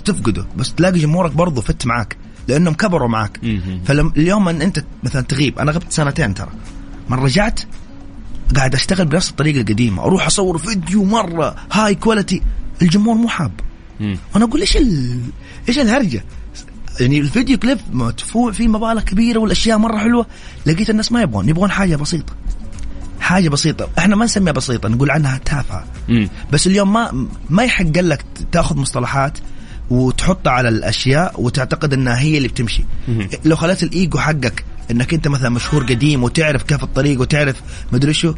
تفقده 0.04 0.46
بس 0.56 0.74
تلاقي 0.74 0.98
جمهورك 0.98 1.32
برضه 1.32 1.60
فت 1.62 1.86
معاك 1.86 2.16
لأنهم 2.48 2.74
كبروا 2.74 3.08
معاك. 3.08 3.40
فاليوم 3.84 4.48
إن 4.48 4.62
أنت 4.62 4.84
مثلا 5.02 5.22
تغيب 5.22 5.58
أنا 5.58 5.72
غبت 5.72 5.92
سنتين 5.92 6.34
ترى. 6.34 6.48
من 7.10 7.18
رجعت 7.18 7.60
قاعد 8.56 8.74
أشتغل 8.74 9.06
بنفس 9.06 9.30
الطريقة 9.30 9.60
القديمة 9.60 10.02
أروح 10.02 10.26
أصور 10.26 10.58
فيديو 10.58 11.04
مرة 11.04 11.56
high 11.72 11.94
quality 11.94 12.42
الجمهور 12.82 13.14
مو 13.16 13.28
حاب. 13.28 13.52
وأنا 14.34 14.44
أقول 14.44 14.60
إيش 14.60 14.76
ال... 14.76 15.20
إيش 15.68 15.78
الهرجة؟ 15.78 16.24
يعني 17.00 17.18
ال 17.20 17.26
video 17.26 17.58
clip 17.58 17.78
مدفوع 17.92 18.52
فيه 18.52 18.68
مبالغ 18.68 19.00
كبيرة 19.02 19.38
والأشياء 19.38 19.78
مرة 19.78 19.98
حلوة 19.98 20.26
لقيت 20.66 20.90
الناس 20.90 21.12
ما 21.12 21.22
يبغون 21.22 21.48
يبغون 21.48 21.70
حاجة 21.70 21.96
بسيطة. 21.96 22.32
حاجة 23.28 23.48
بسيطة. 23.48 23.88
إحنا 23.98 24.16
ما 24.16 24.24
نسميها 24.24 24.52
بسيطة 24.52 24.88
نقول 24.88 25.10
عنها 25.10 25.38
تافهة. 25.44 25.84
بس 26.52 26.66
اليوم 26.66 26.92
ما 26.92 27.28
ما 27.50 27.62
يحق 27.62 27.84
لك 27.84 28.24
تاخذ 28.52 28.76
مصطلحات 28.76 29.38
وتحطها 29.90 30.50
على 30.50 30.68
الأشياء 30.68 31.40
وتعتقد 31.42 31.92
إنها 31.92 32.18
هي 32.18 32.36
اللي 32.36 32.48
بتمشي. 32.48 32.84
لو 33.44 33.56
خليت 33.56 33.82
الإيجو 33.82 34.18
حقك 34.18 34.64
إنك 34.90 35.14
أنت 35.14 35.28
مثلا 35.28 35.48
مشهور 35.48 35.82
قديم 35.84 36.24
وتعرف 36.24 36.62
كيف 36.62 36.82
الطريق 36.82 37.20
وتعرف 37.20 37.56
مدري 37.92 38.12
شو 38.14 38.34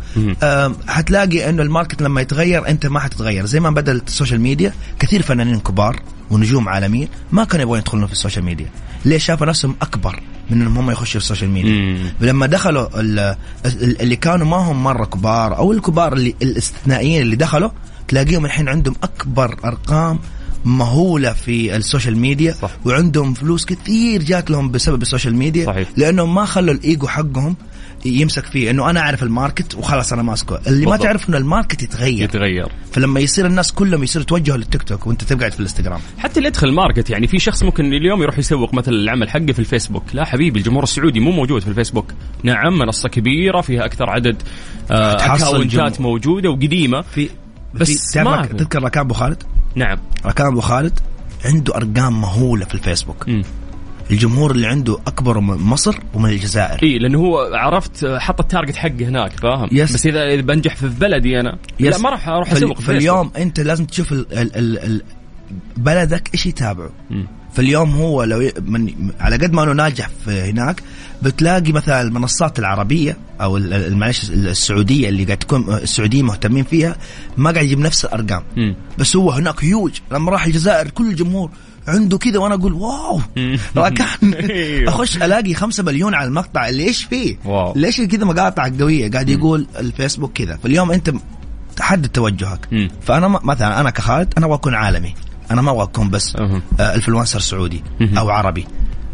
حتلاقي 0.89 1.49
إنه 1.49 1.63
ال 1.62 1.68
market 1.68 2.03
لما 2.03 2.21
يتغير 2.21 2.69
أنت 2.69 2.87
ما 2.87 3.01
حتتغير. 3.01 3.47
زي 3.47 3.61
ما 3.61 3.71
بدأت 3.71 4.09
ال 4.09 4.13
social 4.13 4.41
media 4.41 4.73
كثير 4.99 5.23
فنانين 5.23 5.61
كبار 5.61 6.01
ونجوم 6.31 6.69
عالميين 6.69 7.09
ما 7.33 7.45
كانوا 7.45 7.63
يبغون 7.63 7.79
يدخلون 7.79 8.07
في 8.07 8.13
ال 8.12 8.17
social 8.17 8.45
media. 8.45 8.66
ليه 9.05 9.19
شافوا 9.19 9.47
نفسهم 9.47 9.77
أكبر 9.83 10.21
من 10.51 10.61
إنهم 10.61 10.79
هم 10.79 10.91
يخشوا 10.91 11.11
في 11.21 11.25
ال 11.25 11.28
social 11.28 11.51
media؟ 11.51 11.73
مم. 11.73 11.99
لما 12.21 12.47
دخلوا 12.47 13.01
ال- 13.01 13.19
ال- 13.67 14.01
اللي 14.03 14.17
كانوا 14.17 14.47
ما 14.47 14.57
هم 14.57 14.83
مرة 14.85 15.05
كبار 15.05 15.57
أو 15.57 15.73
الكبار 15.73 16.13
اللي 16.13 16.35
الاستثنائيين 16.43 17.23
اللي 17.23 17.37
دخلوا 17.37 17.71
تلاقيهم 18.09 18.45
الحين 18.45 18.69
عندهم 18.69 18.95
أكبر 19.03 19.57
أرقام 19.65 20.19
مهولة 20.65 21.33
في 21.33 21.77
ال 21.77 21.82
social 21.82 22.16
media 22.18 22.53
صح. 22.53 22.71
وعندهم 22.85 23.35
فلوس 23.35 23.65
كثير 23.65 24.23
جات 24.23 24.51
لهم 24.51 24.71
بسبب 24.71 25.03
ال 25.03 25.07
social 25.07 25.35
media 25.35 25.66
صحيح. 25.67 25.89
لانهم 25.97 26.35
ما 26.35 26.45
خلوا 26.45 26.75
الإيجو 26.75 27.07
حقهم 27.07 27.57
يمسك 28.05 28.45
فيه 28.45 28.71
إنه 28.71 28.91
أنا 28.91 29.01
أعرف 29.01 29.23
ال 29.23 29.30
market 29.30 29.75
وخلاص 29.75 30.13
أنا 30.13 30.23
ماسكه 30.23 30.61
اللي 30.67 30.85
ما 30.87 30.91
بالضبط. 30.91 31.03
تعرف 31.03 31.29
إنه 31.29 31.39
ال 31.39 31.45
market 31.45 31.83
يتغير 31.83 32.25
يتغير 32.25 32.69
فلما 32.93 33.21
يصير 33.21 33.47
الناس 33.47 33.73
كلهم 33.73 34.03
يصيروا 34.03 34.23
يتوجهوا 34.23 34.57
للتيك 34.57 34.83
توك 34.83 35.07
وأنت 35.07 35.25
تقعد 35.25 35.53
في 35.53 35.61
الإنستغرام 35.61 36.01
حتى 36.19 36.37
اللي 36.39 36.49
يدخل 36.49 36.73
market 36.73 37.11
يعني 37.11 37.27
في 37.27 37.39
شخص 37.39 37.63
ممكن 37.63 37.85
اليوم 37.85 38.23
يروح 38.23 38.39
يسوق 38.39 38.75
مثلا 38.75 38.95
العمل 38.95 39.31
حقه 39.31 39.53
في 39.53 39.59
الفيسبوك 39.59 40.03
لا 40.13 40.25
حبيبي 40.25 40.59
الجمهور 40.59 40.83
السعودي 40.83 41.21
مو 41.21 41.31
موجود 41.31 41.63
في 41.63 41.69
الفيسبوك 41.69 42.13
نعم 42.43 42.79
منصة 42.79 43.09
كبيرة 43.09 43.61
فيها 43.61 43.85
أكثر 43.85 44.11
عدد 44.11 44.43
آه 44.91 45.15
account 45.14 45.88
ات 45.88 45.99
جمهور. 45.99 46.13
موجودة 46.13 46.51
وقديمة 46.51 47.01
في 47.01 47.29
بس 47.75 48.16
ما. 48.16 48.47
تذكر 48.47 48.83
ركان 48.83 49.05
أبو 49.05 49.14
خالد؟ 49.14 49.43
نعم. 49.75 49.99
ركان 50.27 50.47
أبو 50.47 50.61
خالد 50.61 51.01
عنده 51.45 51.77
أرقام 51.77 52.21
مهولة 52.21 52.64
في 52.64 52.75
الفيسبوك. 52.75 53.29
مم. 53.29 53.43
الجمهور 54.11 54.51
اللي 54.51 54.66
عنده 54.66 54.99
أكبر 55.07 55.41
من 55.41 55.57
مصر 55.57 55.99
ومن 56.14 56.31
الجزائر. 56.31 56.83
اي 56.83 56.99
لأنه 56.99 57.18
هو 57.18 57.39
عرفت 57.55 58.07
حط 58.07 58.41
ال 58.41 58.46
target 58.46 58.77
حقه 58.77 59.09
هناك 59.09 59.33
فاهم؟ 59.33 59.68
yes. 59.73 59.95
بس 59.95 60.07
إذا 60.07 60.35
إذا 60.35 60.43
بنجح 60.43 60.77
في 60.77 60.89
بلدي 60.89 61.41
أنا. 61.41 61.59
لا 61.81 61.99
ما 61.99 62.11
راح 62.11 62.29
أروح 62.29 62.53
أسوق 62.53 62.79
في 62.79 62.83
فاليوم 62.83 63.31
أنت 63.37 63.61
لازم 63.61 63.85
تشوف 63.85 64.12
ال 64.12 64.33
ال 64.33 64.57
ال 64.57 64.79
ال 64.79 65.03
بلدك 65.77 66.31
إيش 66.35 66.47
يتابعه. 66.47 66.91
فاليوم 67.55 67.91
هو 67.95 68.23
لو 68.25 68.51
من 68.67 69.11
على 69.21 69.37
قد 69.37 69.53
ما 69.53 69.63
انه 69.63 69.73
ناجح 69.73 70.11
في 70.25 70.31
هناك 70.41 70.83
بتلاقي 71.23 71.73
مثلا 71.73 72.01
المنصات 72.03 72.59
العربية 72.59 73.17
أو 73.41 73.59
معلش 73.91 74.31
السعودية 74.31 75.09
اللي 75.09 75.25
قاعد 75.25 75.39
تكون 75.39 75.75
السعوديين 75.75 76.25
مهتمين 76.25 76.65
فيها 76.65 76.97
ما 77.37 77.51
قاعد 77.51 77.65
يجيب 77.65 77.79
نفس 77.79 78.05
الأرقام 78.05 78.43
مم. 78.57 78.75
بس 78.99 79.17
هو 79.17 79.31
هناك 79.31 79.65
هيوج 79.65 79.93
لما 80.13 80.31
راح 80.31 80.47
الجزائر 80.47 80.91
كل 80.91 81.11
الجمهور 81.11 81.51
عنده 81.89 82.19
كذا 82.19 82.39
وأنا 82.39 82.55
أقول 82.55 82.73
wow 82.73 83.21
مم. 83.37 83.59
ركان 83.77 84.35
أيوه. 84.35 84.89
أخش 84.89 85.17
ألاقي 85.17 85.55
خمسة 85.55 85.83
مليون 85.83 86.15
على 86.15 86.29
المقطع 86.29 86.69
اللي 86.69 86.83
إيش 86.85 87.05
فيه 87.05 87.37
wow. 87.45 87.73
ليش 87.77 88.01
كذا 88.01 88.25
مقاطع 88.25 88.69
قوية 88.81 89.11
قاعد 89.11 89.29
يقول 89.29 89.67
الفيسبوك 89.79 90.33
كذا 90.33 90.57
فاليوم 90.63 90.91
أنت 90.93 91.13
تحدد 91.77 92.09
توجهك. 92.09 92.89
فأنا 93.03 93.29
م- 93.29 93.39
مثلا 93.43 93.81
أنا 93.81 93.91
كخالد 93.91 94.35
أنا 94.39 94.47
أبغى 94.47 94.57
أكون 94.57 94.75
عالمي 94.75 95.15
أنا 95.51 95.63
ما 95.63 95.71
أبغى 95.71 95.83
أكون 95.83 96.11
بس 96.11 96.37
أها. 96.37 96.63
آه، 96.81 96.95
influencer 96.95 97.41
سعودي. 97.41 97.83
أو 98.19 98.31
عربي. 98.31 98.67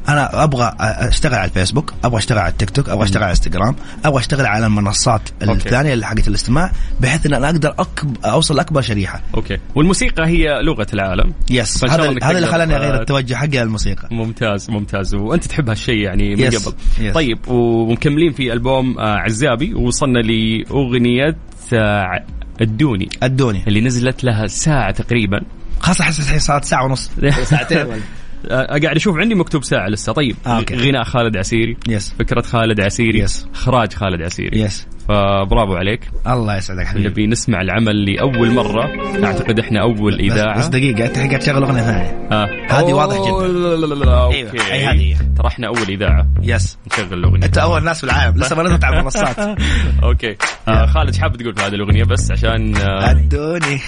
أنا 0.09 0.45
أبغى 0.45 0.71
أ- 0.71 0.75
أشتغل 0.81 1.35
على 1.35 1.45
الفيسبوك 1.45 1.95
أبغى 2.05 2.19
أشتغل 2.19 2.39
على 2.39 2.53
التيك 2.53 2.71
توك 2.71 2.89
أبغى 2.89 3.05
أشتغل 3.05 3.23
على 3.23 3.31
انستغرام 3.31 3.77
أبغى 4.05 4.21
أشتغل 4.21 4.47
على 4.47 4.67
المنصات. 4.67 5.21
الثانية 5.43 5.93
اللي 5.95 6.07
حقت 6.07 6.29
الاستماع 6.29 6.73
بحيث 7.01 7.27
إن 7.27 7.35
أنا 7.35 7.47
أقدر 7.47 7.75
أكب 7.79 8.17
أوصل 8.25 8.57
لأكبر 8.57 8.81
شريحة. 8.81 9.23
okay. 9.35 9.59
والموسيقى 9.75 10.27
هي 10.27 10.63
لغة 10.63 10.87
العالم. 10.95 11.33
yes 11.51 11.85
هذا 11.85 12.15
هذا 12.23 12.31
اللي 12.37 12.47
خلاني 12.47 12.75
آه، 12.75 12.79
اغير 12.79 13.01
التوجه 13.01 13.35
حقي 13.35 13.49
للموسيقى. 13.65 14.09
ممتاز 14.11 14.71
ممتاز. 14.71 15.15
وأنت 15.15 15.45
تحب 15.45 15.69
هالشيء 15.69 15.99
يعني 15.99 16.35
من 16.35 16.41
yes. 16.43 16.69
قبل. 16.69 16.77
yes. 17.01 17.15
طيب 17.15 17.39
ومكملين 17.49 18.33
في 18.33 18.53
ألبوم 18.53 18.99
آه، 18.99 19.17
عزابي. 19.17 19.75
ووصلنا 19.75 20.19
لأغنية 20.19 21.37
آه، 21.75 22.25
أدوني. 22.61 23.09
أدوني 23.23 23.63
اللي 23.69 23.81
نزلت 23.81 24.25
لها 24.25 24.47
ساعة 24.47 24.91
تقريبا. 24.91 25.41
خاصه 25.81 26.05
أحس 26.05 26.21
الحين 26.21 26.39
صارت 26.39 26.65
ساعة 26.65 26.85
ونص. 26.85 27.11
ساعتين. 27.51 27.87
قاعد 28.51 28.85
أشوف 28.85 29.17
عندي 29.17 29.35
مكتوب 29.35 29.65
ساعة 29.65 29.89
لسه. 29.89 30.13
طيب. 30.13 30.37
آه، 30.47 30.59
okay. 30.59 30.77
غناء 30.77 31.05
خالد 31.05 31.37
عسيري. 31.37 31.77
yes 31.89 32.15
فكرة 32.19 32.41
خالد 32.41 32.81
عسيري. 32.81 33.19
yes. 33.19 33.47
اخراج 33.55 33.93
خالد 33.93 34.23
عسيري. 34.23 34.61
yes 34.61 34.87
فبرافو 35.09 35.75
عليك. 35.75 36.01
الله 36.27 36.57
يسعدك 36.57 36.87
حبيبي. 36.87 37.09
نبي 37.09 37.27
نسمع 37.27 37.61
العمل 37.61 38.05
لأول 38.13 38.51
مرة. 38.55 38.87
أعتقد 39.25 39.59
إحنا 39.59 39.83
أول 39.83 40.15
بس, 40.15 40.21
إذاعة. 40.33 40.59
بس 40.59 40.67
دقيقة 40.67 41.07
أنت 41.07 41.17
قاعد 41.17 41.39
تشغل 41.39 41.63
أغنية 41.63 41.83
ثانية. 41.83 42.29
آه. 42.33 42.47
هذه 42.71 42.93
واضح 42.93 43.17
جداً. 43.17 43.49
لا 43.49 43.87
لا 43.87 43.95
لا 43.95 44.05
لا 44.05 44.23
okay. 44.25 44.37
أيوة، 44.37 44.73
أي 44.73 44.87
هذه. 44.87 45.17
ترى 45.39 45.47
إحنا 45.47 45.67
أول 45.69 45.89
إذاعة. 45.89 46.27
yes. 46.43 46.79
نشغل 46.93 47.19
الأغنية. 47.19 47.47
أنت 47.47 47.59
أول 47.59 47.85
ناس 47.85 47.99
في 47.99 48.05
العالم. 48.05 48.41
لسه 48.41 48.57
ما 48.57 48.63
نزلت 48.63 48.85
على 48.85 48.99
المنصات. 48.99 49.39
okay. 50.03 50.37
آه 50.69 50.87
خالد 50.87 51.17
حاب 51.17 51.37
تقول 51.37 51.55
في 51.57 51.63
هذه 51.63 51.75
الأغنية 51.75 52.05
بس 52.05 52.31
عشان 52.31 52.77
آه 52.77 53.11
أدوني. 53.11 53.81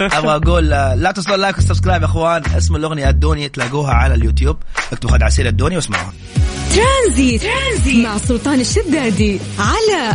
أبغى 0.18 0.36
أقول 0.36 0.72
آه، 0.72 0.94
لا 0.94 1.12
تنسوا 1.12 1.34
ال 1.34 1.38
like 1.38 1.56
وال 1.56 1.64
subscribe 1.64 2.02
يا 2.02 2.06
أخوان. 2.06 2.42
اسم 2.56 2.76
الأغنية 2.76 3.08
أدوني 3.08 3.48
تلاقوها 3.48 3.92
على 3.92 4.14
اليوتيوب. 4.14 4.56
اكتبوا 4.92 5.12
خالد 5.12 5.22
عسيري 5.22 5.48
أدوني 5.48 5.76
واسمعوها. 5.76 6.12
ترانزيت. 6.74 7.42
ترانزيت 7.42 8.06
مع 8.06 8.18
سلطان 8.18 8.60
الشدادي 8.60 9.40
على 9.58 10.14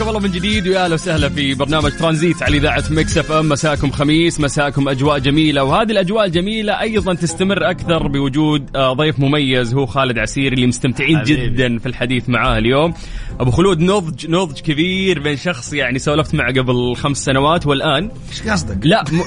حياكم 0.00 0.16
الله 0.16 0.28
من 0.28 0.34
جديد 0.34 0.68
ويا 0.68 0.84
أهلا 0.84 0.94
وسهلا 0.94 1.28
في 1.28 1.54
برنامج 1.54 1.92
ترانزيت 1.92 2.42
على 2.42 2.56
إذاعة 2.56 2.84
مكس 2.90 3.18
إف 3.18 3.32
إم 3.32 3.48
مساكم 3.48 3.90
خميس 3.90 4.40
مساكم 4.40 4.88
أجواء 4.88 5.18
جميلة 5.18 5.64
وهذه 5.64 5.90
الأجواء 5.90 6.24
الجميلة 6.24 6.80
أيضا 6.80 7.14
تستمر 7.14 7.70
أكثر 7.70 8.08
بوجود 8.08 8.76
آه، 8.76 8.92
ضيف 8.92 9.18
مميز 9.18 9.74
هو 9.74 9.86
خالد 9.86 10.18
عسيري 10.18 10.52
اللي 10.52 10.66
مستمتعين 10.66 11.18
حبيبي. 11.18 11.46
جدا 11.46 11.78
في 11.78 11.86
الحديث 11.86 12.28
معاه 12.28 12.58
اليوم 12.58 12.94
أبو 13.40 13.50
خلود 13.50 13.80
نضج 13.80 14.30
نضج 14.30 14.60
كبير 14.60 15.18
بين 15.18 15.36
شخص 15.36 15.72
يعني 15.72 15.98
سولفت 15.98 16.34
معه 16.34 16.52
قبل 16.52 16.96
خمس 16.96 17.24
سنوات 17.24 17.66
والآن 17.66 18.10
إيش 18.30 18.42
قصدك؟ 18.42 18.86
لا 18.86 19.04
م... 19.12 19.22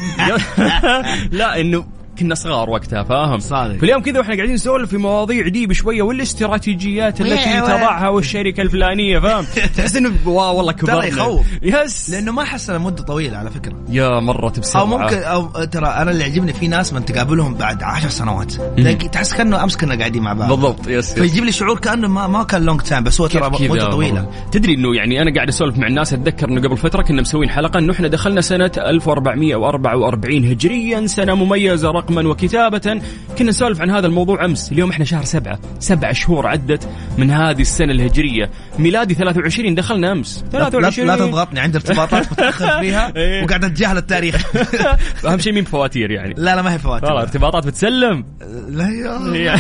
لا 1.40 1.62
إنه 1.62 1.86
كنا 2.20 2.36
صغار 2.36 2.70
وقتها 2.70 3.04
فاهم؟ 3.04 3.40
صادق. 3.40 3.78
فاليوم 3.78 4.02
كذا 4.02 4.20
وإحنا 4.20 4.36
قاعدين 4.36 4.54
نسولف 4.54 4.90
في 4.90 4.98
مواضيع 4.98 5.48
deep 5.48 5.74
شوية 5.74 6.02
والاستراتيجيات 6.02 7.22
التي 7.22 7.62
تضعها 7.62 8.10
والشركة 8.10 8.62
الفلانية 8.62 9.20
فاهم؟ 9.20 9.46
تحس 9.78 9.96
إنه 9.96 10.12
والله 10.26 10.72
كبرنا. 10.72 11.00
ترى 11.00 11.08
يخوف. 11.08 11.46
yes. 11.62 12.10
لأنه 12.10 12.32
ما 12.32 12.44
انها 12.70 12.78
مدة 12.78 13.04
طويلة 13.04 13.38
على 13.38 13.50
فكرة. 13.50 13.76
يا 13.90 14.20
مرت 14.20 14.60
بسرعة 14.60 14.82
أو 14.82 14.88
ممكن 14.88 15.18
أو 15.18 15.64
ترى 15.64 15.88
أنا 15.88 16.12
اللي 16.12 16.24
يعجبني 16.24 16.54
في 16.54 16.68
ناس 16.68 16.94
من 16.94 17.06
تقابلهم 17.06 17.54
بعد 17.54 17.84
عشر 17.84 18.10
سنوات. 18.10 18.54
تلاقي 18.54 18.96
تحس 19.10 19.34
كأنه 19.34 19.64
أمس 19.64 19.78
كنا 19.78 19.96
قاعدين 19.96 20.24
مع 20.24 20.34
بعض. 20.34 20.50
بالضبط 20.50 20.88
yes, 20.88 21.12
yes. 21.12 21.14
فيجيب 21.14 21.44
لي 21.44 21.52
شعور 21.52 21.80
كأنه 21.80 22.08
ما, 22.08 22.28
ما 22.28 22.44
كان 22.44 22.66
long 22.66 22.82
time 22.82 23.04
بس 23.04 23.22
هو 23.22 23.28
ترى 23.28 23.50
مدة 23.70 23.90
طويلة. 23.90 24.30
تدري 24.52 24.74
إنه 24.74 24.96
يعني 24.96 25.22
أنا 25.22 25.34
قاعد 25.36 25.48
أسولف 25.48 25.78
مع 25.78 25.88
الناس 25.88 26.14
أتذكر 26.14 26.50
إنه 26.50 26.62
قبل 26.62 26.78
فترة 26.78 27.02
كنا 27.02 27.22
مسوين 27.22 27.50
حلقة 27.50 27.80
إنه 27.80 27.94
إحنا 27.94 28.08
دخلنا 28.08 28.42
سنة 28.42 28.72
1444 28.78 30.46
هجريا 30.46 31.08
سنة 31.08 31.36
مميزة 31.36 31.92
رقما 32.04 32.30
وكتابة. 32.30 33.02
كنا 33.38 33.50
نسولف 33.50 33.82
عن 33.82 33.90
هذا 33.92 34.08
الموضوع 34.08 34.46
أمس. 34.46 34.72
اليوم 34.72 34.90
إحنا 34.90 35.06
شهر 35.06 35.24
سبعة. 35.24 35.60
سبع 35.80 36.12
شهور 36.12 36.48
عدت 36.48 36.90
من 37.18 37.32
هذه 37.32 37.62
السنة 37.62 37.92
الهجرية. 37.92 38.50
ميلادي 38.80 39.14
23 39.14 39.76
دخلنا 39.76 40.12
أمس. 40.12 40.46
لا, 40.54 40.60
لا, 40.60 40.70
23 40.70 41.08
لا 41.08 41.16
تضغطني. 41.16 41.60
عندي 41.60 41.78
ارتباطات 41.78 42.32
متأخر 42.32 42.80
فيها 42.80 43.12
إيه. 43.16 43.44
وقاعد 43.44 43.64
أتجاهل 43.64 43.98
التاريخ. 43.98 44.56
أهم 45.26 45.40
شيء 45.40 45.54
مين 45.54 45.64
فواتير 45.64 46.12
يعني. 46.12 46.34
لا 46.38 46.56
لا 46.56 46.62
ما 46.62 46.74
هي 46.74 46.80
فواتير. 46.80 47.10
والله 47.10 47.22
ارتباطات 47.22 47.68
بتسلم. 47.68 48.26
لا 48.70 48.90
يا 49.36 49.60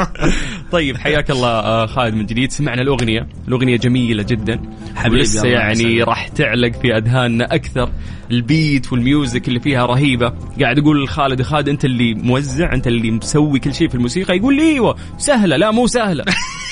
طيب 0.72 0.96
حياك 0.96 1.30
الله 1.30 1.48
آه، 1.48 1.86
خالد 1.86 2.14
من 2.14 2.26
جديد. 2.26 2.52
سمعنا 2.52 2.82
الأغنية. 2.82 3.26
الأغنية 3.48 3.76
جميلة 3.76 4.22
جدا. 4.22 4.60
حبيبي، 4.96 5.16
ولسه 5.18 5.48
يعني. 5.48 6.02
راح 6.02 6.28
تعلق 6.28 6.72
في 6.82 6.96
أذهاننا 6.96 7.54
أكثر. 7.54 7.90
البيت 8.30 8.92
وال 8.92 9.08
music 9.08 9.48
اللي 9.48 9.60
فيها 9.60 9.86
رهيبة. 9.86 10.32
قاعد 10.60 10.78
أقول 10.78 11.04
لخالد 11.04 11.42
خالد 11.42 11.68
أنت 11.68 11.84
اللي 11.84 12.14
موزع 12.14 12.72
أنت 12.74 12.86
اللي 12.86 13.10
مسوي 13.10 13.58
كل 13.58 13.74
شيء 13.74 13.88
في 13.88 13.94
الموسيقى؟ 13.94 14.36
يقول 14.36 14.56
لي 14.56 14.62
إيوه. 14.62 14.96
سهلة. 15.18 15.56
لا 15.56 15.70
مو 15.70 15.86
سهلة. 15.86 16.24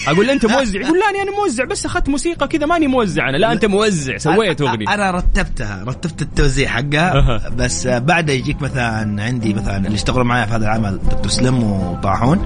أقول 0.08 0.26
له 0.26 0.32
أنت 0.32 0.46
موزع. 0.46 0.80
يقول 0.80 0.98
لا 0.98 1.22
أنا 1.22 1.36
موزع 1.42 1.64
بس 1.64 1.86
أخذت 1.86 2.08
موسيقى 2.08 2.48
كذا 2.48 2.66
ماني 2.66 2.86
موزع 2.86 3.28
أنا. 3.28 3.36
لا 3.36 3.52
أنت 3.52 3.64
موزع. 3.64 4.16
سويت 4.16 4.60
أغنية. 4.60 4.94
أنا 4.94 5.10
رتبتها 5.10 5.84
رتبت 5.86 6.22
التوزيع 6.22 6.68
حقها. 6.68 7.48
بس 7.56 7.86
بعد 7.86 8.30
يجيك 8.30 8.62
مثلا 8.62 9.22
عندي 9.22 9.54
مثلا 9.54 9.76
اللي 9.76 9.94
اشتغلوا 9.94 10.24
معي 10.24 10.46
في 10.46 10.52
هذا 10.52 10.64
العمل 10.64 10.98
دكتور 11.10 11.28
سلم 11.28 11.62
وطاحون. 11.62 12.38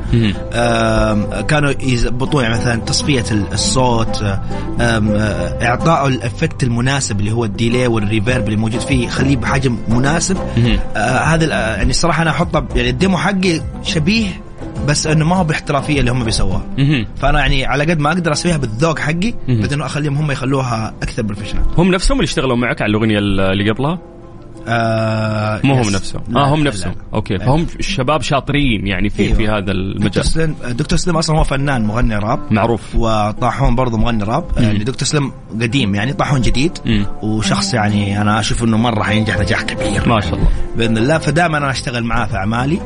كانوا 1.49 1.73
يزبطون 1.81 2.43
يعني 2.43 2.55
مثلا 2.55 2.81
تصفية 2.81 3.25
الصوت 3.53 4.23
اعطائه 5.63 6.09
ال 6.09 6.17
effect 6.17 6.63
المناسب 6.63 7.21
اللي 7.21 7.33
هو 7.33 7.45
ال 7.45 7.52
delay 7.52 7.87
وال 7.87 8.01
reverb 8.01 8.45
اللي 8.45 8.57
موجود 8.57 8.81
فيه. 8.81 9.02
خليه 9.09 9.37
بحجم 9.37 9.77
مناسب. 9.89 10.37
آه، 10.97 11.19
هذا 11.19 11.55
آه، 11.55 11.77
يعني 11.77 11.91
الصراحة 11.91 12.23
أنا 12.23 12.31
أحطه 12.31 12.67
يعني 12.77 12.91
ال 12.91 12.96
demo 12.96 13.19
حقي 13.19 13.61
شبيه 13.83 14.29
بس 14.89 15.07
إنه 15.07 15.25
ما 15.25 15.37
هو 15.37 15.45
باحترافيه 15.45 16.01
اللي 16.01 16.11
هم 16.11 16.25
بيسووها. 16.25 16.63
فأنا 17.17 17.39
يعني 17.39 17.67
على 17.67 17.85
قد 17.85 17.99
ما 18.01 18.13
أقدر 18.13 18.33
أسويها 18.33 18.57
بالذوق 18.57 18.99
حقي. 18.99 19.35
بس 19.49 19.73
إنه 19.73 19.87
أخليهم 19.87 20.17
هم 20.17 20.31
يخلوها 20.31 20.95
أكثر 21.03 21.23
professional 21.23 21.63
هم 21.79 21.95
نفسهم 21.95 22.19
اللي 22.19 22.25
اشتغلوا 22.29 22.57
معك 22.57 22.83
على 22.83 22.91
الأغنية 22.91 23.19
اللي 23.19 23.71
قبلها 23.71 23.99
آه 24.69 25.61
مو 25.65 25.75
هم. 25.75 25.91
نفسهم 25.91 26.23
لا، 26.29 26.41
آه 26.41 26.55
هم 26.55 26.59
لا، 26.65 26.65
نفسهم 26.71 26.93
لا. 26.93 26.99
okay 27.15 27.35
لا. 27.35 27.47
فهم 27.47 27.67
الشباب 27.79 28.23
شاطرين 28.23 28.87
يعني 28.87 29.11
في 29.11 29.23
أيوة. 29.23 29.35
في 29.35 29.49
هذا 29.49 29.59
دكتور 29.61 29.75
المجال 29.75 30.25
سلم 30.25 30.55
دكتور 30.71 30.99
سلم 30.99 31.17
أصلا 31.17 31.39
هو 31.39 31.45
فنان 31.45 31.85
مغني 31.85 32.17
راب 32.17 32.41
معروف 32.53 32.97
وطاحون 32.97 33.75
برضه 33.75 33.99
مغني 33.99 34.25
راب 34.25 34.45
يعني 34.57 34.79
دكتور 34.79 35.09
سلم 35.09 35.33
قديم 35.61 35.95
يعني 35.95 36.13
طاحون 36.13 36.41
جديد 36.41 36.79
مم. 36.87 37.07
وشخص 37.23 37.75
يعني 37.75 38.21
أنا 38.21 38.41
أشوف 38.41 38.65
إنه 38.65 38.77
مرة 38.77 39.03
حينجح 39.03 39.39
نجاح 39.39 39.63
كبير 39.63 40.09
ما 40.09 40.21
شاء 40.21 40.35
الله 40.35 40.49
بإذن 40.77 40.99
الله 40.99 41.19
فدائما 41.19 41.59
أنا 41.59 41.71
أشتغل 41.71 42.05
معاه 42.05 42.27
في 42.27 42.37
أعمالي. 42.37 42.81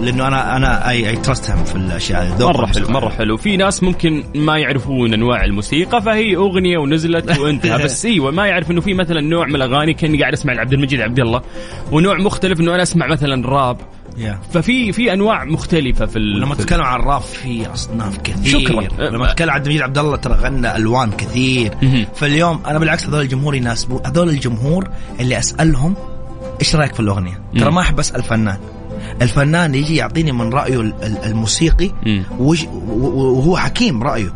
لأنه 0.00 0.28
أنا 0.28 0.56
أنا 0.56 0.90
اي 0.90 1.08
أي 1.08 1.16
تراست 1.16 1.50
في 1.50 1.76
الأشياء 1.76 2.22
هذه 2.22 2.46
مرة 2.46 2.66
حلو. 2.66 2.88
مرة 2.88 3.08
حلو 3.08 3.36
في 3.36 3.56
ناس 3.56 3.82
ممكن 3.82 4.24
ما 4.34 4.58
يعرفون 4.58 5.14
أنواع 5.14 5.44
الموسيقى 5.44 6.02
فهي 6.02 6.36
أغنية 6.36 6.78
ونزلت 6.78 7.38
وانتهى 7.40 7.84
بس 7.84 8.06
أيوه 8.06 8.30
ما 8.30 8.46
يعرف 8.46 8.70
إنه 8.70 8.80
في 8.80 8.94
مثلا 8.94 9.20
نوع 9.20 9.46
من 9.46 9.54
الأغاني 9.54 9.94
كأني 9.94 10.20
قاعد 10.20 10.32
أسمع 10.32 10.52
لعبد 10.52 10.72
المجيد 10.72 11.00
عبد 11.00 11.20
الله 11.20 11.42
ونوع 11.92 12.18
مختلف 12.18 12.60
إنه 12.60 12.74
أنا 12.74 12.82
أسمع 12.82 13.06
مثلا 13.06 13.48
راب 13.48 13.76
يا. 14.18 14.38
ففي 14.52 14.92
في 14.92 15.12
أنواع 15.12 15.44
مختلفة 15.44 16.06
في 16.06 16.18
لما 16.18 16.54
تتكلم 16.54 16.82
عن 16.82 17.00
الراب 17.00 17.20
في 17.20 17.72
أصناف 17.72 18.18
كثير 18.18 18.60
شكراً. 18.60 19.08
لما 19.10 19.26
تتكلم 19.26 19.50
عن 19.50 19.56
عبد 19.56 19.66
المجيد 19.66 19.82
عبد 19.82 19.98
الله 19.98 20.16
ترى 20.16 20.34
غنى 20.34 20.76
ألوان 20.76 21.10
كثير. 21.10 21.74
فاليوم 22.14 22.60
أنا 22.66 22.78
بالعكس 22.78 23.08
هذول 23.08 23.20
الجمهور 23.20 23.54
يناسبون 23.54 24.00
هذول 24.06 24.28
الجمهور 24.28 24.88
اللي 25.20 25.38
أسألهم 25.38 25.94
إيش 26.60 26.76
رأيك 26.76 26.94
في 26.94 27.00
الأغنية؟ 27.00 27.40
ترى. 27.58 27.70
ما 27.70 27.80
أحب 27.80 27.98
أسأل 27.98 28.22
فنان 28.22 28.56
الفنان 29.22 29.74
يجي 29.74 29.96
يعطيني 29.96 30.32
من 30.32 30.52
رأيه 30.52 30.80
ال- 30.80 30.94
ال- 31.02 31.24
الموسيقي 31.24 31.90
وهو 32.38 33.56
حكيم 33.56 34.02
رأيه. 34.02 34.32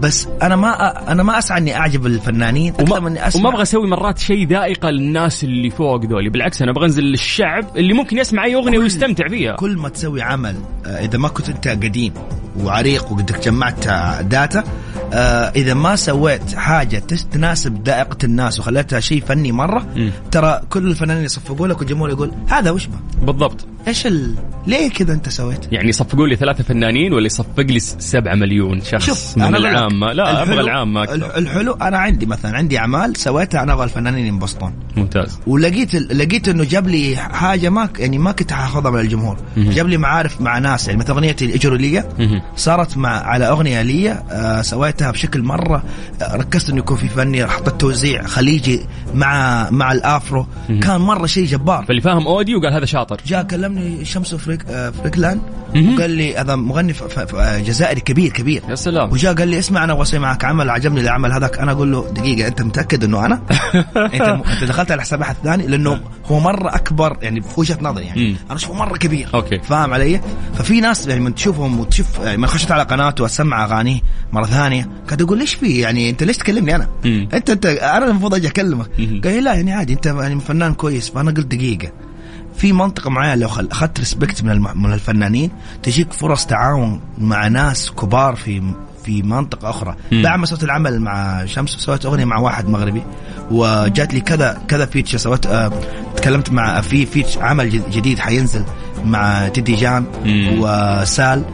بس 0.00 0.28
أنا 0.42 0.56
ما 0.56 0.72
أنا 1.12 1.22
ما 1.22 1.38
أسعى 1.38 1.58
إني 1.58 1.76
أعجب 1.76 2.06
الفنانين 2.06 2.72
أكثر 2.74 2.84
من 2.84 2.98
وما, 2.98 3.08
إني 3.08 3.28
أسمع 3.28 3.40
وما 3.40 3.50
أبغى 3.50 3.62
أسوي 3.62 3.86
مرات 3.88 4.18
شيء 4.18 4.46
ذائقة 4.48 4.90
للناس 4.90 5.44
اللي 5.44 5.70
فوق 5.70 6.04
ذولي 6.04 6.30
بالعكس 6.30 6.62
أنا 6.62 6.70
أبغى 6.70 6.84
أنزل 6.84 7.02
للشعب 7.02 7.64
اللي 7.76 7.94
ممكن 7.94 8.18
يسمع 8.18 8.44
أي 8.44 8.54
أغنية 8.54 8.78
ويستمتع 8.78 9.28
فيها 9.28 9.56
كل 9.56 9.76
ما 9.76 9.88
تسوي 9.88 10.22
عمل 10.22 10.54
آه، 10.86 10.88
إذا 11.04 11.18
ما 11.18 11.28
كنت 11.28 11.48
أنت 11.48 11.68
قديم 11.68 12.12
وعريق 12.64 13.12
وقدك 13.12 13.44
جمعت 13.44 13.84
data 14.24 14.64
آه، 15.12 15.16
إذا 15.56 15.74
ما 15.74 15.96
سويت 15.96 16.54
حاجة 16.54 16.98
تناسب 17.32 17.82
ذائقه 17.86 18.16
الناس 18.24 18.58
وخليتها 18.60 19.00
شيء 19.00 19.22
فني 19.26 19.52
مرة 19.52 19.86
مم. 19.96 20.10
ترى 20.30 20.60
كل 20.70 20.86
الفنانين 20.86 21.24
يصفقوا 21.24 21.68
لك 21.68 21.78
والجمهور 21.78 22.10
يقول 22.10 22.32
هذا 22.48 22.70
وش 22.70 22.86
به؟ 22.86 23.26
بالضبط 23.26 23.66
إيش 23.88 24.06
ال... 24.06 24.34
ليه 24.66 24.90
كذا 24.90 25.12
أنت 25.12 25.28
سويت؟ 25.28 25.72
يعني 25.72 25.88
يصفقوا 25.88 26.26
لي 26.28 26.36
ثلاثة 26.36 26.64
فنانين 26.64 27.12
ولا 27.12 27.26
يصفق 27.26 27.60
لي 27.60 27.78
س- 27.80 27.96
سبعة 27.98 28.34
مليون 28.34 28.80
شخص 28.80 29.34
من 29.38 29.42
أنا 29.44 29.56
أقول 29.56 29.64
لك، 29.64 29.70
العامة 29.72 30.12
لا 30.12 30.42
أبغى 30.42 30.60
العامة 30.60 31.02
أكثر 31.02 31.14
الح- 31.14 31.36
الحلو 31.36 31.72
أنا 31.72 31.98
عندي 31.98 32.26
مثلا 32.26 32.56
عندي 32.56 32.78
أعمال 32.78 33.16
سويتها 33.16 33.62
أنا 33.62 33.72
أبغى 33.72 33.84
الفنانين 33.84 34.26
ينبسطون 34.26 34.72
ممتاز 34.96 35.38
ولقيت 35.46 35.94
لقيت 35.94 36.48
إنه 36.48 36.64
جاب 36.64 36.88
لي 36.88 37.16
حاجة 37.16 37.68
ما 37.68 37.88
يعني 37.98 38.18
ما 38.18 38.32
كنت 38.32 38.52
حاخذها 38.52 38.90
من 38.90 39.00
الجمهور 39.00 39.36
مهم. 39.56 39.70
جاب 39.70 39.88
لي 39.88 39.96
معارف 39.96 40.40
مع 40.40 40.58
ناس 40.58 40.88
يعني 40.88 40.98
مثلا 41.00 41.16
اغنيتي 41.16 41.54
اجروا 41.54 41.78
لي 41.78 42.04
مهم. 42.18 42.42
صارت 42.56 42.96
مع 42.96 43.08
على 43.10 43.48
أغنية 43.48 43.82
لي 43.82 44.10
آه 44.30 44.62
سويتها 45.00 45.10
بشكل 45.10 45.42
مرة 45.42 45.82
آه 46.22 46.36
ركزت 46.36 46.70
إنه 46.70 46.78
يكون 46.78 46.96
في 46.96 47.08
فني 47.08 47.46
حطيت 47.46 47.80
توزيع 47.80 48.22
خليجي 48.22 48.86
مع 49.14 49.66
مع 49.70 49.92
ال 49.92 50.01
Afro. 50.01 50.46
كان 50.82 51.00
مرة 51.00 51.26
شيء 51.26 51.46
جبار 51.46 51.84
فاللي 51.84 52.00
فاهم 52.00 52.26
audio 52.26 52.60
قال 52.60 52.72
هذا 52.72 52.84
شاطر 52.84 53.20
جاء 53.26 53.42
كلمني 53.42 54.04
شمس 54.04 54.34
فريك 54.34 54.64
آه 54.68 54.90
فريكلان. 54.90 55.40
وقال 55.70 56.10
لي 56.10 56.36
هذا 56.36 56.56
مغني 56.56 56.94
آه، 57.34 57.58
جزائري 57.58 58.00
كبير 58.00 58.32
كبير 58.32 58.62
يا 58.68 58.74
سلام 58.74 59.12
وجاء 59.12 59.34
قال 59.34 59.48
لي 59.48 59.58
اسمع 59.58 59.84
أنا 59.84 59.92
أبغى 59.92 60.02
أسوي 60.02 60.20
معك 60.20 60.44
عمل 60.44 60.70
عجبني 60.70 61.00
العمل 61.00 61.32
هذاك 61.32 61.58
أنا 61.58 61.72
أقول 61.72 61.92
له 61.92 62.10
دقيقة 62.10 62.48
أنت 62.48 62.62
متأكد 62.62 63.04
إنه 63.04 63.26
أنا؟ 63.26 63.42
أنت 64.14 64.22
أنت 64.22 64.64
دخلت 64.64 64.90
على 64.90 65.02
حساب 65.02 65.20
احد 65.20 65.36
ثاني 65.44 65.66
لأنه 65.66 66.00
هو 66.26 66.40
مرة 66.40 66.74
أكبر 66.74 67.16
يعني 67.22 67.40
في 67.40 67.60
وجهه 67.60 67.78
نظري 67.80 68.04
يعني 68.04 68.28
مم. 68.28 68.36
أنا 68.46 68.56
أشوفه 68.56 68.74
مرة 68.74 68.96
كبير 68.96 69.28
okay. 69.34 69.58
فاهم 69.58 69.94
علي؟ 69.94 70.20
ففي 70.54 70.80
ناس 70.80 71.06
يعني 71.06 71.20
من 71.20 71.34
تشوفهم 71.34 71.80
وتشوف 71.80 72.18
يعني 72.18 72.36
من 72.36 72.46
خشيت 72.46 72.70
على 72.70 72.82
قناته 72.82 73.22
وأسمع 73.22 73.64
أغانيه 73.64 74.00
مرة 74.32 74.46
ثانية 74.46 74.89
قاعد 75.06 75.22
أقول 75.22 75.38
ليش 75.38 75.54
في 75.54 75.78
يعني 75.78 76.10
انت 76.10 76.22
ليش 76.22 76.36
تكلمني 76.36 76.74
أنا؟ 76.76 76.88
مم. 77.04 77.28
انت 77.34 77.50
انت 77.50 77.66
أنا 77.66 78.06
المفروض 78.06 78.34
أجي 78.34 78.48
اكلمك. 78.48 78.86
قال 78.98 79.32
لي 79.34 79.40
لا 79.40 79.54
يعني 79.54 79.72
عادي 79.72 79.92
انت 79.92 80.06
يعني 80.06 80.40
فنان 80.40 80.74
كويس 80.74 81.10
فانا 81.10 81.30
قلت 81.30 81.46
دقيقة 81.54 81.92
في 82.56 82.72
منطقة 82.72 83.10
معينة 83.10 83.34
لو 83.34 83.48
خل- 83.48 83.68
أخذت 83.70 83.98
respect 83.98 84.44
من 84.44 84.60
من 84.74 84.92
الفنانين 84.92 85.50
تجيك 85.82 86.12
فرص 86.12 86.46
تعاون 86.46 87.00
مع 87.18 87.48
ناس 87.48 87.90
كبار 87.90 88.36
في 88.36 88.62
في 89.04 89.22
منطقة 89.22 89.70
أخرى 89.70 89.96
مم. 90.12 90.22
بعد 90.22 90.38
ما 90.38 90.46
سويت 90.46 90.64
العمل 90.64 91.00
مع 91.00 91.44
شمس 91.46 91.70
سويت 91.70 92.04
أغنية 92.06 92.24
مع 92.24 92.38
واحد 92.38 92.68
مغربي 92.68 93.02
وجات 93.50 94.14
لي 94.14 94.20
كذا 94.20 94.62
كذا 94.68 94.86
feature 94.86 95.16
سويت 95.16 95.46
آه 95.46 95.72
تكلمت 96.16 96.50
مع 96.52 96.80
في 96.80 97.06
feature 97.06 97.38
عمل 97.38 97.70
جد- 97.70 97.90
جديد 97.90 98.18
حينزل 98.18 98.64
مع 99.04 99.48
تيدي 99.48 99.74
جان 99.74 100.04
مم. 100.24 100.56
وسال 100.60 101.44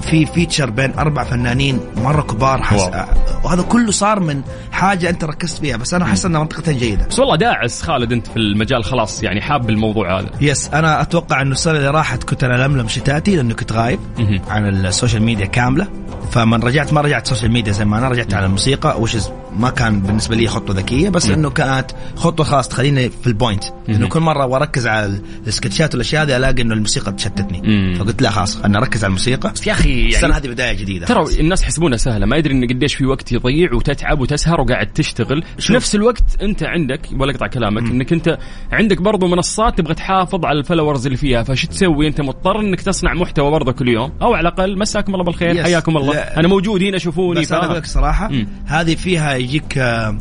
في 0.00 0.26
feature 0.26 0.70
بين 0.70 0.92
أربع 0.98 1.24
فنانين 1.24 1.80
مرة 1.96 2.22
كبار 2.22 2.62
حس... 2.62 2.80
آه، 2.80 3.08
وهذا 3.44 3.62
كله 3.62 3.90
صار 3.90 4.20
من 4.20 4.42
حاجة 4.72 5.10
أنت 5.10 5.24
ركزت 5.24 5.58
فيها 5.58 5.76
بس 5.76 5.94
أنا 5.94 6.04
احس 6.04 6.26
إنها 6.26 6.40
منطقه 6.40 6.72
جيدة. 6.72 7.06
بس 7.06 7.18
والله 7.18 7.36
داعس 7.36 7.82
خالد 7.82 8.12
أنت 8.12 8.26
في 8.26 8.36
المجال 8.36 8.84
خلاص 8.84 9.22
يعني 9.22 9.40
حاب 9.40 9.70
الموضوع 9.70 10.20
هذا. 10.20 10.30
yes 10.40 10.70
أنا 10.74 11.02
أتوقع 11.02 11.42
إنه 11.42 11.52
السنة 11.52 11.76
اللي 11.76 11.90
راحت 11.90 12.24
كنت 12.24 12.44
أنا 12.44 12.66
لملم 12.66 12.88
شتاتي 12.88 13.36
لأنه 13.36 13.54
كنت 13.54 13.72
غايب 13.72 13.98
مهم. 14.18 14.40
عن 14.48 14.68
ال 14.68 14.76
social 14.76 15.22
media 15.22 15.46
كاملة. 15.46 15.88
فمن 16.30 16.62
رجعت 16.62 16.92
ما 16.92 17.00
رجعت 17.00 17.26
social 17.26 17.52
media 17.52 17.72
زي 17.72 17.84
ما 17.84 17.98
أنا 17.98 18.08
رجعت 18.08 18.34
على 18.34 18.46
الموسيقى 18.46 19.00
وش 19.00 19.16
ما 19.56 19.70
كان 19.70 20.00
بالنسبة 20.00 20.36
لي 20.36 20.48
خطوة 20.48 20.76
ذكية 20.76 21.08
بس 21.08 21.28
إنه 21.28 21.50
كانت 21.50 21.90
خطوة 22.16 22.46
خلاص 22.46 22.68
تخليني 22.68 23.10
في 23.10 23.26
ال 23.26 23.32
point 23.32 23.64
إنه 23.88 24.08
كل 24.08 24.20
مرة 24.20 24.46
وأركز 24.46 24.86
على 24.86 25.20
السكتشات 25.46 25.94
والأشياء 25.94 26.22
هذه 26.22 26.36
ألاقي 26.36 26.62
إنه 26.62 26.74
الموسيقى 26.74 27.12
تشتتني. 27.12 27.62
مم. 27.64 27.94
فقلت 27.98 28.22
لا 28.22 28.30
خلاص 28.30 28.56
خليني 28.56 28.78
أركز 28.78 29.04
على 29.04 29.06
الموسيقى. 29.08 29.25
بس 29.34 29.66
يا 29.66 29.72
أخي 29.72 30.06
السنة 30.06 30.30
يعني 30.30 30.42
هذه 30.42 30.48
بداية 30.48 30.72
جديدة 30.76 31.06
ترى. 31.06 31.40
الناس 31.40 31.62
يحسبونها 31.62 31.96
سهلة 31.96 32.26
ما 32.26 32.36
يدري 32.36 32.54
إن 32.54 32.66
قديش 32.66 32.94
في 32.94 33.06
وقت 33.06 33.32
يضيع 33.32 33.74
وتتعب 33.74 34.20
وتسهر 34.20 34.60
وقاعد 34.60 34.86
تشتغل 34.86 35.42
في. 35.58 35.72
نفس 35.72 35.94
الوقت 35.94 36.42
أنت 36.42 36.62
عندك 36.62 37.00
ولا 37.18 37.32
أقطع 37.32 37.46
كلامك 37.46 37.82
إنك 37.82 38.12
أنت 38.12 38.38
عندك 38.72 39.02
برضو 39.02 39.26
منصات 39.26 39.78
تبغى 39.78 39.94
تحافظ 39.94 40.44
على 40.44 40.58
ال 40.58 40.63
followers 40.63 41.06
اللي 41.06 41.18
فيها 41.18 41.42
فش 41.42 41.66
تسوي 41.66 42.08
أنت 42.08 42.20
مضطر 42.20 42.60
إنك 42.60 42.80
تصنع 42.80 43.14
محتوى 43.14 43.50
برضه 43.50 43.72
كل 43.72 43.88
يوم 43.88 44.12
أو 44.22 44.34
على 44.34 44.48
الأقل 44.48 44.78
مساكم 44.78 45.14
الله 45.14 45.24
بالخير. 45.24 45.62
حياكم 45.62 45.96
الله. 45.96 46.14
أنا 46.16 46.48
موجود 46.48 46.82
هنا 46.82 46.98
شوفوني 46.98 47.40
بس 47.40 47.52
أنا؟ 47.52 47.64
أقول 47.64 47.76
لك 47.76 47.86
صراحة. 47.86 48.30
هذه 48.66 48.94
فيها 48.94 49.34
يجيك 49.34 49.78
آه، 49.78 50.18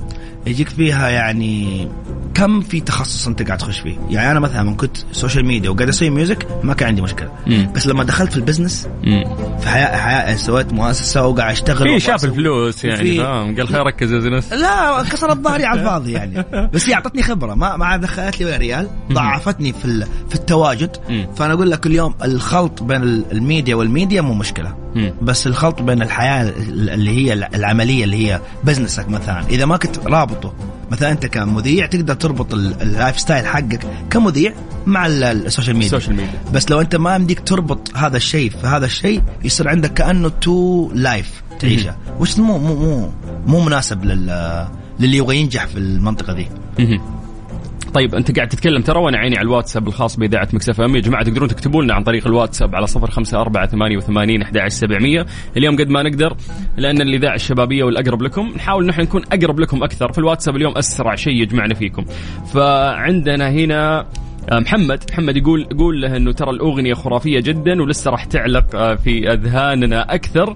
يجيك 0.47 0.69
فيها 0.69 1.09
يعني 1.09 1.87
كم 2.33 2.61
في 2.61 2.79
تخصص 2.81 3.27
انت 3.27 3.41
قاعد 3.47 3.57
تخش 3.57 3.79
فيه؟ 3.79 3.97
يعني 4.09 4.31
أنا 4.31 4.39
مثلا 4.39 4.63
من 4.63 4.75
كنت 4.75 4.97
social 5.11 5.45
media 5.45 5.69
وقاعد 5.69 5.89
أسوي 5.89 6.09
music 6.09 6.47
ما 6.63 6.73
كان 6.73 6.87
عندي 6.87 7.01
مشكلة. 7.01 7.29
مم. 7.47 7.71
بس 7.75 7.87
لما 7.87 8.03
دخلت 8.03 8.31
في 8.31 8.37
ال 8.37 8.43
business 8.43 8.87
مم. 9.03 9.23
في 9.59 9.69
حياة, 9.69 9.97
حياة 9.97 10.35
سويت 10.35 10.73
مؤسسة 10.73 11.27
وقاعد 11.27 11.51
أشتغل 11.51 11.87
في 11.89 11.99
شاف 11.99 12.25
الفلوس 12.25 12.85
يعني 12.85 13.17
فاهم؟ 13.17 13.55
قال 13.55 13.67
خير 13.67 13.83
ركز 13.83 14.11
يا 14.11 14.19
business 14.19 14.53
لا 14.53 15.03
كسرت 15.03 15.37
ظهري 15.37 15.65
على 15.65 15.79
الفاضي 15.79 16.11
يعني. 16.11 16.45
بس 16.73 16.89
هي 16.89 16.93
أعطتني 16.93 17.23
خبرة. 17.23 17.53
ما 17.53 17.77
ما 17.77 17.97
دخلت 17.97 18.39
لي 18.39 18.45
ولا 18.45 18.57
ريال 18.57 18.87
ضاعفتني 19.13 19.73
في 19.73 20.05
في 20.29 20.35
التواجد. 20.35 20.97
مم. 21.09 21.27
فأنا 21.35 21.53
أقول 21.53 21.71
لك 21.71 21.85
اليوم 21.85 22.15
الخلط 22.23 22.83
بين 22.83 23.03
ال- 23.03 23.25
ال 23.31 23.38
media 23.38 23.75
وال 23.75 23.88
media 23.88 24.21
مو 24.21 24.33
مشكلة. 24.33 24.75
بس 25.21 25.47
الخلط 25.47 25.81
بين 25.81 26.01
الحياة 26.01 26.41
ال- 26.49 26.89
اللي 26.89 27.11
هي 27.11 27.33
ال- 27.33 27.55
العملية 27.55 28.03
اللي 28.03 28.27
هي 28.31 28.41
business 28.63 29.04
ك 29.04 29.09
مثلا. 29.09 29.43
إذا 29.49 29.65
ما 29.65 29.77
كنت 29.77 29.99
رابطه 30.07 30.53
مثلا 30.91 31.11
أنت 31.11 31.25
كمذيع 31.25 31.85
تقدر 31.85 32.13
تربط 32.13 32.53
ال- 32.53 32.81
ال 32.81 33.19
lifestyle 33.19 33.45
حقك 33.45 33.79
كمذيع 34.09 34.53
مع 34.85 35.05
ال- 35.05 35.23
ال 35.23 35.30
social 35.30 35.75
media 35.75 35.87
ال 35.97 36.00
social 36.00 36.15
media. 36.15 36.41
بس 36.53 36.71
لو 36.71 36.81
أنت 36.81 36.95
ما 36.95 37.15
يمديك 37.15 37.39
تربط 37.39 37.91
هذا 37.97 38.17
الشيء 38.17 38.49
في 38.49 38.67
هذا 38.67 38.85
الشيء 38.85 39.21
يصير 39.43 39.67
عندك 39.69 39.93
كأنه 39.93 40.29
two 40.29 40.89
life 40.93 41.43
تعيشها 41.59 41.97
وش 42.19 42.39
مو 42.39 42.57
مو 42.57 42.75
مو 42.75 43.09
مو 43.47 43.61
مناسب 43.61 44.05
لل 44.05 44.67
للي 44.99 45.17
يبغى 45.17 45.37
ينجح 45.37 45.65
في 45.65 45.77
المنطقة 45.77 46.33
دي. 46.33 46.47
طيب 47.95 48.15
أنت 48.15 48.35
قاعد 48.35 48.47
تتكلم 48.47 48.81
ترى 48.81 48.99
وأنا 48.99 49.17
عيني 49.17 49.37
على 49.37 49.45
الواتساب 49.45 49.87
الخاص 49.87 50.15
بإذاعة 50.15 50.47
Mix 50.53 50.81
FM. 50.81 50.95
يا 50.95 51.01
جماعة 51.01 51.23
تقدرون 51.23 51.49
تكتبوا 51.49 51.83
لنا 51.83 51.93
عن 51.93 52.03
طريق 52.03 52.27
الواتساب 52.27 52.75
على 52.75 52.87
05488 52.87 54.41
11700 54.41 55.25
اليوم 55.57 55.75
قد 55.75 55.89
ما 55.89 56.03
نقدر 56.03 56.35
لأن 56.77 57.01
الإذاعة 57.01 57.35
الشبابية 57.35 57.83
والأقرب 57.83 58.21
لكم 58.21 58.53
نحاول 58.55 58.85
نحن 58.85 59.01
نكون 59.01 59.23
أقرب 59.31 59.59
لكم 59.59 59.83
أكثر. 59.83 60.11
في 60.11 60.17
الواتساب 60.17 60.55
اليوم 60.55 60.77
أسرع 60.77 61.15
شيء 61.15 61.33
يجمعنا 61.33 61.73
فيكم. 61.73 62.05
فعندنا 62.53 63.49
هنا 63.49 64.05
آه، 64.51 64.59
محمد. 64.59 65.03
محمد 65.11 65.37
يقول 65.37 65.67
يقول 65.71 66.01
له 66.01 66.17
إنه 66.17 66.31
ترى 66.31 66.49
الأغنية 66.49 66.93
خرافية 66.93 67.39
جدا 67.39 67.81
ولسه 67.81 68.11
راح 68.11 68.25
تعلق 68.25 68.75
آه، 68.75 68.95
في 68.95 69.33
أذهاننا 69.33 70.13
أكثر. 70.15 70.55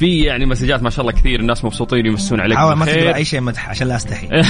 في 0.00 0.20
يعني 0.20 0.46
مسجات 0.46 0.82
ما 0.82 0.90
شاء 0.90 1.00
الله 1.00 1.12
كثير 1.20 1.40
الناس 1.40 1.64
مبسوطين 1.64 2.06
يمسون 2.06 2.40
عليك 2.40 2.58
حاول 2.58 2.72
ما 2.76 2.86
تقرا 2.86 3.14
أي 3.14 3.24
شيء 3.24 3.40
مدح 3.40 3.68
عشان 3.70 3.88
لا 3.88 3.96
أستحي. 3.96 4.28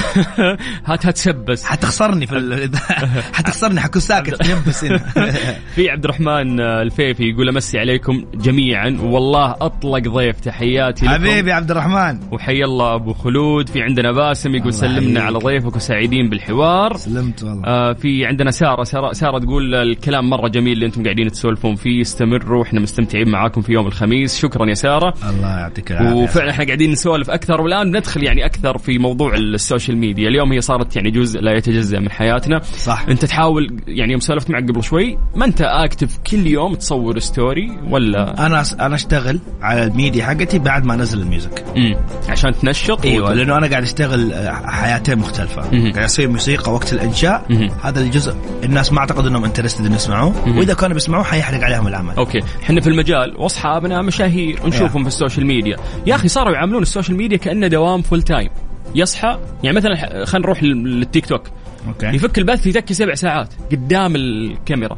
هات 0.85 1.05
هتسبس 1.05 1.65
حتخسرني 1.65 2.27
في 2.27 2.37
ال- 2.37 2.71
حتخسرني 3.37 3.79
حكون 3.81 4.01
ساكت 4.01 4.47
هنا. 4.47 4.97
في 5.75 5.89
عبد 5.89 6.03
الرحمن 6.03 6.59
آه، 6.59 6.81
الفيفي 6.81 7.23
يقول 7.23 7.49
أمسي 7.49 7.79
عليكم 7.79 8.25
جميعا. 8.33 8.97
والله 9.01 9.51
أطلق 9.61 9.99
ضيف 10.07 10.39
تحياتي 10.39 11.05
لكم. 11.05 11.13
حبيبي 11.15 11.51
عبد 11.51 11.71
الرحمن. 11.71 12.19
وحي 12.31 12.63
الله 12.63 12.95
أبو 12.95 13.13
خلود. 13.13 13.69
في 13.69 13.81
عندنا 13.81 14.11
باسم 14.11 14.55
يقول 14.55 14.73
سلمنا. 14.73 15.21
على 15.21 15.37
ضيفك 15.39 15.75
وسعيدين 15.75 16.29
بالحوار. 16.29 16.97
سلمت 16.97 17.43
والله. 17.43 17.63
آه 17.65 17.93
في 17.93 18.25
عندنا 18.25 18.51
سارة. 18.51 18.83
ساره, 18.83 19.13
سارة 19.13 19.39
تقول 19.39 19.75
الكلام 19.75 20.29
مرة 20.29 20.47
جميل 20.47 20.73
اللي 20.73 20.85
أنتم 20.85 21.03
قاعدين 21.03 21.31
تسولفون 21.31 21.75
فيه 21.75 22.01
استمروا 22.01 22.63
إحنا 22.63 22.79
مستمتعين 22.79 23.29
معاكم 23.29 23.61
في 23.61 23.71
يوم 23.73 23.87
الخميس. 23.87 24.39
شكرا 24.41 24.69
يا 24.69 24.73
سارة. 24.73 25.13
الله 25.29 25.40
يعطيك 25.47 25.91
العافية. 25.91 26.13
وفعلا 26.13 26.51
إحنا 26.51 26.65
قاعدين 26.65 26.91
نسولف 26.91 27.29
أكثر 27.29 27.61
والآن 27.61 27.97
ندخل 27.97 28.23
يعني 28.23 28.45
أكثر 28.45 28.77
في 28.77 28.97
موضوع 28.97 29.35
ال 29.35 29.44
social 29.44 29.97
media. 29.97 30.27
اليوم 30.29 30.51
هي 30.51 30.61
صارت 30.61 30.95
يعني 30.95 31.11
جزء 31.11 31.39
لا 31.39 31.51
يتجزأ 31.57 31.99
من 31.99 32.11
حياتنا. 32.11 32.61
صح. 32.77 33.05
أنت 33.09 33.25
تحاول 33.25 33.77
يعني 33.87 34.11
يوم 34.11 34.19
سولفت 34.21 34.49
معك 34.49 34.63
قبل 34.63 34.83
شوي 34.83 35.17
ما 35.35 35.45
أنت 35.45 35.61
active 35.61 36.17
كل 36.31 36.47
يوم 36.47 36.75
تصور 36.75 37.19
story 37.19 37.77
ولا؟ 37.89 38.45
أنا 38.45 38.63
أنا 38.79 38.95
أشتغل 38.95 39.39
على 39.61 39.83
الميديا 39.83 40.25
حقتي 40.25 40.59
بعد 40.59 40.85
ما 40.85 40.93
انزل 40.93 41.21
ال 41.21 41.27
music. 41.27 41.63
مم. 41.75 41.95
عشان 42.29 42.51
تنشط؟ 42.59 43.05
إيوه 43.05 43.29
وت- 43.29 43.35
لأنه 43.37 43.57
أنا 43.57 43.67
قاعد 43.67 43.83
أشتغل 43.83 44.33
آه، 44.33 44.51
حياتين 44.65 45.17
مختلفة. 45.17 45.61
قاعد 45.61 45.97
أسوي 45.97 46.27
موسيقى 46.27 46.73
وقت 46.73 46.93
الإنشاء. 46.93 47.45
مهم. 47.49 47.69
هذا 47.83 47.99
الجزء 48.01 48.35
الناس 48.63 48.93
ما 48.93 48.99
أعتقد 48.99 49.25
إنهم 49.25 49.43
interested 49.45 49.85
إنه 49.85 49.95
يسمعوه. 49.95 50.57
وإذا 50.57 50.73
كانوا 50.73 50.93
بيسمعوه 50.93 51.23
حيحرق 51.23 51.63
عليهم 51.63 51.87
العمل. 51.87 52.15
okay. 52.15 52.39
إحنا 52.63 52.81
في 52.81 52.87
المجال 52.89 53.35
وأصحابنا 53.37 54.01
مشاهير 54.01 54.59
ونشوفهم 54.65 55.01
في 55.01 55.07
ال 55.07 55.10
social 55.10 55.30
media. 55.39 55.77
يا 56.07 56.15
أخي 56.15 56.27
صاروا 56.27 56.53
يعاملون 56.53 56.81
ال 56.81 56.86
social 56.86 57.17
media 57.17 57.37
كأنه 57.37 57.67
دوام 57.67 58.01
full 58.01 58.21
time 58.21 58.49
يصحى 58.95 59.39
يعني 59.63 59.77
مثلا 59.77 60.25
خلينا 60.25 60.45
نروح 60.47 60.63
لل- 60.63 60.99
للتيك 60.99 61.25
توك. 61.25 61.43
okay. 61.87 62.07
يفك 62.07 62.37
البث 62.37 62.67
يتكي 62.67 62.93
سبع 62.93 63.13
ساعات 63.13 63.53
قدام 63.71 64.15
الكاميرا. 64.15 64.97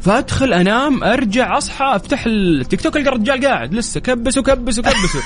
فادخل 0.00 0.52
انام 0.52 1.04
ارجع 1.04 1.58
اصحى 1.58 1.96
افتح 1.96 2.24
التيك 2.26 2.80
توك 2.80 2.96
القى 2.96 3.08
الرجال 3.08 3.46
قاعد 3.46 3.74
لسه 3.74 4.00
كبس 4.00 4.38
وكبس 4.38 4.78
وكبس. 4.78 5.16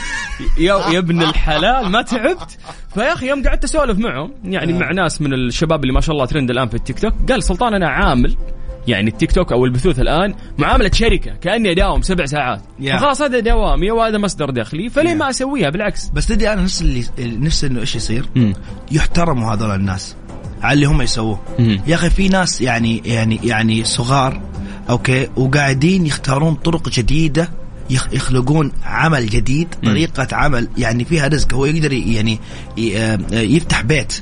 يا 0.58 0.74
يا 0.92 0.98
ابن 0.98 1.22
الحلال 1.22 1.88
ما 1.88 2.02
تعبت. 2.02 2.58
فيا 2.94 3.12
أخي 3.12 3.28
يوم 3.28 3.48
قعدت 3.48 3.64
أسولف 3.64 3.98
معهم 3.98 4.32
يعني 4.44 4.72
مع 4.72 4.92
ناس 4.92 5.22
من 5.22 5.34
الشباب 5.34 5.82
اللي 5.82 5.92
ما 5.92 6.00
شاء 6.00 6.14
الله 6.14 6.26
ترند 6.26 6.50
الآن 6.50 6.68
في 6.68 6.74
التيك 6.74 6.98
توك 6.98 7.14
قال 7.28 7.42
سلطان 7.42 7.74
أنا 7.74 7.88
عامل 7.88 8.36
يعني 8.88 9.10
التيك 9.10 9.32
توك 9.32 9.52
أو 9.52 9.64
البثوث 9.64 10.00
الآن 10.00 10.34
معاملة 10.58 10.90
شركة 10.92 11.34
كأني 11.34 11.70
أداوم 11.70 12.02
سبع 12.02 12.26
ساعات. 12.26 12.62
يا. 12.80 12.96
فخلاص 12.96 13.22
هذا 13.22 13.40
دوامي 13.40 13.90
وهذا 13.90 14.18
مصدر 14.18 14.50
دخلي 14.50 14.88
فليه 14.88 15.14
ما 15.14 15.30
أسويها؟ 15.30 15.70
بالعكس. 15.70 16.08
بس 16.08 16.26
تدري 16.26 16.52
أنا 16.52 16.62
نفس 16.62 16.82
اللي 16.82 17.04
نفس 17.18 17.64
إنه 17.64 17.80
إيش 17.80 17.96
يصير؟ 17.96 18.26
مم. 18.34 18.54
يحترموا 18.92 19.54
هذول 19.54 19.70
الناس. 19.70 20.16
على 20.62 20.72
اللي 20.74 20.86
هم 20.86 21.02
يسووه. 21.02 21.38
يا 21.86 21.94
أخي 21.94 22.10
في 22.10 22.28
ناس 22.28 22.60
يعني 22.60 23.02
يعني 23.04 23.40
يعني 23.44 23.84
صغار 23.84 24.40
أوكي 24.90 25.28
وقاعدين 25.36 26.06
يختارون 26.06 26.54
طرق 26.54 26.88
جديدة 26.88 27.48
يخ- 27.90 28.08
يخلقون 28.12 28.72
عمل 28.84 29.26
جديد 29.26 29.68
طريقة 29.84 30.28
عمل 30.32 30.68
يعني 30.78 31.04
فيها 31.04 31.28
رزق. 31.28 31.54
هو 31.54 31.66
يقدر 31.66 31.92
يعني 31.92 32.38
آه، 32.96 33.18
يفتح 33.32 33.80
بيت 33.82 34.20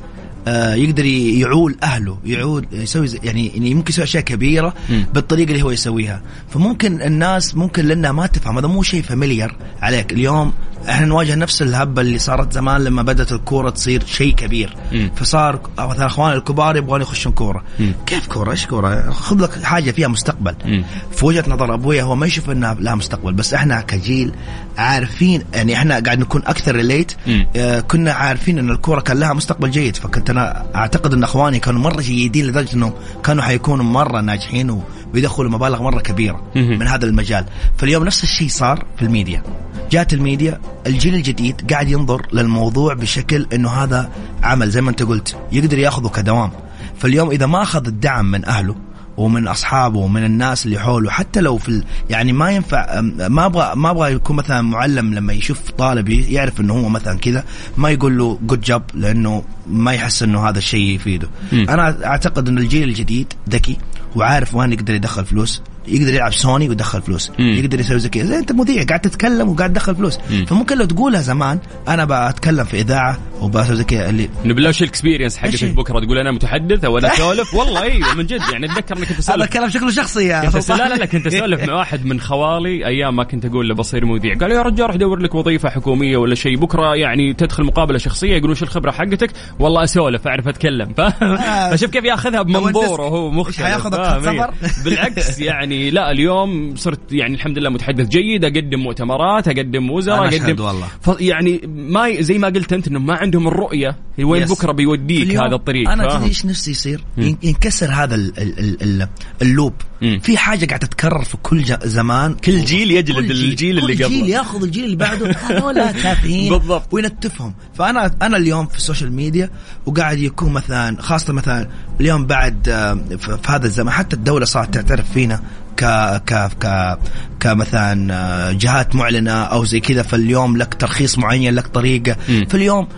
آه، 0.48 0.74
يقدر 0.74 1.04
يعول 1.04 1.76
أهله 1.82 2.18
يعول 2.24 2.66
يسوي 2.72 3.08
يعني 3.22 3.46
يعني 3.48 3.74
ممكن 3.74 3.92
يسوي 3.92 4.04
أشياء 4.04 4.22
كبيرة 4.22 4.74
مم. 4.90 5.06
بالطريقة 5.14 5.50
اللي 5.50 5.62
هو 5.62 5.70
يسويها. 5.70 6.22
فممكن 6.50 7.02
الناس 7.02 7.54
ممكن 7.56 7.84
لأنها 7.84 8.12
ما 8.12 8.26
تفهم 8.26 8.58
هذا 8.58 8.66
مو 8.68 8.82
شيء 8.82 9.02
familiar 9.02 9.54
عليك. 9.82 10.12
اليوم 10.12 10.52
إحنا 10.88 11.06
نواجه 11.06 11.34
نفس 11.34 11.62
الهبة 11.62 12.02
اللي 12.02 12.18
صارت 12.18 12.52
زمان 12.52 12.84
لما 12.84 13.02
بدأت 13.02 13.32
الكورة 13.32 13.70
تصير 13.70 14.04
شيء 14.06 14.34
كبير 14.34 14.76
مم. 14.92 15.10
فصار 15.16 15.60
مثلا 15.78 16.06
اخوان 16.06 16.32
الكبار 16.32 16.76
يبغون 16.76 17.02
يخشون 17.02 17.32
كورة 17.32 17.64
مم. 17.80 17.92
كيف 18.06 18.26
كورة 18.26 18.50
إيش 18.50 18.66
كورة 18.66 19.10
خذ 19.10 19.42
لك 19.42 19.62
حاجة 19.62 19.90
فيها 19.90 20.08
مستقبل 20.08 20.54
مم. 20.64 20.84
في 21.12 21.26
وجهة 21.26 21.44
نظر 21.48 21.74
ابويا 21.74 22.02
هو 22.02 22.16
ما 22.16 22.26
يشوف 22.26 22.50
إنها 22.50 22.74
لها 22.74 22.94
مستقبل 22.94 23.32
بس 23.32 23.54
إحنا 23.54 23.80
كجيل 23.80 24.32
عارفين 24.78 25.42
يعني 25.54 25.74
إحنا 25.74 26.00
قاعد 26.00 26.18
نكون 26.18 26.42
أكثر 26.46 26.74
relate 26.76 27.12
مم. 27.26 27.46
آه 27.56 27.80
كنا 27.80 28.12
عارفين 28.12 28.58
إن 28.58 28.70
الكورة 28.70 29.00
كان 29.00 29.18
لها 29.20 29.32
مستقبل 29.32 29.70
جيد 29.70 29.96
فكنت 29.96 30.30
أنا 30.30 30.64
أعتقد 30.74 31.12
إن 31.14 31.24
أخواني 31.24 31.58
كانوا 31.58 31.80
مرة 31.80 32.00
جيدين 32.00 32.46
لدرجة 32.46 32.74
إنهم 32.74 32.92
كانوا 33.24 33.42
حيكونوا 33.42 33.84
مرة 33.84 34.20
ناجحين 34.20 34.82
وبيدخلوا 35.10 35.50
مبالغ 35.50 35.82
مرة 35.82 36.00
كبيرة 36.00 36.42
مهم. 36.56 36.78
من 36.78 36.86
هذا 36.86 37.06
المجال 37.06 37.44
فاليوم 37.78 38.04
نفس 38.04 38.22
الشيء 38.22 38.48
صار 38.48 38.84
في 38.96 39.02
الميديا 39.02 39.42
جات 39.90 40.12
الميديا 40.12 40.60
الجيل 40.86 41.14
الجديد 41.14 41.72
قاعد 41.72 41.88
ينظر 41.88 42.26
للموضوع 42.32 42.94
بشكل 42.94 43.46
إنه 43.52 43.70
هذا 43.70 44.10
عمل 44.42 44.70
زي 44.70 44.80
ما 44.80 44.90
أنت 44.90 45.02
قلت 45.02 45.36
يقدر 45.52 45.78
يأخذه 45.78 46.08
كدوام. 46.08 46.50
فاليوم 46.98 47.30
إذا 47.30 47.46
ما 47.46 47.62
أخذ 47.62 47.86
الدعم 47.86 48.30
من 48.30 48.44
أهله 48.44 48.76
ومن 49.16 49.48
أصحابه 49.48 49.98
ومن 49.98 50.24
الناس 50.24 50.66
اللي 50.66 50.78
حوله 50.78 51.10
حتى 51.10 51.40
لو 51.40 51.58
في 51.58 51.68
ال... 51.68 51.84
يعني 52.10 52.32
ما 52.32 52.50
ينفع 52.50 53.00
ما 53.28 53.46
أبغى 53.46 53.72
ما 53.76 53.90
أبغى 53.90 54.12
يكون 54.12 54.36
مثلا 54.36 54.62
معلم 54.62 55.14
لما 55.14 55.32
يشوف 55.32 55.70
طالب 55.70 56.08
يعرف 56.08 56.60
إنه 56.60 56.74
هو 56.74 56.88
مثلا 56.88 57.18
كذا 57.18 57.44
ما 57.76 57.90
يقول 57.90 58.18
له 58.18 58.38
جود 58.42 58.60
جوب 58.60 58.82
لأنه 58.94 59.42
ما 59.66 59.92
يحس 59.92 60.22
إنه 60.22 60.48
هذا 60.48 60.58
الشيء 60.58 60.94
يفيده. 60.94 61.28
مم. 61.52 61.66
أنا 61.68 62.06
أعتقد 62.06 62.48
إن 62.48 62.58
الجيل 62.58 62.88
الجديد 62.88 63.32
ذكي 63.50 63.78
وعارف 64.16 64.54
وين 64.54 64.72
يقدر 64.72 64.94
يدخل 64.94 65.24
فلوس. 65.24 65.62
يقدر 65.88 66.14
يلعب 66.14 66.32
سوني 66.32 66.68
ويدخل 66.68 67.02
فلوس 67.02 67.30
مم. 67.38 67.46
يقدر 67.54 67.80
يسوي 67.80 67.98
زي 67.98 68.08
كذا 68.08 68.38
انت 68.38 68.52
مذيع 68.52 68.82
قاعد 68.84 69.00
تتكلم 69.00 69.48
وقاعد 69.48 69.72
تدخل 69.72 69.94
فلوس 69.96 70.18
مم. 70.30 70.44
فممكن 70.44 70.78
لو 70.78 70.84
تقولها 70.84 71.20
زمان 71.20 71.58
أنا 71.88 72.30
بتكلم 72.30 72.64
في 72.64 72.80
إذاعة 72.80 73.18
وبسوي 73.40 73.76
زي 73.76 73.84
كذا 73.84 74.08
اللي 74.10 74.28
إنه 74.44 74.54
بالله 74.54 74.68
وش 74.68 74.82
ال 74.82 74.87
experience 74.87 75.36
حقتك؟ 75.36 75.64
بكرة 75.64 76.00
تقول 76.00 76.18
أنا 76.18 76.30
متحدث 76.32 76.84
أو 76.84 76.98
أنا 76.98 77.12
اسولف 77.14 77.54
والله 77.58 77.82
أيوه 77.82 78.14
من 78.14 78.26
جد 78.26 78.40
يعني 78.52 78.66
أتذكر 78.72 78.96
اني 78.96 79.06
كنت 79.06 79.30
هذا 79.30 79.44
الكلام 79.44 79.70
شكله 79.70 79.90
شخصي 79.90 80.26
يا 80.26 80.50
كنت. 80.50 80.68
لا 80.70 80.88
لا 80.88 80.94
لا 80.94 81.06
كنت 81.06 81.26
أسولف 81.26 81.62
مع 81.64 81.74
واحد 81.74 82.04
من 82.06 82.20
خوالي 82.20 82.86
أيام 82.86 83.16
ما 83.16 83.24
كنت 83.24 83.44
أقول 83.44 83.68
له 83.68 83.74
بصير 83.74 84.04
مذيع 84.06 84.34
قال 84.38 84.50
يا 84.52 84.62
رجال 84.62 84.86
روح 84.86 84.96
دور 84.96 85.18
لك 85.18 85.34
وظيفة 85.34 85.70
حكومية 85.70 86.16
ولا 86.16 86.34
شيء 86.34 86.56
بكرة 86.58 86.94
يعني 86.96 87.34
تدخل 87.34 87.64
مقابلة 87.64 87.98
شخصية 87.98 88.36
يقولون 88.36 88.54
شو 88.54 88.64
الخبرة 88.64 88.90
حقتك 88.90 89.30
والله 89.58 89.84
أسولف 89.84 90.26
أعرف 90.26 90.48
أتكلم 90.48 90.92
ف- 90.96 91.00
فشوف 91.72 91.90
كيف 91.90 92.04
ياخذها 92.04 92.42
بمنظوره 92.42 93.02
هو 93.02 93.30
مختلف 93.30 93.62
حياخذك؟ 93.66 94.04
سفر؟ 94.24 94.54
بالعكس 94.84 95.38
يعني 95.52 95.71
لا 95.90 96.10
اليوم 96.10 96.76
صرت 96.76 97.12
يعني 97.12 97.34
الحمد 97.34 97.58
لله 97.58 97.70
متحدث 97.70 98.08
جيد 98.08 98.44
أقدم 98.44 98.80
مؤتمرات 98.80 99.48
أقدم 99.48 99.90
وزراء 99.90 100.28
أقدم 100.42 100.64
والله. 100.64 100.86
ف 101.00 101.10
يعني 101.20 101.60
ما 101.66 102.08
ي- 102.08 102.22
زي 102.22 102.38
ما 102.38 102.48
قلت 102.48 102.72
أنت 102.72 102.88
انه 102.88 102.98
ما 102.98 103.14
عندهم 103.14 103.48
الرؤية 103.48 103.96
وين. 104.18 104.44
بكرة 104.44 104.72
بيوديك 104.72 105.36
هذا 105.36 105.54
الطريق 105.54 105.90
أنا؟ 105.90 106.14
تدري 106.16 106.28
إيش 106.28 106.46
نفسي 106.46 106.70
يصير؟ 106.70 107.04
ين- 107.18 107.38
ينكسر 107.42 107.90
هذا 107.90 108.14
ال 108.14 108.32
ال 108.38 108.58
ال 108.58 108.82
ال 109.02 109.08
ال 109.42 109.48
loop 109.48 109.72
مم. 110.02 110.18
في 110.22 110.36
حاجة 110.36 110.66
قاعدة 110.66 110.86
تتكرر 110.86 111.24
في 111.24 111.36
كل 111.42 111.64
زمان 111.84 112.34
كل 112.34 112.64
جيل 112.64 112.90
يجلد 112.90 113.16
كل 113.16 113.26
جيل- 113.34 113.50
الجيل 113.50 113.78
اللي 113.78 113.96
كل 113.96 114.04
قبله. 114.04 114.16
جيل 114.20 114.28
ياخذ 114.28 114.62
الجيل 114.62 114.84
اللي 114.84 114.96
بعده 114.96 115.30
هذول 115.48 115.74
تافهين 115.74 116.52
بالضبط. 116.52 116.94
وينتفهم 116.94 117.54
فانا 117.74 118.14
أنا 118.22 118.36
اليوم 118.36 118.66
في 118.66 118.76
ال 118.76 118.82
social 118.82 119.12
media 119.12 119.50
وقاعد 119.86 120.18
يكون 120.18 120.52
مثلا 120.52 121.02
خاصة 121.02 121.32
مثلا 121.32 121.68
اليوم 122.00 122.26
بعد 122.26 122.68
آه، 122.68 122.94
في 122.94 123.18
في 123.18 123.52
هذا 123.52 123.66
الزمان 123.66 123.90
حتى 123.94 124.16
الدولة 124.16 124.44
صارت 124.44 124.74
تعترف 124.74 125.12
فينا 125.12 125.42
ك 125.76 125.84
ك 126.26 126.50
ك 126.64 126.98
كمثلا 127.40 128.14
آه، 128.14 128.52
جهات 128.52 128.94
معلنة 128.94 129.32
أو 129.32 129.64
زي 129.64 129.80
كذا 129.80 130.02
فاليوم 130.02 130.56
لك 130.56 130.74
ترخيص 130.74 131.18
معين 131.18 131.54
لك 131.54 131.66
طريقة. 131.66 132.16
فاليوم 132.48 132.88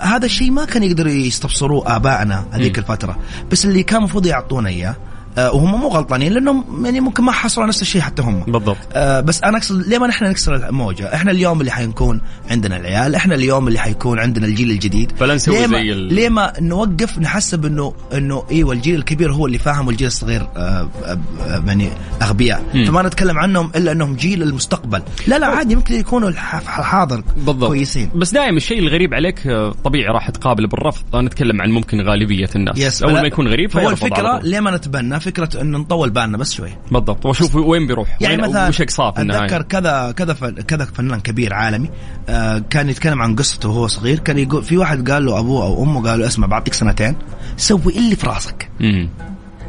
هذا 0.00 0.24
الشيء 0.26 0.50
ما 0.50 0.64
كان 0.64 0.82
يقدروا 0.82 1.12
يستبصروه 1.12 1.96
آبائنا 1.96 2.44
هذيك 2.52 2.78
الفترة. 2.78 3.18
بس 3.52 3.64
اللي 3.64 3.82
كان 3.82 3.98
المفروض 3.98 4.26
يعطونا 4.26 4.68
إياه 4.68 4.96
وهم 5.38 5.80
مو 5.80 5.88
غلطانين 5.88 6.32
لأنهم 6.32 6.84
يعني 6.84 7.00
ممكن 7.00 7.24
ما 7.24 7.32
حصلوا 7.32 7.66
نفس 7.66 7.82
الشيء 7.82 8.00
حتى 8.00 8.22
هم. 8.22 8.40
بالضبط. 8.40 8.76
آه 8.92 9.20
بس 9.20 9.42
أنا 9.42 9.56
أقصد 9.58 9.86
ليه 9.88 9.98
ما 9.98 10.06
نحن 10.06 10.24
نكسر 10.24 10.54
الموجة؟ 10.68 11.14
إحنا 11.14 11.30
اليوم 11.30 11.60
اللي 11.60 11.70
حنكون 11.72 12.20
عندنا 12.50 12.76
العيال، 12.76 13.14
إحنا 13.14 13.34
اليوم 13.34 13.68
اللي 13.68 13.78
حيكون 13.78 14.18
عندنا 14.18 14.46
الجيل 14.46 14.70
الجديد. 14.70 15.12
فلا 15.18 15.34
نسوي 15.34 15.54
ليه 15.58 15.66
ما 15.66 15.78
زي 15.78 15.92
ال- 15.92 16.14
ليه 16.14 16.28
ما 16.28 16.52
نوقف 16.60 17.18
نحسب 17.18 17.66
انه 17.66 17.92
إنه 18.14 18.42
إيوه 18.50 18.72
الجيل 18.72 18.94
الكبير 18.94 19.32
هو 19.32 19.46
اللي 19.46 19.58
فاهم 19.58 19.86
والجيل 19.86 20.06
الصغير 20.06 20.42
آه 20.56 20.88
آه 21.04 21.18
آه 21.48 21.62
يعني 21.66 21.88
أغبياء، 22.22 22.64
فما 22.86 23.02
نتكلم 23.02 23.38
عنهم 23.38 23.70
إلا 23.76 23.92
إنهم 23.92 24.16
جيل 24.16 24.42
المستقبل، 24.42 25.02
لا 25.26 25.38
لا 25.38 25.46
عادي 25.46 25.76
ممكن 25.76 25.94
يكونوا 25.94 26.28
الح- 26.28 26.78
الحاضر 26.78 27.22
بالضبط. 27.36 27.66
كويسين. 27.68 28.10
بس 28.14 28.32
دائما 28.32 28.56
الشيء 28.56 28.78
الغريب 28.78 29.14
عليك 29.14 29.46
آه، 29.46 29.74
طبيعي 29.84 30.08
راح 30.12 30.30
تقابله 30.30 30.68
بالرفض. 30.68 31.16
نتكلم 31.16 31.62
عن 31.62 31.70
ممكن 31.70 32.00
غالبية 32.00 32.48
الناس. 32.56 32.78
يس 32.78 33.02
أول 33.02 33.12
ما 33.12 33.20
يكون 33.26 33.48
غريب 33.48 33.70
على 33.78 33.88
الفكرة. 33.88 34.40
ليه 34.42 34.60
ما 34.60 34.76
نتبنى؟ 34.76 35.20
فكرة 35.26 35.60
انه 35.60 35.78
نطول 35.78 36.10
بالنا 36.10 36.38
بس 36.38 36.52
شوي. 36.52 36.70
بالضبط. 36.90 37.26
واشوف 37.26 37.54
وين 37.54 37.86
بيروح؟ 37.86 38.16
يعني 38.20 38.34
وين 38.36 38.50
مثلا 38.50 38.68
وش 38.68 38.80
اقصاه 38.80 39.10
في 39.10 39.20
النهاية؟ 39.20 39.44
أتذكر 39.44 39.62
كذا 39.62 40.12
كذا 40.12 40.34
كذا 40.50 40.84
فنان 40.84 41.20
كبير 41.20 41.54
عالمي 41.54 41.90
آه 42.28 42.58
كان 42.70 42.88
يتكلم 42.88 43.22
عن 43.22 43.36
قصته 43.36 43.68
وهو 43.68 43.86
صغير. 43.86 44.18
كان 44.18 44.38
يقول 44.38 44.62
في 44.62 44.76
واحد 44.76 45.10
قال 45.10 45.26
له 45.26 45.38
أبوه 45.38 45.64
أو 45.64 45.84
أمه 45.84 46.10
قالوا 46.10 46.26
اسمع 46.26 46.46
بعطيك 46.46 46.74
سنتين 46.74 47.16
سوي 47.56 47.96
اللي 47.96 48.16
في 48.16 48.26
راسك. 48.26 48.68
مم. 48.80 49.08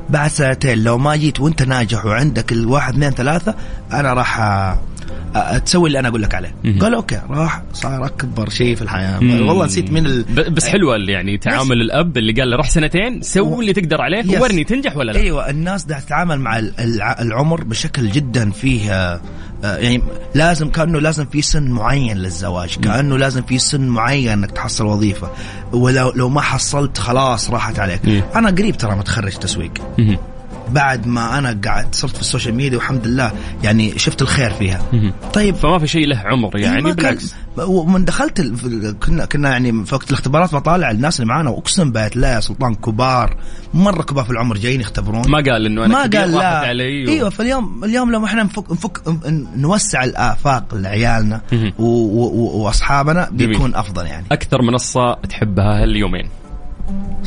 بعد 0.10 0.30
سنتين 0.30 0.84
لو 0.84 0.98
ما 0.98 1.16
جيت 1.16 1.40
وانت 1.40 1.64
ناجح 1.64 2.06
وعندك 2.06 2.52
الواحد 2.52 2.94
اثنين 2.94 3.12
ثلاثة 3.12 3.56
أنا 3.94 4.14
راح 4.14 4.40
تسوي 5.66 5.88
اللي 5.88 6.00
أنا 6.00 6.08
أقول 6.08 6.22
لك 6.22 6.36
عليه. 6.36 6.56
قال 6.82 6.94
أوكي 6.94 7.22
راح 7.30 7.62
صار 7.74 8.06
أكبر 8.06 8.50
شيء 8.50 8.76
في 8.76 8.82
الحياة. 8.82 9.20
والله 9.48 9.66
نسيت 9.66 9.92
مين 9.92 10.06
ال... 10.06 10.24
بس 10.52 10.68
حلوة 10.68 10.96
يعني 11.08 11.38
تعامل 11.38 11.82
الأب 11.82 12.18
اللي 12.18 12.34
قال 12.34 12.50
له 12.50 12.58
روح 12.58 12.70
سنتين 12.70 13.22
سوي 13.22 13.60
اللي 13.62 13.74
تقدر 13.74 14.02
عليه. 14.02 14.40
ورني 14.42 14.64
تنجح 14.64 14.98
ولا 14.98 15.12
لا 15.12 15.20
أيوه 15.20 15.50
الناس 15.50 15.84
دا 15.86 16.00
تتعامل 16.00 16.40
مع 16.40 16.60
ال- 16.60 16.74
الع- 16.80 17.18
العمر 17.22 17.64
بشكل 17.64 18.10
جدا 18.10 18.52
فيه 18.52 18.92
آه، 18.92 19.22
آه، 19.64 19.78
يعني 19.78 20.02
لازم 20.36 20.70
كأنه 20.70 21.00
لازم 21.00 21.26
في 21.26 21.42
سن 21.42 21.68
معين 21.70 22.18
للزواج 22.18 22.76
كأنه 22.80 23.18
لازم 23.18 23.42
في 23.42 23.58
سن 23.60 23.82
معين 23.88 24.32
إنك 24.32 24.52
تحصل 24.52 24.86
وظيفة 24.86 25.32
ولو 25.74 26.12
لو 26.16 26.30
ما 26.30 26.42
حصلت 26.42 26.98
خلاص 26.98 27.50
راحت 27.50 27.80
عليك. 27.80 28.02
أنا 28.36 28.50
قريب 28.50 28.78
ترى 28.78 28.96
متخرج 28.96 29.32
تسويق. 29.32 29.72
بعد 30.72 31.08
ما 31.08 31.38
أنا 31.38 31.60
قاعد 31.66 31.96
صرت 31.96 32.16
في 32.16 32.22
ال 32.22 32.27
social 32.27 32.56
media 32.56 32.78
والحمد 32.78 33.08
لله 33.08 33.32
يعني 33.64 34.00
شفت 34.00 34.22
الخير 34.22 34.50
فيها. 34.50 34.82
طيب. 35.34 35.56
فما 35.56 35.80
في 35.80 35.88
شيء 35.88 36.08
له 36.08 36.18
عمر 36.26 36.58
يعني 36.60 36.82
ما 36.82 36.90
كان- 36.94 36.96
بالعكس. 36.96 37.36
ومن 37.58 38.06
دخلت 38.06 38.42
كنا 39.06 39.26
كنا 39.26 39.50
يعني 39.50 39.86
في 39.86 39.96
وقت 39.96 40.10
الاختبارات 40.10 40.56
بطالع 40.56 40.92
الناس 40.92 41.20
اللي 41.20 41.30
معانا 41.34 41.50
وأقسم 41.50 41.92
بالله 41.92 42.10
لا 42.16 42.34
يا 42.34 42.40
سلطان 42.40 42.76
كبار 42.76 43.38
مرة 43.74 44.02
كبار 44.04 44.26
في 44.26 44.32
العمر 44.32 44.58
جايين 44.58 44.82
يختبرون 44.82 45.30
ما 45.30 45.38
قال 45.38 45.66
إنه 45.66 45.86
أنا 45.86 45.94
ما 45.94 46.02
قال 46.20 46.32
لا. 46.32 46.48
علي 46.58 47.06
و... 47.06 47.10
إيوه 47.10 47.30
فاليوم 47.30 47.84
اليوم 47.84 48.12
لما 48.12 48.26
إحنا 48.26 48.44
نفك, 48.44 48.72
نفك 48.72 49.02
نوسع 49.56 50.04
الآفاق 50.04 50.76
لعيالنا 50.76 51.42
وأصحابنا. 51.80 53.30
بيكون 53.32 53.76
أفضل 53.76 54.06
يعني. 54.06 54.26
أكثر 54.32 54.62
منصة 54.62 55.14
تحبها 55.14 55.84
هاليومين 55.84 56.30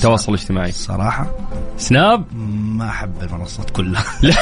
تواصل 0.03 0.33
اجتماعي. 0.35 0.73
صراحة 0.73 1.27
سناب؟ 1.77 2.25
ما 2.77 2.89
أحب 2.89 3.13
المنصات 3.23 3.71
كلها. 3.71 4.05
لا. 4.23 4.35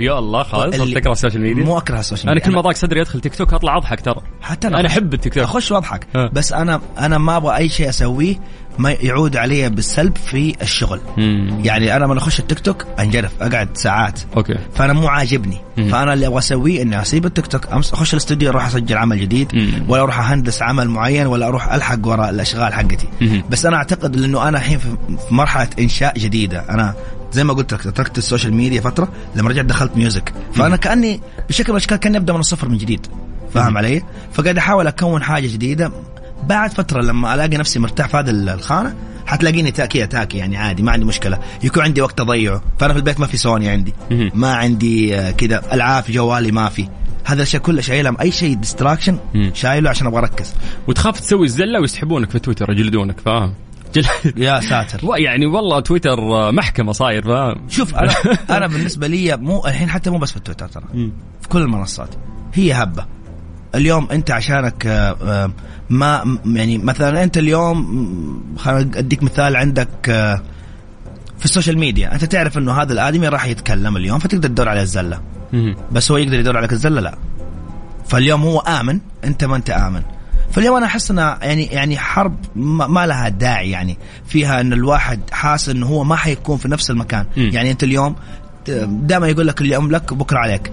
يا 0.00 0.18
الله 0.18 0.42
خلاص 0.42 0.74
تكره 0.74 1.12
السوشيال 1.12 1.42
ميديا 1.42 1.64
مو 1.64 1.78
أكره 1.78 1.98
السوشيال 2.00 2.26
أنا 2.28 2.34
ميديا 2.34 2.48
كل 2.50 2.54
ما 2.54 2.60
ضاق 2.60 2.74
صدري 2.74 3.00
أدخل 3.02 3.20
تيك 3.20 3.34
توك 3.34 3.54
أطلع 3.54 3.76
أضحك 3.76 4.00
ترى. 4.00 4.20
حتى 4.42 4.68
أنا 4.68 4.82
أخش- 4.82 4.86
أحب 4.86 5.14
التيك 5.14 5.34
توك. 5.34 5.42
أخش 5.42 5.72
وأضحك. 5.72 6.06
بس 6.32 6.52
أنا 6.52 6.80
أنا 6.98 7.18
ما 7.18 7.36
أبغى 7.36 7.56
أي 7.56 7.68
شيء 7.68 7.88
أسويه 7.88 8.36
ما 8.78 8.90
يعود 8.90 9.36
علي 9.36 9.68
بالسلب 9.68 10.16
في 10.16 10.54
الشغل. 10.62 11.00
مم. 11.16 11.60
يعني 11.64 11.96
أنا 11.96 12.04
لما 12.04 12.18
أخش 12.18 12.40
التيك 12.40 12.60
توك 12.60 12.86
أنجرف 12.98 13.32
أقعد 13.40 13.68
ساعات. 13.76 14.20
أوكي. 14.36 14.58
فأنا 14.74 14.92
مو 14.92 15.08
عاجبني. 15.08 15.56
مم. 15.76 15.88
فأنا 15.88 16.12
اللي 16.12 16.26
أبغى 16.26 16.38
أسويه 16.38 16.82
إني 16.82 17.02
أسيب 17.02 17.26
التيك 17.26 17.46
توك 17.46 17.72
أمس 17.72 17.92
أخش 17.92 18.12
الاستوديو 18.12 18.50
أروح 18.50 18.66
أسجل 18.66 18.96
عمل 18.96 19.20
جديد 19.20 19.54
مم. 19.54 19.84
ولا 19.88 20.02
أروح 20.02 20.30
أهندس 20.30 20.62
عمل 20.62 20.88
معين 20.88 21.26
ولا 21.26 21.48
أروح 21.48 21.72
ألحق 21.72 22.06
وراء 22.06 22.30
الأشغال 22.30 22.74
حقتي. 22.74 23.08
مم. 23.20 23.42
بس 23.50 23.66
أنا 23.66 23.76
أعتقد 23.76 24.16
انه 24.16 24.48
أنا 24.48 24.58
الحين 24.58 24.78
في 24.78 24.88
في 25.28 25.34
مرحلة 25.34 25.68
إنشاء 25.78 26.18
جديدة. 26.18 26.64
أنا 26.70 26.94
زي 27.32 27.44
ما 27.44 27.52
قلت 27.52 27.74
لك 27.74 27.82
تركت 27.82 28.18
ال 28.18 28.23
social 28.23 28.54
media 28.54 28.80
فترة 28.80 29.08
لما 29.36 29.48
رجعت 29.48 29.64
دخلت 29.64 29.96
music. 29.96 30.32
فأنا 30.54 30.76
كأني 30.76 31.20
بشكل 31.48 31.72
من 31.72 31.76
الأشكال 31.76 31.96
كأني 31.96 32.16
أبدأ 32.16 32.32
من 32.32 32.40
الصفر 32.40 32.68
من 32.68 32.78
جديد. 32.78 33.06
فاهم 33.54 33.78
علي؟ 33.78 34.02
فقاعد 34.32 34.58
أحاول 34.58 34.86
أكون 34.86 35.22
حاجة 35.22 35.46
جديدة. 35.46 35.92
بعد 36.48 36.70
فترة 36.70 37.02
لما 37.02 37.34
ألاقي 37.34 37.56
نفسي 37.56 37.78
مرتاح 37.78 38.08
في 38.08 38.16
هذه 38.16 38.30
الخانة 38.30 38.94
حتلاقيني 39.26 39.70
تاكي 39.70 40.06
تاكي 40.06 40.38
يعني 40.38 40.56
عادي 40.56 40.82
ما 40.82 40.92
عندي 40.92 41.04
مشكلة. 41.04 41.38
يكون 41.62 41.82
عندي 41.82 42.00
وقت 42.00 42.20
أضيعه. 42.20 42.62
فأنا 42.78 42.92
في 42.92 42.98
البيت 42.98 43.20
ما 43.20 43.26
في 43.26 43.36
سوني 43.36 43.68
عندي. 43.68 43.94
ما 44.34 44.54
عندي 44.54 45.18
آه، 45.18 45.30
كذا. 45.30 45.62
العاب 45.72 46.04
في 46.04 46.12
جوالي 46.12 46.52
ما 46.52 46.68
في. 46.68 46.88
هذا 47.24 47.34
الاشياء 47.34 47.62
كلها 47.62 47.82
شايلها 47.82 48.16
أي 48.20 48.30
شيء 48.30 48.54
distraction. 48.54 49.18
شايله 49.54 49.90
عشان 49.90 50.06
أبغى 50.06 50.18
أركز. 50.18 50.54
وتخاف 50.88 51.20
تسوي 51.20 51.46
الزلة 51.46 51.80
ويسحبونك 51.80 52.30
في 52.30 52.38
تويتر 52.38 52.70
يجلدونك 52.70 53.20
فاهم. 53.20 53.54
يا 54.36 54.60
ساتر. 54.60 55.00
يعني 55.26 55.46
والله 55.46 55.80
تويتر 55.80 56.18
آه، 56.18 56.50
محكمة 56.50 56.92
صاير 56.92 57.22
فاهم؟ 57.22 57.68
شوف 57.68 57.94
أنا 57.94 58.14
أنا 58.56 58.66
بالنسبة 58.66 59.06
لي 59.06 59.36
مو 59.36 59.66
الحين 59.66 59.88
حتى 59.90 60.10
مو 60.10 60.18
بس 60.18 60.30
في 60.30 60.36
التويتر 60.36 60.68
ترى. 60.68 60.84
في 61.40 61.48
كل 61.48 61.62
المنصات. 61.62 62.14
هي 62.54 62.72
هبة. 62.72 63.06
اليوم 63.74 64.08
انت 64.12 64.30
عشانك 64.30 64.86
آه، 64.86 65.16
آه، 65.22 65.50
ما 65.90 66.38
يعني 66.46 66.78
مثلا 66.78 67.24
انت 67.24 67.38
اليوم 67.38 68.54
خليني 68.58 68.98
أديك 68.98 69.22
مثال 69.22 69.56
عندك 69.56 69.88
آه، 70.08 70.42
في 71.38 71.44
ال 71.44 71.49
social 71.49 71.78
media. 71.78 72.14
أنت 72.14 72.24
تعرف 72.24 72.58
إنه 72.58 72.72
هذا 72.72 72.92
الآدمي 72.92 73.28
راح 73.28 73.46
يتكلم 73.46 73.96
اليوم 73.96 74.18
فتقدر 74.18 74.48
تدور 74.48 74.68
عليه 74.68 74.82
الزلة. 74.82 75.20
بس 75.92 76.10
هو 76.10 76.16
يقدر 76.16 76.38
يدور 76.38 76.56
عليك 76.56 76.72
الزلة؟ 76.72 77.00
لا. 77.00 77.18
فاليوم 78.08 78.42
هو 78.42 78.58
آمن 78.58 79.00
أنت 79.24 79.44
ما 79.44 79.56
أنت 79.56 79.70
آمن. 79.70 80.02
فاليوم 80.50 80.76
أنا 80.76 80.86
أحس 80.86 81.10
انها 81.10 81.38
يعني 81.42 81.64
يعني 81.64 81.98
حرب 81.98 82.36
ما 82.90 83.06
لها 83.06 83.28
داعي 83.28 83.70
يعني. 83.70 83.98
فيها 84.26 84.60
إن 84.60 84.72
الواحد 84.72 85.20
حاسس 85.32 85.68
إنه 85.68 85.86
هو 85.86 86.04
ما 86.04 86.16
حيكون 86.16 86.56
في 86.56 86.68
نفس 86.68 86.90
المكان. 86.90 87.26
يعني 87.36 87.70
أنت 87.70 87.84
اليوم 87.84 88.16
دائما 88.86 89.28
يقول 89.28 89.46
لك 89.46 89.60
اليوم 89.60 89.90
لك 89.90 90.12
وبكره 90.12 90.38
عليك. 90.38 90.72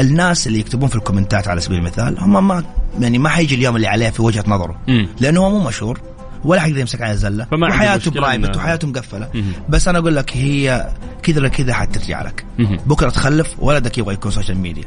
الناس 0.00 0.46
اللي 0.46 0.58
يكتبون 0.58 0.88
في 0.88 0.96
الكومنتات 0.96 1.48
على 1.48 1.60
سبيل 1.60 1.78
المثال 1.78 2.18
هم 2.20 2.48
ما 2.48 2.64
يعني 3.00 3.18
ما 3.18 3.28
حيجي 3.28 3.54
اليوم 3.54 3.76
اللي 3.76 3.86
عليه 3.86 4.10
في 4.10 4.22
وجهة 4.22 4.44
نظره. 4.46 4.80
لأنه 5.20 5.40
هو 5.40 5.50
مو 5.50 5.68
مشهور 5.68 6.00
ولا 6.44 6.60
حيقدر 6.60 6.80
يمسك 6.80 7.02
فما 7.44 7.66
عنده 7.66 7.76
وحياته 7.76 8.10
برايفت 8.10 8.56
وحياته 8.56 8.88
مقفلة. 8.88 9.28
بس 9.68 9.88
أنا 9.88 9.98
أقول 9.98 10.16
لك 10.16 10.36
هي 10.36 10.88
كذا 11.22 11.38
ولا 11.38 11.48
كذا 11.48 11.74
حترجع 11.74 12.22
لك. 12.22 12.44
بكرة 12.86 13.10
تخلف 13.10 13.54
ولدك 13.58 13.98
يبغى 13.98 14.14
يكون 14.14 14.30
social 14.30 14.58
media 14.58 14.84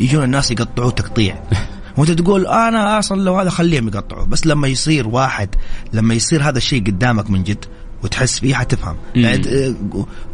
يجون 0.00 0.24
الناس 0.24 0.50
يقطعوه 0.50 0.90
تقطيع 0.90 1.42
وأنت 1.96 2.10
تقول 2.10 2.46
أنا 2.46 2.98
أصلا 2.98 3.20
لو 3.20 3.38
هذا 3.38 3.50
خليهم 3.50 3.88
يقطعوا 3.88 4.24
بس 4.24 4.46
لما 4.46 4.68
يصير 4.68 5.08
واحد 5.08 5.48
لما 5.92 6.14
يصير 6.14 6.42
هذا 6.42 6.58
الشيء 6.58 6.86
قدامك 6.86 7.30
من 7.30 7.42
جد 7.42 7.64
وتحس 8.02 8.38
فيه 8.38 8.54
حتفهم. 8.54 8.96
يعني 9.14 9.74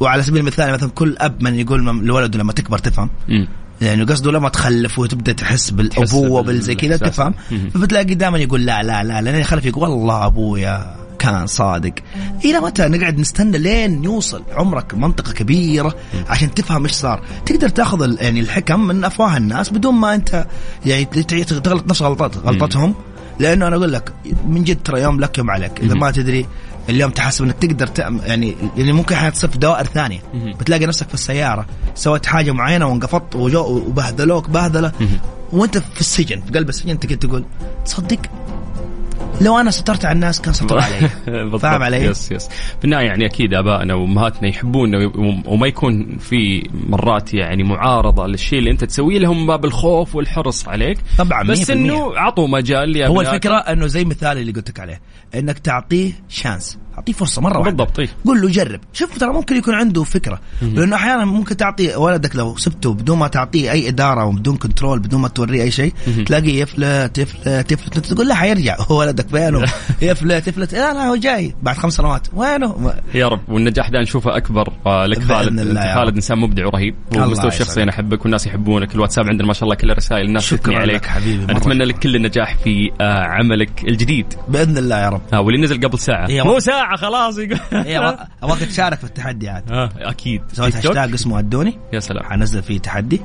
وعلى 0.00 0.22
سبيل 0.22 0.40
المثال 0.40 0.72
مثلا 0.72 0.90
كل 0.90 1.16
أب 1.18 1.42
من 1.42 1.54
يقول 1.54 1.84
لولده 1.84 2.38
لما 2.38 2.52
تكبر 2.52 2.78
تفهم 2.78 3.10
مم. 3.28 3.48
يعني 3.82 4.04
قصده 4.04 4.32
لما 4.32 4.48
تخلف 4.48 4.98
وتبدأ 4.98 5.32
تحس 5.32 5.70
بالأبوة 5.70 6.42
بال- 6.42 6.54
بالزي 6.54 6.74
كذا. 6.74 6.96
تفهم. 6.96 7.34
فبتلاقي 7.74 8.14
دائما 8.14 8.38
يقول 8.38 8.66
لا 8.66 8.82
لا 8.82 9.04
لا 9.04 9.20
لين 9.22 9.34
يخلف 9.34 9.64
يقول 9.64 9.88
والله 9.88 10.26
أبويا 10.26 10.96
كان 11.18 11.46
صادق. 11.46 11.92
إلى 12.44 12.60
متى 12.60 12.88
نقعد 12.88 13.18
نستنى 13.18 13.58
لين 13.58 14.04
يوصل 14.04 14.42
عمرك 14.52 14.94
منطقة 14.94 15.32
كبيرة 15.32 15.94
عشان 16.28 16.54
تفهم 16.54 16.82
إيش 16.82 16.92
صار؟ 16.92 17.22
تقدر 17.46 17.68
تأخذ 17.68 18.16
يعني 18.22 18.40
الحكم 18.40 18.80
من 18.86 19.04
أفواه 19.04 19.36
الناس 19.36 19.70
بدون 19.70 19.94
ما 19.94 20.14
أنت 20.14 20.46
يعني 20.86 21.04
تغلط 21.04 21.86
نفس 21.90 22.02
غلطات 22.02 22.36
غلطتهم. 22.36 22.94
لأنه 23.38 23.66
أنا 23.68 23.76
أقول 23.76 23.92
لك 23.92 24.12
من 24.48 24.64
جد 24.64 24.78
ترى 24.84 25.00
يوم 25.02 25.20
لك 25.20 25.38
يوم 25.38 25.50
عليك. 25.50 25.80
إذا. 25.80 25.94
ما 25.94 26.10
تدري 26.10 26.46
اليوم 26.88 27.10
تحسب 27.10 27.44
إنك 27.44 27.54
تقدر 27.58 27.86
تعمل 27.86 28.20
يعني 28.26 28.56
يعني 28.76 28.92
ممكن 28.92 29.32
تصير 29.32 29.50
في 29.50 29.58
دوائر 29.58 29.84
ثانية. 29.86 30.20
بتلاقي 30.34 30.86
نفسك 30.86 31.08
في 31.08 31.14
السيارة 31.14 31.66
سويت 31.94 32.26
حاجة 32.26 32.52
معينة 32.52 32.86
وانقفضت 32.86 33.36
وجو 33.36 33.76
وبهدلوك 33.76 34.50
بهدلة. 34.50 34.92
وأنت 35.52 35.78
في 35.78 36.00
السجن 36.00 36.40
في 36.40 36.52
قلب 36.52 36.68
السجن 36.68 36.98
تقدر 36.98 37.14
تقول 37.14 37.44
تصدق 37.84 38.18
لو 39.40 39.58
أنا 39.58 39.70
سترت 39.70 40.04
على 40.04 40.14
الناس 40.14 40.40
كان 40.40 40.52
ستر 40.54 40.78
علي. 40.84 41.08
فاهم 41.58 41.82
علي؟ 41.82 41.96
يس 41.96 42.32
يس 42.32 42.48
في 42.78 42.84
النهايه 42.84 43.06
يعني 43.06 43.26
أكيد 43.26 43.54
آبائنا 43.54 43.94
وأمهاتنا 43.94 44.48
يحبونا 44.48 44.98
وي- 44.98 45.42
وما 45.46 45.66
يكون 45.66 46.16
في 46.18 46.68
مرات 46.88 47.34
يعني 47.34 47.62
معارضة 47.62 48.26
للشيء 48.26 48.58
اللي 48.58 48.70
أنت 48.70 48.84
تسويه 48.84 49.18
لهم 49.18 49.46
باب 49.46 49.64
الخوف 49.64 50.14
والحرص 50.14 50.68
عليك 50.68 50.98
طبعا 51.18 51.42
بس 51.42 51.70
100%. 51.70 51.70
إنه 51.70 52.16
عطوا 52.18 52.48
مجال 52.48 53.02
هو. 53.02 53.20
الفكرة 53.20 53.54
إنه 53.56 53.86
زي 53.86 54.04
مثال 54.04 54.38
اللي 54.38 54.52
قلت 54.52 54.70
لك 54.70 54.80
عليه 54.80 55.00
إنك 55.34 55.58
تعطيه 55.58 56.12
chance 56.28 56.78
أعطيه 56.96 57.12
فرصة 57.12 57.42
مرة 57.42 57.58
واحدة. 57.58 57.70
بالضبط 57.70 57.98
إيه. 58.00 58.08
قول 58.26 58.40
له 58.40 58.48
جرب. 58.48 58.80
شوف 58.92 59.18
ترى 59.18 59.32
ممكن 59.32 59.56
يكون 59.56 59.74
عنده 59.74 60.02
فكرة. 60.04 60.40
لأنه 60.62 60.96
أحيانا 60.96 61.24
ممكن 61.24 61.56
تعطي 61.56 61.94
ولدك 61.96 62.36
لو 62.36 62.56
سبته 62.56 62.94
بدون 62.94 63.18
ما 63.18 63.28
تعطيه 63.28 63.72
أي 63.72 63.88
إدارة 63.88 64.24
وبدون 64.24 64.56
control 64.56 64.98
بدون 64.98 65.20
ما 65.20 65.28
توريه 65.28 65.62
أي 65.62 65.70
شيء 65.70 65.92
تلاقيه 66.26 66.60
يفلت 66.62 67.18
يفلت 67.18 67.72
يفلت. 67.72 67.98
تقول 67.98 68.28
له 68.28 68.34
حيرجع. 68.34 68.76
هو 68.90 68.98
ولدك 69.00 69.28
فينه 69.28 69.62
يفلت 70.02 70.48
يفلت. 70.48 70.72
لا 70.74 70.92
لا 70.94 71.06
هو 71.08 71.16
جاي. 71.16 71.54
بعد 71.62 71.76
خمس 71.76 71.92
سنوات. 71.94 72.26
وينه؟ 72.32 72.92
يا 73.14 73.28
رب. 73.28 73.40
والنجاح 73.48 73.88
ده 73.88 74.00
نشوفه 74.00 74.36
أكبر. 74.36 74.72
آه، 74.86 75.06
لك 75.06 75.22
خالد. 75.22 75.58
أنت 75.60 75.78
خالد. 75.94 76.14
إنسان 76.14 76.38
مبدع 76.38 76.66
ورهيب. 76.66 76.94
ومستوى 77.16 77.48
الشخصي 77.48 77.62
يسعدك. 77.62 77.78
أنا 77.82 77.90
أحبك 77.90 78.22
والناس 78.22 78.46
يحبونك. 78.46 78.94
الواتساب 78.94 79.28
عندنا 79.28 79.46
ما 79.46 79.52
شاء 79.52 79.64
الله 79.64 79.74
كل 79.74 79.90
الرسائل 79.90 80.26
الناس 80.26 80.42
شكراً 80.42 80.78
عليك. 80.78 81.06
حبيبي، 81.06 81.44
مرة 81.46 81.56
أتمنى. 81.56 81.84
لك 81.84 81.98
كل 81.98 82.16
النجاح 82.16 82.56
في 82.64 82.90
آه، 83.00 83.24
عملك 83.24 83.84
الجديد. 83.88 84.26
بإذن 84.48 84.78
الله 84.78 84.96
يا 84.98 85.08
رب. 85.08 85.20
ها 85.32 85.38
واللي 85.38 85.60
نزل 85.62 85.80
قبل 85.88 85.98
ساعة. 85.98 86.26
مو 86.30 86.50
وقت- 86.50 86.62
ساعة 86.84 86.96
خلاص 86.96 87.38
يقول. 87.38 87.58
إيه، 87.86 88.26
أبغاك 88.42 88.58
تشارك 88.58 88.98
في 88.98 89.04
التحدي 89.04 89.48
عاد. 89.48 89.72
آه، 89.72 89.90
أكيد. 89.96 90.42
سويت؟ 90.52 90.76
هاشتاج 90.76 91.12
اسمه 91.12 91.38
ادوني 91.38 91.78
يا 91.92 92.00
سلام. 92.00 92.24
حنزل 92.24 92.62
فيه 92.62 92.78
تحدي. 92.78 93.20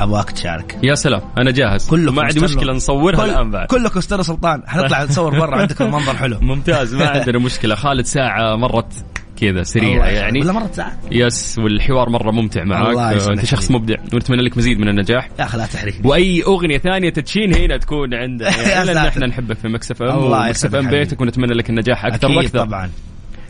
أبغاك 0.00 0.30
تشارك. 0.30 0.78
يا 0.82 0.94
سلام. 0.94 1.20
أنا 1.38 1.50
جاهز. 1.50 1.88
كلكم 1.88 2.14
ما 2.14 2.22
عندي. 2.22 2.40
مشكلة 2.40 2.72
نصورها 2.72 3.16
كل- 3.16 3.30
الآن 3.30 3.50
بعد. 3.50 3.66
كلكم 3.66 3.98
استنوا 3.98 4.22
سلطان. 4.22 4.62
حنطلع 4.66 5.04
نصور 5.04 5.38
برا 5.38 5.56
عندكم 5.60 5.84
المنظر 5.84 6.16
حلو. 6.16 6.38
ممتاز 6.54 6.94
ما 6.94 7.08
عندنا 7.08 7.38
مشكلة. 7.38 7.74
خالد 7.74 8.04
ساعة 8.04 8.56
مرت. 8.56 9.04
كذا 9.36 9.62
سريعه 9.62 10.06
يعني. 10.06 10.40
ولا 10.40 10.52
مرة 10.52 10.70
ساعة 10.72 10.98
يس 11.12 11.58
والحوار 11.58 12.10
مرة 12.10 12.30
ممتع 12.30 12.64
يسعدك 13.12 13.38
أنت 13.38 13.44
شخص. 13.44 13.70
مبدع. 13.70 13.94
ونتمنى 14.14 14.42
لك 14.42 14.56
مزيد 14.56 14.78
من 14.78 14.88
النجاح. 14.88 15.28
يا 15.38 15.44
أخي 15.44 15.58
لا 15.58 15.66
تحرجني 15.66 16.00
وأي 16.04 16.42
أغنية 16.42 16.78
ثانية 16.78 17.10
تتشين 17.10 17.54
هنا 17.54 17.76
تكون 17.76 18.12
يا 18.12 18.18
يعني 18.68 18.94
لأن. 18.94 19.06
إحنا 19.06 19.26
نحبك 19.26 19.56
في 19.56 19.68
مكسف 19.68 20.02
ام 20.02 20.18
الله 20.18 20.48
يسعدك 20.48 20.74
ام. 20.74 20.90
بيتك 20.90 21.20
ونتمنى 21.20 21.54
لك 21.54 21.70
النجاح 21.70 22.04
أكثر 22.06 22.30
وأكثر. 22.30 22.58
طبعا. 22.66 22.90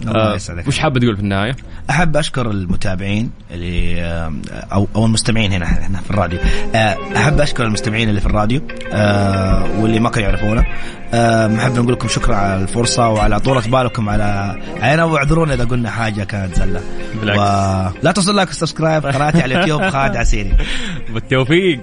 الله 0.03 0.33
آه 0.33 0.35
يسعدك. 0.35 0.69
وش 0.69 0.79
حابب 0.79 0.99
تقول 0.99 1.17
في 1.17 1.23
النهاية؟ 1.23 1.57
أحب 1.91 2.17
أشكر 2.17 2.51
المتابعين 2.51 3.31
اللي 3.51 4.01
آه، 4.03 4.33
أو 4.73 4.89
أو 4.97 5.07
المستمعين 5.07 5.53
هنا 5.53 5.67
هنا 5.67 6.01
في 6.01 6.11
الراديو. 6.11 6.39
آه، 6.75 6.97
أحب 7.17 7.41
أشكر 7.41 7.65
المستمعين 7.65 8.09
اللي 8.09 8.21
في 8.21 8.27
الراديو 8.27 8.61
واللي 9.81 10.01
ما 10.01 10.11
كانوا 10.11 10.29
يعرفونا. 10.29 10.65
نحب 11.57 11.79
نقول 11.79 11.93
لكم 11.93 12.09
شكرا 12.09 12.37
على 12.37 12.63
الفرصة 12.63 13.09
وعلى 13.09 13.41
طولة 13.41 13.61
بالكم 13.61 14.09
على 14.09 14.57
علينا 14.83 15.05
واعذرونا 15.05 15.55
إذا 15.55 15.65
قلنا 15.65 15.91
حاجة 15.91 16.25
كانت 16.25 16.55
زلة. 16.57 16.81
بالعكس. 17.21 17.41
ولا 18.03 18.13
تنسوا 18.13 18.33
like 18.35 18.49
و 18.51 18.56
subscribe 18.56 19.07
قناتي 19.07 19.43
على 19.43 19.55
اليوتيوب 19.55 19.83
خالد 19.95 20.17
عسيري. 20.17 20.53
بالتوفيق. 21.15 21.81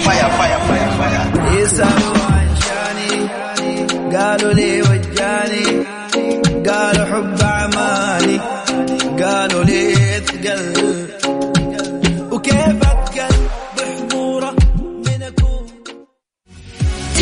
فيا 0.00 0.28
فيا 0.28 0.58
فيا 0.58 0.88
فيا 0.90 1.60
يسألوا 1.60 2.16
عن 2.30 2.48
شاني 2.60 3.28
قالوا 4.16 4.52
لي 4.52 4.80
وجاني. 4.82 5.84
قالوا 6.16 7.04
حب 7.04 7.40
أعمالي 7.42 8.40
قالوا 9.22 9.64
لي 9.64 9.92
اتقل 10.16 10.81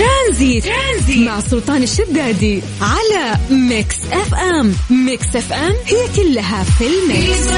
ترانزيت, 0.01 0.65
ترانزيت. 0.65 1.29
مع 1.29 1.41
سلطان 1.41 1.83
الشدادي 1.83 2.63
على 2.81 3.37
ميكس 3.69 4.13
اف 4.13 4.35
ام. 4.35 4.73
ميكس 5.07 5.37
اف 5.37 5.53
ام 5.53 5.73
هي 5.87 6.17
كلها 6.17 6.65
في 6.65 6.85
ال 6.85 6.98
mix. 6.98 7.53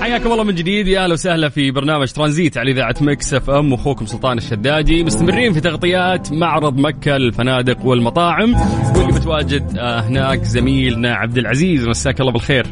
حياكم 0.00 0.32
الله 0.32 0.44
من 0.44 0.54
جديد. 0.54 0.88
يا 0.88 1.04
أهلا 1.04 1.12
وسهلا 1.12 1.48
في 1.48 1.70
برنامج 1.70 2.12
ترانزيت 2.12 2.58
على 2.58 2.70
إذاعة 2.70 2.94
مكس 3.00 3.34
اف 3.34 3.50
ام. 3.50 3.72
واخوكم 3.72 4.06
سلطان 4.06 4.38
الشدادي. 4.38 5.04
مستمرين 5.04 5.52
في 5.52 5.60
تغطيات 5.60 6.32
معرض 6.32 6.78
مكة 6.78 7.16
للفنادق 7.16 7.86
والمطاعم. 7.86 8.54
واللي 8.96 9.12
متواجد 9.12 9.78
آه، 9.78 10.00
هناك 10.00 10.42
زميلنا 10.42 11.14
عبد 11.14 11.38
العزيز. 11.38 11.88
مساك 11.88 12.20
الله 12.20 12.32
بالخير. 12.32 12.66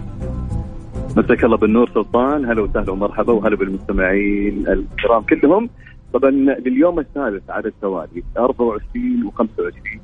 مساك 1.16 1.44
الله 1.44 1.56
بالنور 1.56 1.90
سلطان. 1.94 2.44
هلا 2.44 2.62
وسهلا 2.62 2.90
ومرحبا 2.90 3.32
وهلا 3.32 3.56
بالمستمعين 3.56 4.64
الكرام 4.68 5.22
كلهم. 5.22 5.70
طبعا 6.12 6.30
لليوم 6.30 6.98
الثالث 6.98 7.50
على 7.50 7.68
التوالي 7.68 8.22
24 8.38 9.30
و25 9.30 9.98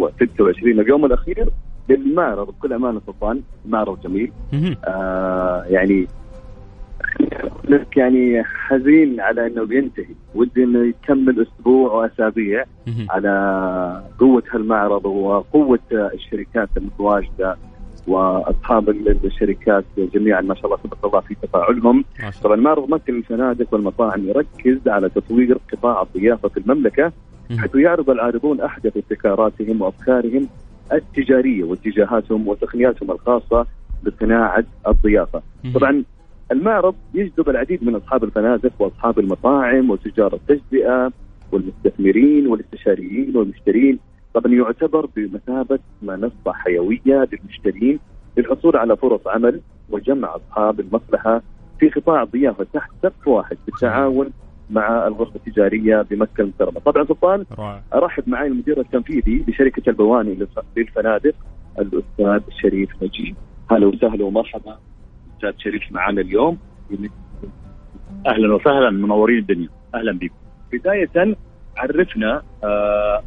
و26 0.00 0.62
اليوم 0.64 1.04
الأخير 1.04 1.48
للمعرض 1.88 2.46
بكل 2.46 2.72
أمانة 2.72 3.00
سلطان 3.06 3.40
معرض 3.68 4.00
جميل. 4.00 4.32
آه 4.84 5.64
يعني 5.68 6.06
لك 7.68 7.96
يعني 7.96 8.44
حزين 8.44 9.20
على 9.20 9.46
إنه 9.46 9.64
بينتهي 9.64 10.14
ودي 10.34 10.64
إنه 10.64 10.86
يكمل 10.86 11.42
أسبوع 11.42 11.92
وأسابيع. 11.92 12.64
على 13.10 14.02
قوة 14.18 14.42
هالمعرض 14.50 15.04
وقوة 15.06 15.78
الشركات 15.92 16.68
المتواجدة 16.76 17.56
وأصحاب 18.08 18.88
الشركات 19.24 19.84
جميعا 20.14 20.40
ما 20.40 20.54
شاء 20.54 20.66
الله 20.66 20.76
تبارك 20.76 21.04
الله 21.04 21.20
في 21.20 21.34
تفاعلهم 21.42 22.04
طبعا 22.42 22.56
معرض 22.56 22.90
مكه 22.90 23.12
للفنادق 23.12 23.66
والمطاعم 23.74 24.28
يركز 24.28 24.88
على 24.88 25.08
تطوير 25.08 25.58
قطاع 25.72 26.02
الضيافه 26.02 26.48
في 26.48 26.56
المملكه. 26.60 27.12
حيث 27.58 27.74
يعرض 27.74 28.10
العارضون 28.10 28.60
احدث 28.60 28.96
ابتكاراتهم 28.96 29.82
وأفكارهم 29.82 30.48
التجارية 30.92 31.64
واتجاهاتهم 31.64 32.48
وتقنياتهم 32.48 33.10
الخاصة 33.10 33.66
بصناعة 34.06 34.64
الضيافة. 34.88 35.42
طبعا 35.74 36.04
المعرض 36.52 36.94
يجذب 37.14 37.48
العديد 37.48 37.84
من 37.84 37.94
أصحاب 37.94 38.24
الفنادق 38.24 38.72
وأصحاب 38.78 39.18
المطاعم 39.18 39.90
وتجار 39.90 40.34
التجزئة 40.34 41.12
والمستثمرين 41.52 42.46
والاستشاريين 42.46 43.36
والمشترين 43.36 43.98
طبعا 44.40 44.54
يعتبر 44.54 45.06
بمثابة 45.16 45.78
منصة 46.02 46.52
حيوية 46.52 47.28
للمشترين 47.32 47.98
للحصول 48.36 48.76
على 48.76 48.96
فرص 48.96 49.20
عمل 49.26 49.60
وجمع 49.90 50.36
أصحاب 50.36 50.80
المصلحة 50.80 51.42
في 51.80 51.88
قطاع 51.88 52.22
الضيافه 52.22 52.66
تحت 52.72 52.90
سقف 53.02 53.28
واحد 53.28 53.56
بالتعاون 53.66 54.30
مع 54.70 55.06
الغرفة 55.06 55.36
التجارية 55.36 56.02
بمكة 56.02 56.40
المكرمة. 56.42 56.80
طبعا 56.80 57.04
سلطان 57.04 57.44
أرحب 57.94 58.28
معي 58.28 58.46
المدير 58.46 58.80
التنفيذي 58.80 59.44
لشركة 59.48 59.90
البواني 59.90 60.34
للف- 60.34 60.62
للفنادق 60.76 61.34
الأستاذ 61.78 62.40
شريف 62.62 62.90
نجيب. 63.02 63.36
هلا 63.70 63.86
وسهلا 63.86 64.24
ومرحبا 64.24 64.76
أستاذ 65.36 65.52
شريف 65.58 65.82
معنا 65.92 66.20
اليوم. 66.20 66.58
أهلا 68.26 68.54
وسهلا 68.54 68.90
منورين 68.90 69.38
الدنيا 69.38 69.68
أهلا 69.94 70.12
بكم 70.12 70.34
بداية 70.72 71.36
عرفنا 71.76 72.42
آه 72.64 73.22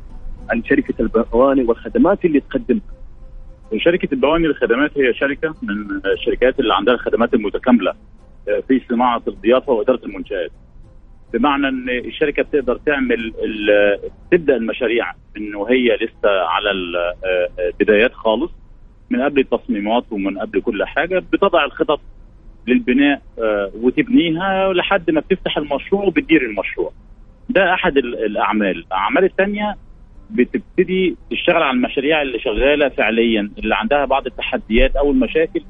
عن 0.50 0.64
شركة 0.64 0.94
البواني 1.00 1.64
والخدمات 1.64 2.26
اللي 2.26 2.40
تقدمها. 2.40 2.82
شركة 3.78 4.08
البواني 4.14 4.48
للخدمات 4.48 4.98
هي 4.98 5.14
شركة 5.14 5.56
من 5.64 6.02
الشركات 6.06 6.60
اللي 6.60 6.74
عندها 6.74 6.94
الخدمات 6.94 7.34
المتكاملة 7.34 7.94
آه، 8.50 8.64
في 8.68 8.82
صناعة 8.90 9.22
الضيافة 9.28 9.74
وإدارة 9.74 10.00
المنشآت. 10.06 10.52
بمعنى 11.34 11.68
إن 11.68 11.90
الشركة 11.90 12.44
بتقدر 12.44 12.78
تعمل 12.86 13.34
تبدأ 14.32 14.56
المشاريع 14.56 15.14
من 15.38 15.56
وهي 15.56 15.96
لسه 15.96 16.30
على 16.30 16.72
ال- 16.72 16.96
آه، 16.96 18.12
خالص 18.14 18.52
من 19.10 19.22
قبل 19.22 19.40
التصميمات 19.40 20.04
ومن 20.12 20.40
قبل 20.40 20.62
كل 20.62 20.86
حاجة 20.86 21.20
بتضع 21.34 21.66
الخطط 21.66 22.02
للبناء 22.68 23.22
آه، 23.40 23.72
وتبنيها 23.82 24.74
لحد 24.74 25.12
ما 25.12 25.22
بتفتح 25.22 25.58
المشروع 25.58 26.04
وبتدير 26.06 26.42
المشروع. 26.42 26.92
ده 27.50 27.74
أحد 27.74 27.98
ال- 27.98 28.26
الأعمال. 28.26 28.78
الأعمال 28.88 29.24
الثانية 29.24 29.76
بتبتدي 30.32 31.16
تشتغل 31.32 31.64
على 31.64 31.76
المشاريع 31.76 32.22
اللي 32.22 32.40
شغالة 32.40 32.90
فعليا 32.90 33.52
اللي 33.58 33.76
عندها 33.76 34.06
بعض 34.06 34.26
التحديات 34.26 34.96
أو 34.96 35.12
المشاكل 35.12 35.62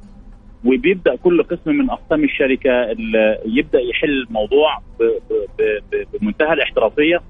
وبيبدأ 0.66 1.16
كل 1.16 1.44
قسم 1.44 1.72
من 1.76 1.90
أقسام 1.90 2.24
الشركة 2.24 2.92
اللي 2.92 3.38
يبدأ 3.46 3.80
يحل 3.80 4.26
الموضوع 4.28 4.78
بمنتهى 6.14 6.54
الاحترافية. 6.54 7.22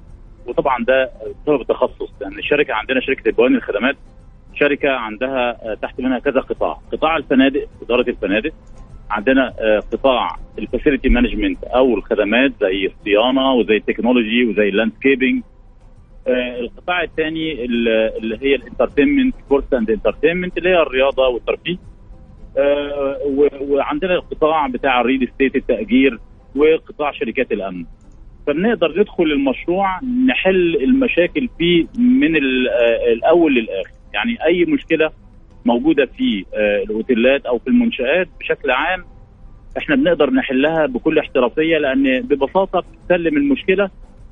وطبعا 0.48 0.84
ده 0.84 1.12
بسبب 1.44 1.62
التخصص 1.62 2.10
لأن 2.22 2.40
الشركة 2.40 2.74
عندنا 2.74 3.00
شركة 3.02 3.30
البواني 3.30 3.56
الخدمات 3.56 3.96
شركة 4.56 4.90
عندها 4.90 5.76
تحت 5.82 6.00
منها 6.00 6.20
كذا 6.20 6.40
قطاع. 6.40 6.78
قطاع 6.92 7.18
الفنادق 7.18 7.68
إدارة 7.82 8.10
الفنادق 8.10 8.52
عندنا 9.10 9.54
آه، 9.60 9.80
قطاع 9.80 10.36
ال 10.60 10.65
facility 10.65 11.10
management 11.10 11.64
أو 11.64 11.96
الخدمات 11.98 12.52
زي 12.62 12.86
الصيانة 12.86 13.54
وزي 13.54 13.76
التكنولوجي 13.78 14.46
وزي 14.46 14.70
ال 14.70 14.76
landscaping 14.76 15.44
القطاع 16.28 17.04
الثاني 17.04 17.66
اللي 17.66 18.38
هي 18.42 18.56
ال 18.56 18.62
entertainment 18.62 19.36
course 19.50 19.74
and 19.74 19.90
entertainment 19.90 20.58
اللي 20.58 20.70
هي 20.70 20.82
الرياضة 20.82 21.28
والترفيه. 21.28 21.78
آه، 22.58 23.18
وعندنا 23.62 24.14
القطاع 24.14 24.68
بتاع 24.68 25.02
ال 25.02 25.06
real 25.06 25.24
estate 25.24 25.56
التأجير 25.56 26.20
وقطاع 26.56 27.12
شركات 27.12 27.52
الأمن. 27.52 27.86
فبنقدر 28.48 29.00
ندخل 29.00 29.24
المشروع 29.24 30.00
نحل 30.28 30.76
المشاكل 30.76 31.50
فيه 31.58 31.88
من 32.00 32.36
آه، 32.36 33.14
الأول 33.14 33.56
للآخر. 33.56 33.92
يعني 34.14 34.38
أي 34.46 34.66
مشكلة 34.66 35.12
موجودة 35.66 36.06
في 36.06 36.46
آه، 36.54 36.84
الأوتيلات 36.84 37.46
أو 37.46 37.60
في 37.60 37.68
المنشآت 37.68 38.28
بشكل 38.40 38.72
عام 38.72 39.06
إحنا 39.78 39.96
بنقدر 39.96 40.30
نحلها 40.30 40.86
بكل 40.86 41.20
احترافية 41.20 41.78
لأن 41.78 42.22
ببساطة 42.22 42.80
بتسلم 42.80 43.38
المشكلة 43.38 43.90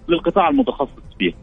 للقطاع 0.10 0.50
المتخصص 0.50 1.16
فيها. 1.20 1.34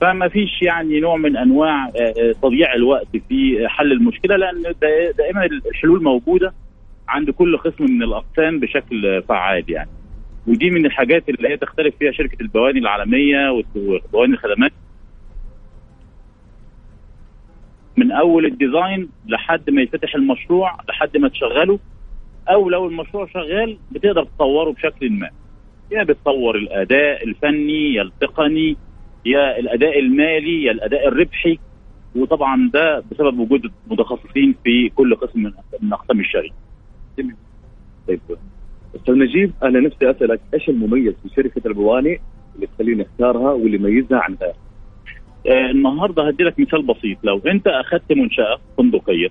فما 0.00 0.28
فيش 0.28 0.62
يعني 0.62 1.00
نوع 1.00 1.16
من 1.16 1.36
أنواع 1.36 1.86
آه، 1.86 1.90
آه، 2.20 2.32
تضييع 2.42 2.74
الوقت 2.74 3.06
في 3.28 3.68
حل 3.68 3.92
المشكلة 3.92 4.36
لأن 4.36 4.62
دا- 4.62 5.10
دائما 5.18 5.44
الحلول 5.44 6.02
موجودة 6.02 6.52
عند 7.08 7.30
كل 7.30 7.56
قسم 7.58 7.84
من 7.84 8.02
الأقسام 8.02 8.60
بشكل 8.60 9.22
فعال 9.22 9.64
يعني. 9.70 9.90
ودي 10.46 10.70
من 10.70 10.86
الحاجات 10.86 11.28
اللي 11.28 11.48
هي 11.48 11.56
تختلف 11.56 11.94
فيها 11.98 12.12
شركة 12.12 12.36
البواني 12.40 12.78
العالمية 12.78 13.50
وبواني 13.50 14.32
الخدمات. 14.34 14.72
من 17.96 18.12
أول 18.12 18.46
الديزاين 18.46 19.08
لحد 19.26 19.70
ما 19.70 19.82
يفتح 19.82 20.14
المشروع 20.14 20.76
لحد 20.88 21.16
ما 21.16 21.28
تشغله 21.28 21.78
أو 22.48 22.70
لو 22.70 22.86
المشروع 22.88 23.26
شغال 23.26 23.78
بتقدر 23.92 24.24
تطوره 24.24 24.72
بشكل 24.72 25.10
ما. 25.12 25.30
يا 25.92 26.02
بتطور 26.02 26.56
الأداء 26.56 27.24
الفني 27.28 27.94
يا 27.94 28.02
التقني 28.02 28.76
يا 29.26 29.58
الأداء 29.58 29.98
المالي 29.98 30.62
يا 30.62 30.72
الأداء 30.72 31.08
الربحي. 31.08 31.58
وطبعا 32.16 32.70
ده 32.74 33.02
بسبب 33.10 33.38
وجود 33.38 33.72
متخصصين 33.90 34.54
في 34.64 34.88
كل 34.88 35.14
قسم 35.14 35.42
من 35.82 35.92
اقسام 35.92 36.20
الشركة. 36.20 36.54
طيب. 38.08 38.20
أستاذ 38.96 39.14
نجيب 39.14 39.52
أنا 39.62 39.80
نفسي 39.80 40.10
أسألك 40.10 40.40
إيش 40.54 40.68
المميز 40.68 41.14
في 41.22 41.28
شركة 41.36 41.68
البواني 41.68 42.20
اللي 42.56 42.66
تخليني 42.66 43.02
أختارها 43.02 43.52
واللي 43.52 43.76
يميزها 43.76 44.18
عن 44.18 44.34
غيرها؟ 44.40 44.54
آه 45.46 45.70
النهارده 45.70 46.28
هدي 46.28 46.44
لك 46.44 46.60
مثال 46.60 46.82
بسيط. 46.82 47.18
لو 47.24 47.38
أنت 47.46 47.66
أخذت 47.66 48.12
منشأة 48.12 48.58
فندقية 48.78 49.28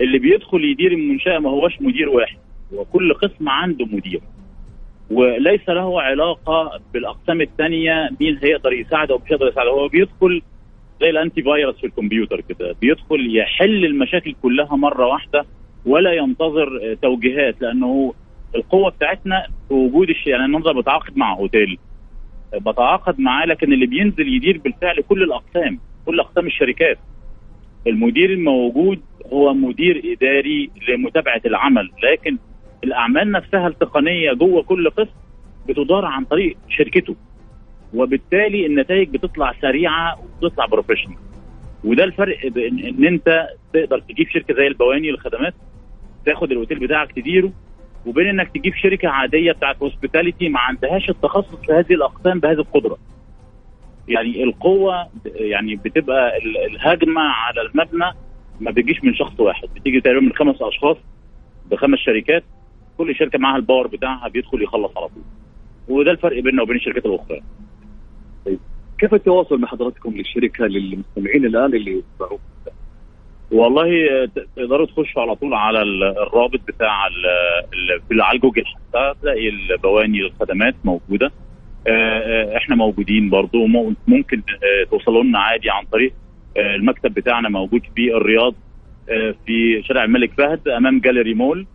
اللي 0.00 0.18
بيدخل 0.18 0.64
يدير 0.64 0.92
المنشأة 0.92 1.38
ما 1.38 1.50
هوش 1.50 1.80
مدير 1.80 2.08
واحد. 2.08 2.36
هو 2.74 2.84
كل 2.84 3.14
قسم 3.14 3.48
عنده 3.48 3.86
مدير. 3.86 4.20
وليس 5.10 5.68
له 5.68 6.02
علاقة 6.02 6.80
بالأقسام 6.92 7.40
الثانية 7.40 8.10
مين 8.20 8.38
هيقدر 8.42 8.72
يساعده 8.72 9.14
ومش 9.14 9.32
هيقدر 9.32 9.48
يساعده؟ 9.48 9.70
هو 9.70 9.88
بيدخل 9.88 10.42
زي 11.00 11.10
الانتي 11.10 11.42
فايروس 11.42 11.76
في 11.80 11.86
الكمبيوتر 11.86 12.40
كده 12.40 12.74
بيدخل 12.80 13.36
يحل 13.36 13.84
المشاكل 13.84 14.34
كلها 14.42 14.76
مرة 14.76 15.06
واحدة 15.06 15.44
ولا 15.86 16.12
ينتظر 16.12 16.80
آه، 16.82 16.94
توجيهات 17.02 17.62
لأنه 17.62 18.14
القوة 18.54 18.90
بتاعتنا 18.90 19.46
في 19.68 19.74
وجود 19.74 20.10
الشيء 20.10 20.32
يعني 20.32 20.44
النهارده 20.44 20.72
بتعاقد 20.80 21.16
مع 21.16 21.32
اوتيل 21.38 21.78
بتعاقد 22.54 23.20
معاه 23.20 23.46
لكن 23.46 23.72
اللي 23.72 23.86
بينزل 23.86 24.28
يدير 24.34 24.58
بالفعل 24.58 24.96
كل 25.08 25.22
الأقسام 25.22 25.78
كل 26.06 26.20
أقسام 26.20 26.46
الشركات. 26.46 26.98
المدير 27.86 28.30
الموجود 28.30 29.00
هو 29.32 29.54
مدير 29.54 30.02
إداري 30.04 30.70
لمتابعة 30.88 31.40
العمل 31.46 31.90
لكن 32.02 32.38
الأعمال 32.84 33.30
نفسها 33.32 33.68
التقنية 33.68 34.32
جوه 34.32 34.62
كل 34.62 34.90
قسم 34.90 35.10
بتدار 35.68 36.04
عن 36.04 36.24
طريق 36.24 36.56
شركته 36.68 37.16
وبالتالي 37.94 38.66
النتائج 38.66 39.08
بتطلع 39.08 39.52
سريعة 39.60 40.16
وبتطلع 40.42 40.66
بروفيشنال 40.66 41.16
وده 41.84 42.04
الفرق 42.04 42.46
بين 42.46 42.86
إن 42.86 43.04
أنت 43.04 43.48
تقدر 43.72 43.98
تجيب 43.98 44.28
شركة 44.28 44.54
زي 44.54 44.66
البواني 44.66 45.10
للخدمات 45.10 45.54
تاخد 46.26 46.50
الأوتيل 46.52 46.78
بتاعك 46.78 47.12
تديره 47.12 47.52
وبين 48.06 48.26
إنك 48.28 48.50
تجيب 48.54 48.74
شركة 48.74 49.08
عادية 49.08 49.52
بتاعت 49.52 49.76
hospitality 49.82 50.48
ما 50.48 50.60
عندهاش 50.60 51.10
التخصص 51.10 51.54
في 51.66 51.72
هذه 51.72 51.92
الأقسام 51.94 52.40
بهذه 52.40 52.58
القدرة. 52.58 52.98
يعني 54.08 54.42
القوة 54.44 55.08
يعني 55.26 55.76
بتبقى 55.76 56.38
ال- 56.38 56.56
الهجمة 56.74 57.20
على 57.22 57.60
المبنى 57.60 58.10
ما 58.60 58.70
بتجيش 58.70 59.04
من 59.04 59.14
شخص 59.14 59.40
واحد 59.40 59.68
بتيجي 59.76 60.00
تقريبا 60.00 60.20
من 60.20 60.32
خمس 60.32 60.62
أشخاص 60.62 60.96
بخمس 61.70 61.98
شركات 61.98 62.44
كل 62.98 63.14
شركة 63.16 63.38
معاها 63.38 63.56
ال 63.56 63.61
power 63.61 63.86
بتاعها 63.86 64.28
بيدخل 64.28 64.62
يخلص 64.62 64.92
على 64.96 65.08
طول. 65.08 65.22
وده 65.88 66.10
الفرق 66.10 66.40
بيننا 66.42 66.62
وبين 66.62 66.76
الشركات 66.76 67.06
الأخرى. 67.06 67.40
كيف 68.98 69.14
التواصل 69.14 69.60
مع 69.60 69.68
حضراتكم 69.68 70.10
للشركة 70.16 70.66
للمستمعين 70.66 71.44
الآن 71.46 71.74
اللي 71.74 72.02
يسمعوك؟ 72.14 72.40
والله 73.52 73.88
تقدروا 74.56 74.86
تخشوا 74.86 75.22
على 75.22 75.34
طول 75.34 75.54
على 75.54 75.82
ال- 75.82 76.04
الرابط 76.18 76.60
بتاع 76.68 76.90
على 76.92 78.38
جوجل 78.38 78.64
حتى 78.66 79.14
تلاقي 79.22 79.48
البواني 79.48 80.20
الخدمات 80.20 80.74
موجودة 80.84 81.32
آه، 81.86 81.90
آه، 81.90 82.56
إحنا 82.56 82.76
موجودين 82.76 83.30
برضو 83.30 83.66
ممكن 84.06 84.42
آه، 84.48 84.84
توصلوا 84.90 85.22
لنا 85.24 85.38
عادي 85.38 85.70
عن 85.70 85.84
طريق 85.92 86.12
المكتب 86.56 87.14
بتاعنا 87.14 87.48
موجود 87.48 87.82
في 87.96 88.14
الرياض 88.16 88.54
في 89.46 89.82
شارع 89.82 90.04
الملك 90.04 90.32
فهد 90.32 90.68
أمام 90.68 91.00
جاليري 91.00 91.34
مول 91.34 91.66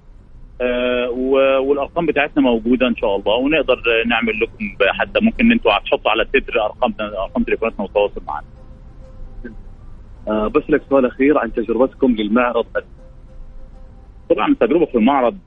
والأرقام 1.60 2.05
بتاعتنا 2.05 2.43
موجودة 2.43 2.88
إن 2.88 2.95
شاء 2.95 3.16
الله 3.16 3.34
ونقدر 3.36 3.74
آه، 3.74 4.07
نعمل 4.07 4.34
لكم 4.39 4.76
حتى 4.99 5.20
ممكن 5.22 5.51
أنتوا 5.51 5.72
هتحطوا 5.72 6.12
على 6.12 6.22
التتر 6.24 6.66
ارقام 6.66 6.93
أرقام 7.01 7.43
تليفوناتنا 7.43 7.86
وتواصل 7.86 8.22
معنا. 8.28 8.45
آه 10.28 10.47
بس 10.47 10.64
لك 10.70 10.82
سؤال 10.89 11.05
أخير 11.05 11.38
عن 11.38 11.53
تجربتكم 11.53 12.16
للمعرض 12.16 12.66
طبعا 14.30 14.51
التجربه 14.51 14.86
في 14.86 14.95
المعرض 14.95 15.38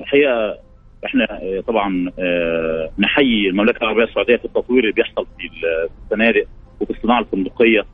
الحقيقة 0.00 0.58
إحنا 1.06 1.24
آه، 1.42 1.60
طبعا 1.66 2.10
آه، 2.18 2.90
نحيي 2.98 3.48
المملكة 3.48 3.78
العربية 3.82 4.04
السعودية 4.04 4.36
في 4.36 4.44
التطوير 4.44 4.80
اللي 4.82 4.92
بيحصل 4.92 5.26
في 5.38 5.44
ال- 5.46 5.88
في 5.88 5.94
الفنادق 6.04 6.46
وفي 6.80 6.90
الصناعه 6.90 7.20
الفندقية 7.20 7.84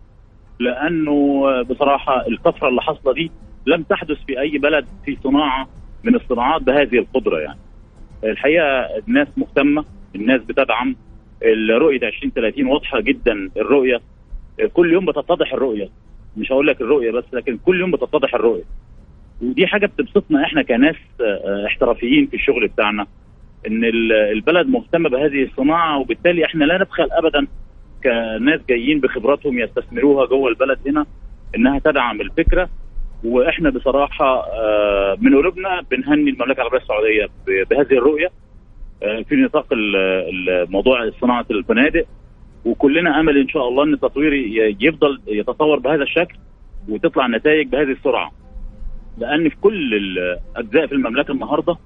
لأنه 0.60 1.42
آه، 1.48 1.62
بصراحة 1.62 2.26
الطفره 2.28 2.68
اللي 2.68 2.82
حاصلة 2.82 3.12
دي 3.14 3.30
لم 3.66 3.82
تحدث 3.82 4.16
في 4.26 4.40
أي 4.40 4.58
بلد 4.58 4.86
في 5.04 5.18
صناعة 5.24 5.68
من 6.04 6.14
الصناعات 6.14 6.62
بهذه 6.62 6.98
القدرة 6.98 7.38
يعني. 7.38 7.58
الحقيقة 8.24 8.64
الناس 9.08 9.28
مهتمة، 9.36 9.84
الناس 10.14 10.40
بتدعم 10.42 10.96
الرؤية 11.42 12.00
2030 12.08 12.66
واضحة 12.66 13.00
جدا 13.00 13.50
الرؤية 13.56 14.00
كل 14.72 14.92
يوم 14.92 15.04
بتتضح 15.06 15.52
الرؤية 15.52 15.88
مش 16.36 16.52
هقول 16.52 16.66
لك 16.66 16.80
الرؤية 16.80 17.10
بس 17.10 17.24
لكن 17.32 17.58
كل 17.64 17.80
يوم 17.80 17.90
بتتضح 17.90 18.34
الرؤية. 18.34 18.62
ودي 19.42 19.66
حاجة 19.66 19.86
بتبسطنا 19.86 20.44
إحنا 20.44 20.62
كناس 20.62 20.96
آه، 21.20 21.66
احترافيين 21.66 22.26
في 22.26 22.34
الشغل 22.34 22.68
بتاعنا 22.68 23.06
إن 23.66 23.84
ال- 23.84 24.12
البلد 24.12 24.66
مهتمة 24.66 25.08
بهذه 25.08 25.42
الصناعة 25.44 25.98
وبالتالي 25.98 26.44
إحنا 26.44 26.64
لا 26.64 26.78
نبخل 26.78 27.08
ابدا 27.12 27.46
كناس 28.04 28.60
جايين 28.68 29.00
بخبراتهم 29.00 29.58
يستثمروها 29.58 30.26
جوه 30.26 30.48
البلد 30.48 30.78
هنا 30.88 31.06
إنها 31.56 31.78
تدعم 31.78 32.20
الفكرة 32.20 32.68
وإحنا 33.24 33.70
بصراحة 33.70 34.46
آه، 34.46 35.16
من 35.20 35.36
قلوبنا 35.36 35.82
بنهني 35.90 36.30
المملكة 36.30 36.60
العربية 36.60 36.78
السعودية 36.78 37.26
بهذه 37.46 37.98
الرؤية 37.98 38.30
آه، 39.02 39.22
في 39.22 39.36
نطاق 39.36 39.66
الموضوع 39.72 41.10
صناعة 41.20 41.46
الفنادق 41.50 42.04
وكلنا 42.64 43.20
أمل 43.20 43.38
إن 43.38 43.48
شاء 43.48 43.68
الله 43.68 43.84
إن 43.84 43.94
التطوير 43.94 44.32
يفضل 44.80 45.20
يتطور 45.26 45.78
بهذا 45.78 46.02
الشكل 46.02 46.36
وتطلع 46.88 47.26
نتائج 47.26 47.68
بهذه 47.68 47.90
السرعة 47.90 48.32
لأن 49.18 49.48
في 49.48 49.56
كل 49.60 49.94
الأجزاء 49.94 50.86
في 50.86 50.92
المملكة 50.92 51.32
النهارده 51.32 51.76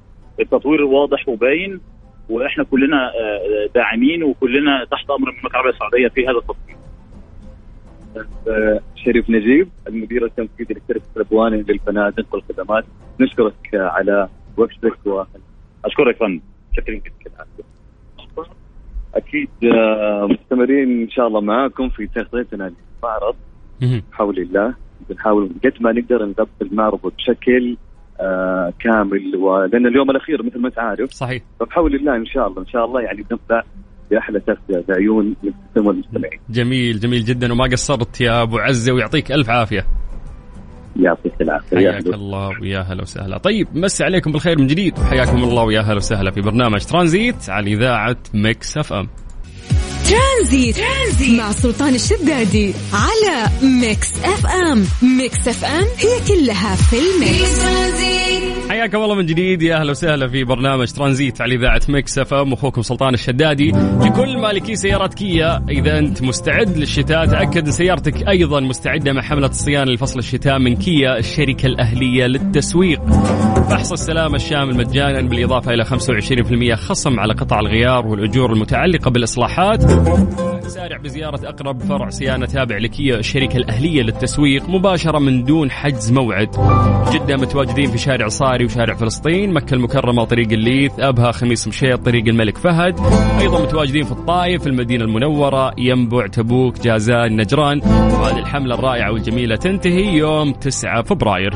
التطوير 0.40 0.84
واضح 0.84 1.28
وباين 1.28 1.80
وإحنا 2.30 2.64
كلنا 2.64 3.12
آه، 3.14 3.68
داعمين 3.74 4.22
وكلنا 4.22 4.84
تحت 4.84 5.10
أمر 5.10 5.28
المملكة 5.28 5.50
العربية 5.50 5.70
السعودية 5.70 6.08
في 6.08 6.24
هذا 6.24 6.38
التطوير. 6.38 6.76
شريف 8.96 9.30
نجيب 9.30 9.68
المدير 9.88 10.24
التنفيذي 10.24 10.74
لشركه 10.74 11.02
البواني 11.16 11.62
للفنادق 11.62 12.26
والخدمات. 12.34 12.84
نشكرك 13.20 13.54
على 13.74 14.28
وقتك 14.56 15.06
و 15.06 15.22
أشكرك 15.84 16.16
فندم. 16.16 16.40
شكرا 16.76 16.94
جدا 16.94 17.44
أكيد 19.14 19.48
آه، 19.64 20.26
مستمرين 20.30 21.02
إن 21.02 21.10
شاء 21.10 21.26
الله 21.26 21.40
معاكم 21.40 21.88
في 21.88 22.06
تغطيتنا 22.06 22.72
للمعرض. 22.72 23.36
بحول 24.12 24.38
الله. 24.38 24.74
بنحاول 25.10 25.50
قد 25.64 25.72
ما 25.80 25.92
نقدر 25.92 26.24
نغطي 26.26 26.48
المعرض 26.62 27.12
بشكل 27.18 27.76
آه 28.20 28.72
كامل 28.78 29.36
ولان 29.36 29.86
اليوم 29.86 30.10
الأخير 30.10 30.42
مثل 30.42 30.58
ما 30.58 30.68
انت 30.68 30.78
عارف 30.78 31.10
صحيح. 31.10 31.42
فبحول 31.60 31.94
الله 31.94 32.16
إن 32.16 32.26
شاء 32.26 32.48
الله. 32.48 32.62
إن 32.62 32.66
شاء 32.66 32.84
الله 32.84 33.00
يعني 33.00 33.22
بنطلع 33.22 33.64
باحلى 34.10 34.40
تغطيه 34.40 34.84
بعيون 34.88 35.36
المستمع 35.44 35.88
والمستمعين. 35.88 36.40
جميل 36.50 37.00
جميل 37.00 37.24
جدا. 37.24 37.52
وما 37.52 37.64
قصرت 37.64 38.20
يا 38.20 38.42
أبو 38.42 38.58
عزة 38.58 38.92
ويعطيك 38.92 39.32
ألف 39.32 39.50
عافية. 39.50 39.86
يعطيك 40.96 41.32
العافية. 41.40 41.78
يا 41.78 41.92
حياك. 41.92 42.06
الله 42.06 42.60
ويا 42.62 42.80
هلا 42.80 43.02
وسهلا. 43.02 43.38
طيب 43.38 43.68
مسي 43.74 44.04
عليكم 44.04 44.32
بالخير 44.32 44.58
من 44.58 44.66
جديد 44.66 44.98
وحياكم 44.98 45.44
الله 45.44 45.62
ويا 45.62 45.80
هلا 45.80 45.96
وسهلا 45.96 46.30
في 46.30 46.40
برنامج 46.40 46.84
ترانزيت 46.84 47.50
على 47.50 47.72
إذاعة 47.72 48.16
ميكس 48.34 48.78
أف 48.78 48.92
أم. 48.92 49.08
ترانزيت. 50.04 50.76
ترانزيت. 50.76 51.40
مع 51.40 51.52
سلطان 51.52 51.94
الشدادي 51.94 52.74
على 52.92 53.50
ميكس 53.62 54.12
اف 54.24 54.46
ام. 54.46 54.84
ميكس 55.18 55.48
اف 55.48 55.64
ام 55.64 55.84
هي 55.98 56.20
كلها 56.28 56.74
في 56.74 56.96
ال 56.96 57.09
mix. 57.09 57.60
ترانزيت. 57.62 58.70
حياكم 58.70 58.98
الله 58.98 59.14
من 59.14 59.26
جديد. 59.26 59.62
يا 59.62 59.76
أهلا 59.76 59.90
وسهلا 59.90 60.28
في 60.28 60.44
برنامج 60.44 60.92
ترانزيت 60.92 61.40
على 61.40 61.54
إذاعة 61.54 61.80
مكس 61.88 62.18
اف 62.18 62.34
ام. 62.34 62.52
أخوكم 62.52 62.82
سلطان 62.82 63.14
الشدادي. 63.14 63.72
لكل 64.00 64.38
مالكي 64.38 64.76
سيارات 64.76 65.14
كيا 65.14 65.64
إذا 65.68 65.98
أنت 65.98 66.22
مستعد 66.22 66.76
للشتاء 66.76 67.26
تأكد 67.26 67.66
إن 67.66 67.72
سيارتك 67.72 68.28
أيضا 68.28 68.60
مستعدة 68.60 69.12
مع 69.12 69.22
حملة 69.22 69.46
الصيانة 69.46 69.92
لفصل 69.92 70.18
الشتاء 70.18 70.58
من 70.58 70.76
كيا 70.76 71.18
الشركة 71.18 71.66
الأهلية 71.66 72.26
للتسويق. 72.26 73.00
فحص 73.70 73.92
السلامه 73.92 74.36
الشامل 74.36 74.76
مجانا 74.76 75.20
بالإضافة 75.28 75.72
إلى 75.74 75.84
25% 75.84 76.74
خصم 76.74 77.20
على 77.20 77.34
قطع 77.34 77.60
الغيار 77.60 78.06
والأجور 78.06 78.52
المتعلقة 78.52 79.10
بالإصلاحات. 79.10 79.93
سارع 80.66 80.96
بزيارة 80.96 81.48
أقرب 81.48 81.82
فرع 81.82 82.08
صيانة 82.10 82.46
تابع 82.46 82.78
لكيا 82.78 83.16
الشركة 83.16 83.56
الأهلية 83.56 84.02
للتسويق 84.02 84.68
مباشرة 84.68 85.18
من 85.18 85.44
دون 85.44 85.70
حجز 85.70 86.12
موعد. 86.12 86.50
جدة 87.12 87.36
متواجدين 87.36 87.90
في 87.90 87.98
شارع 87.98 88.28
صاري 88.28 88.64
وشارع 88.64 88.94
فلسطين 88.94 89.52
مكة 89.52 89.74
المكرمة 89.74 90.24
طريق 90.24 90.52
الليث 90.52 90.92
أبها 91.00 91.32
خميس 91.32 91.68
مشيط 91.68 92.04
طريق 92.04 92.26
الملك 92.26 92.58
فهد. 92.58 93.00
أيضا 93.40 93.62
متواجدين 93.62 94.04
في 94.04 94.12
الطايف 94.12 94.66
المدينة 94.66 95.04
المنورة 95.04 95.72
ينبع 95.78 96.26
تبوك 96.26 96.80
جازان 96.80 97.36
نجران. 97.36 97.80
وهذه 97.84 98.38
الحملة 98.38 98.74
الرائعة 98.74 99.12
والجميلة 99.12 99.56
تنتهي 99.56 100.16
يوم 100.16 100.52
9 100.52 101.02
فبراير. 101.02 101.54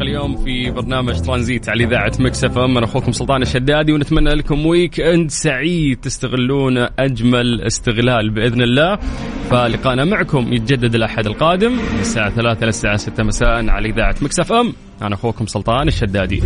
الحلقة 0.00 0.26
اليوم 0.26 0.44
في 0.44 0.70
برنامج 0.70 1.20
ترانزيت 1.20 1.68
على 1.68 1.84
إذاعة 1.84 2.12
مكس 2.20 2.44
إف 2.44 2.58
إم. 2.58 2.76
أنا 2.76 2.86
أخوكم 2.86 3.12
سلطان 3.12 3.42
الشدادي 3.42 3.92
ونتمنى 3.92 4.30
لكم 4.30 4.66
weekend 4.66 5.30
سعيد 5.30 6.00
تستغلون 6.00 6.78
أجمل 6.98 7.60
استغلال 7.60 8.30
بإذن 8.30 8.62
الله. 8.62 8.98
فلقانا 9.50 10.04
معكم 10.04 10.52
يتجدد 10.52 10.94
الأحد 10.94 11.26
القادم 11.26 11.72
من 11.72 12.00
الساعة 12.00 12.30
3 12.30 12.66
للساعة 12.66 12.96
6 12.96 13.22
مساء 13.22 13.68
على 13.68 13.88
إذاعة 13.88 14.14
مكس 14.22 14.40
إف 14.40 14.52
إم. 14.52 14.72
أنا 15.02 15.14
أخوكم 15.14 15.46
سلطان 15.46 15.88
الشدادي. 15.88 16.42